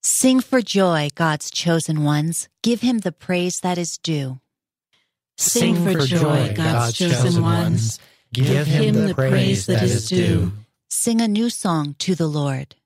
Sing 0.05 0.41
for 0.41 0.63
joy, 0.63 1.11
God's 1.17 1.51
chosen 1.51 2.05
ones. 2.05 2.49
Give 2.63 2.83
him 2.83 2.99
the 2.99 3.13
praise 3.13 3.59
that 3.63 3.79
is 3.79 3.99
due. 3.99 4.41
Sing 5.39 5.75
for 5.75 5.99
joy, 6.07 6.53
God's 6.55 6.93
chosen 6.97 7.43
ones. 7.43 7.99
Give 8.33 8.67
him 8.67 9.09
the 9.09 9.15
praise 9.15 9.67
that 9.67 9.83
is 9.83 10.09
due. 10.09 10.53
Sing 10.95 11.23
a 11.23 11.27
new 11.27 11.49
song 11.49 11.97
to 12.01 12.15
the 12.15 12.27
Lord. 12.27 12.77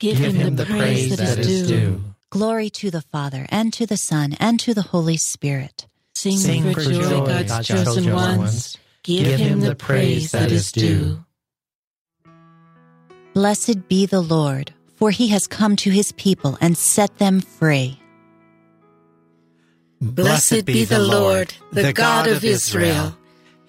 Give 0.00 0.18
him 0.18 0.56
the 0.56 0.66
praise 0.66 1.16
that 1.16 1.38
is 1.38 1.68
due. 1.68 2.02
Glory 2.28 2.68
to 2.70 2.90
the 2.90 3.02
Father, 3.02 3.46
and 3.50 3.72
to 3.74 3.86
the 3.86 3.96
Son, 3.96 4.34
and 4.40 4.58
to 4.58 4.74
the 4.74 4.82
Holy 4.82 5.16
Spirit. 5.16 5.86
Sing, 6.12 6.38
Sing 6.38 6.74
for, 6.74 6.80
joy, 6.80 7.24
God's, 7.24 7.48
God's 7.48 7.68
chosen 7.68 8.12
ones. 8.12 8.76
Give, 9.04 9.26
Give 9.26 9.38
him 9.38 9.60
the 9.60 9.76
praise 9.76 10.32
that 10.32 10.50
is 10.50 10.72
due. 10.72 11.24
Blessed 13.32 13.86
be 13.86 14.06
the 14.06 14.20
Lord, 14.20 14.74
for 14.96 15.12
he 15.12 15.28
has 15.28 15.46
come 15.46 15.76
to 15.76 15.90
his 15.90 16.10
people 16.10 16.58
and 16.60 16.76
set 16.76 17.18
them 17.18 17.40
free. 17.40 18.00
Blessed 20.00 20.64
be 20.64 20.84
the 20.84 20.98
Lord, 20.98 21.54
the 21.70 21.92
God 21.92 22.26
of 22.26 22.42
Israel. 22.42 23.16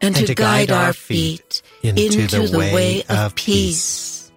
and 0.00 0.14
to 0.16 0.34
guide 0.34 0.70
our 0.70 0.92
feet 0.92 1.62
into 1.82 2.26
the 2.26 2.56
way 2.56 3.02
of 3.08 3.34
peace. 3.34 4.30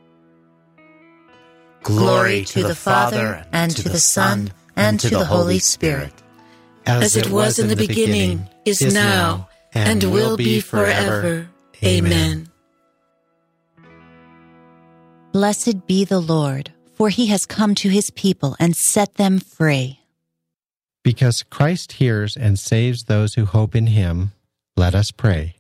Glory 1.84 2.46
to 2.46 2.64
the 2.64 2.76
Father, 2.76 3.46
and 3.52 3.76
to 3.76 3.90
the 3.90 4.00
Son, 4.00 4.52
and 4.76 5.00
to 5.00 5.10
the 5.10 5.26
Holy 5.26 5.60
Spirit. 5.60 6.14
As 6.86 7.16
it 7.16 7.30
was 7.30 7.60
in 7.60 7.68
the 7.68 7.76
beginning, 7.76 8.48
is 8.66 8.94
now, 8.94 9.50
and 9.74 10.04
will 10.04 10.38
be 10.38 10.60
forever. 10.60 11.48
Amen. 11.84 12.50
Blessed 15.32 15.88
be 15.88 16.04
the 16.04 16.20
Lord, 16.20 16.72
for 16.94 17.10
he 17.10 17.28
has 17.28 17.46
come 17.46 17.74
to 17.76 17.90
his 17.90 18.10
people 18.12 18.56
and 18.60 18.76
set 18.76 19.16
them 19.16 19.40
free. 19.40 20.00
Because 21.04 21.42
Christ 21.42 21.94
hears 21.94 22.36
and 22.36 22.60
saves 22.60 23.06
those 23.06 23.34
who 23.36 23.46
hope 23.46 23.76
in 23.76 23.88
him, 23.88 24.34
let 24.76 24.96
us 24.96 25.12
pray. 25.12 25.56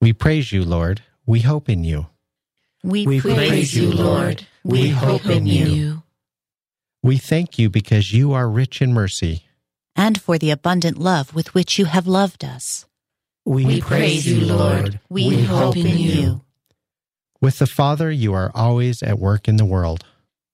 We 0.00 0.12
praise 0.12 0.52
you, 0.52 0.64
Lord. 0.64 1.02
We 1.26 1.40
hope 1.40 1.68
in 1.68 1.84
you. 1.84 2.06
We, 2.82 3.06
we 3.06 3.20
praise, 3.20 3.34
praise 3.34 3.76
you, 3.76 3.92
Lord. 3.92 4.46
We, 4.64 4.82
we 4.82 4.88
hope 4.88 5.26
in 5.26 5.46
you. 5.46 5.66
you. 5.66 6.02
We 7.02 7.16
thank 7.18 7.58
you 7.58 7.70
because 7.70 8.12
you 8.12 8.32
are 8.32 8.48
rich 8.48 8.82
in 8.82 8.92
mercy. 8.92 9.44
And 9.94 10.20
for 10.20 10.38
the 10.38 10.50
abundant 10.50 10.98
love 10.98 11.34
with 11.34 11.54
which 11.54 11.78
you 11.78 11.84
have 11.84 12.06
loved 12.06 12.44
us. 12.44 12.86
We, 13.44 13.64
we 13.64 13.80
praise 13.80 14.26
you, 14.26 14.46
Lord. 14.46 15.00
We, 15.08 15.28
we 15.28 15.42
hope 15.42 15.76
in 15.76 15.98
you. 15.98 16.42
With 17.40 17.58
the 17.58 17.66
Father, 17.66 18.10
you 18.10 18.34
are 18.34 18.52
always 18.54 19.02
at 19.02 19.18
work 19.18 19.48
in 19.48 19.56
the 19.56 19.64
world. 19.64 20.04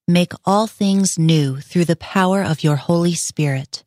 Make 0.06 0.32
all 0.46 0.66
things 0.66 1.18
new 1.18 1.60
through 1.60 1.84
the 1.84 1.96
power 1.96 2.42
of 2.42 2.64
your 2.64 2.76
Holy 2.76 3.14
Spirit. 3.14 3.84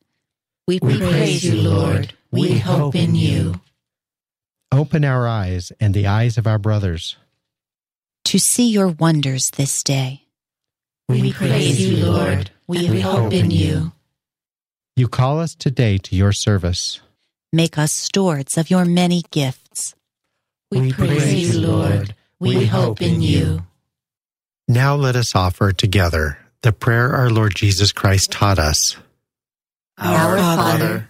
We, 0.67 0.79
we 0.81 0.99
praise 0.99 1.43
you, 1.43 1.61
Lord. 1.61 2.13
We 2.31 2.59
hope 2.59 2.95
in 2.95 3.15
you. 3.15 3.59
Open 4.71 5.03
our 5.03 5.27
eyes 5.27 5.71
and 5.79 5.93
the 5.93 6.07
eyes 6.07 6.37
of 6.37 6.47
our 6.47 6.57
brothers 6.57 7.17
to 8.25 8.39
see 8.39 8.69
your 8.69 8.87
wonders 8.87 9.49
this 9.57 9.83
day. 9.83 10.21
We 11.09 11.33
praise 11.33 11.81
you, 11.81 12.05
Lord. 12.05 12.51
We 12.67 13.01
hope 13.01 13.33
in 13.33 13.51
you. 13.51 13.91
You 14.95 15.09
call 15.09 15.39
us 15.39 15.55
today 15.55 15.97
to 15.97 16.15
your 16.15 16.31
service. 16.31 17.01
Make 17.51 17.77
us 17.77 17.91
stewards 17.91 18.57
of 18.57 18.69
your 18.69 18.85
many 18.85 19.23
gifts. 19.31 19.95
We 20.69 20.93
praise 20.93 21.53
you, 21.53 21.67
Lord. 21.67 22.15
We 22.39 22.65
hope 22.65 23.01
in 23.01 23.21
you. 23.21 23.63
Now 24.69 24.95
let 24.95 25.17
us 25.17 25.35
offer 25.35 25.73
together 25.73 26.37
the 26.61 26.71
prayer 26.71 27.13
our 27.13 27.29
Lord 27.29 27.55
Jesus 27.55 27.91
Christ 27.91 28.31
taught 28.31 28.59
us. 28.59 28.95
Our 29.97 30.37
Father, 30.37 31.09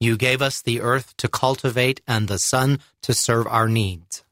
you 0.00 0.16
gave 0.16 0.40
us 0.40 0.62
the 0.62 0.80
earth 0.80 1.14
to 1.18 1.28
cultivate 1.28 2.00
and 2.08 2.26
the 2.26 2.38
sun 2.38 2.80
to 3.02 3.12
serve 3.12 3.46
our 3.46 3.68
needs. 3.68 4.24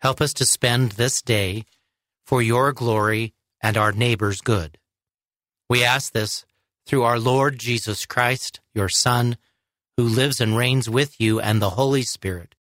Help 0.00 0.20
us 0.20 0.34
to 0.34 0.44
spend 0.44 0.92
this 0.92 1.22
day 1.22 1.64
for 2.26 2.42
your 2.42 2.72
glory 2.72 3.32
and 3.62 3.76
our 3.76 3.92
neighbor's 3.92 4.40
good. 4.40 4.76
We 5.70 5.84
ask 5.84 6.12
this 6.12 6.44
through 6.86 7.04
our 7.04 7.18
Lord 7.18 7.58
Jesus 7.58 8.04
Christ, 8.04 8.60
your 8.74 8.88
Son, 8.88 9.36
who 9.96 10.04
lives 10.04 10.40
and 10.40 10.56
reigns 10.56 10.90
with 10.90 11.20
you 11.20 11.40
and 11.40 11.62
the 11.62 11.70
Holy 11.70 12.02
Spirit, 12.02 12.54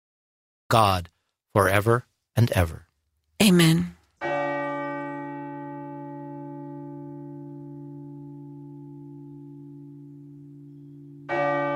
God, 0.69 1.09
forever 1.55 2.05
and 2.37 2.51
ever. 2.53 2.87
Amen. 3.43 3.97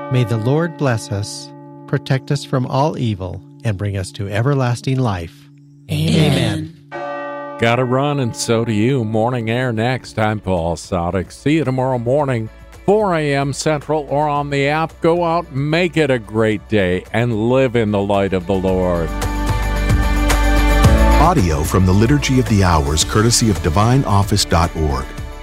May 0.09 0.23
the 0.23 0.37
Lord 0.37 0.77
bless 0.77 1.11
us, 1.11 1.51
protect 1.85 2.31
us 2.31 2.45
from 2.45 2.65
all 2.65 2.97
evil, 2.97 3.43
and 3.65 3.77
bring 3.77 3.97
us 3.97 4.09
to 4.13 4.29
everlasting 4.29 4.97
life. 4.97 5.49
Amen. 5.91 6.87
Gotta 7.59 7.83
run, 7.83 8.21
and 8.21 8.33
so 8.33 8.63
do 8.63 8.71
you. 8.71 9.03
Morning 9.03 9.49
air 9.49 9.73
next. 9.73 10.17
I'm 10.17 10.39
Paul 10.39 10.77
Sadek. 10.77 11.29
See 11.33 11.55
you 11.55 11.65
tomorrow 11.65 11.99
morning, 11.99 12.49
4 12.85 13.15
a.m. 13.15 13.51
Central, 13.51 14.07
or 14.09 14.29
on 14.29 14.49
the 14.49 14.69
app. 14.69 14.93
Go 15.01 15.25
out, 15.25 15.51
make 15.51 15.97
it 15.97 16.09
a 16.09 16.19
great 16.19 16.69
day, 16.69 17.03
and 17.11 17.49
live 17.49 17.75
in 17.75 17.91
the 17.91 18.01
light 18.01 18.31
of 18.31 18.47
the 18.47 18.55
Lord. 18.55 19.09
Audio 21.19 21.63
from 21.63 21.85
the 21.85 21.91
Liturgy 21.91 22.39
of 22.39 22.47
the 22.47 22.63
Hours, 22.63 23.03
courtesy 23.03 23.49
of 23.49 23.57
DivineOffice.org. 23.57 25.16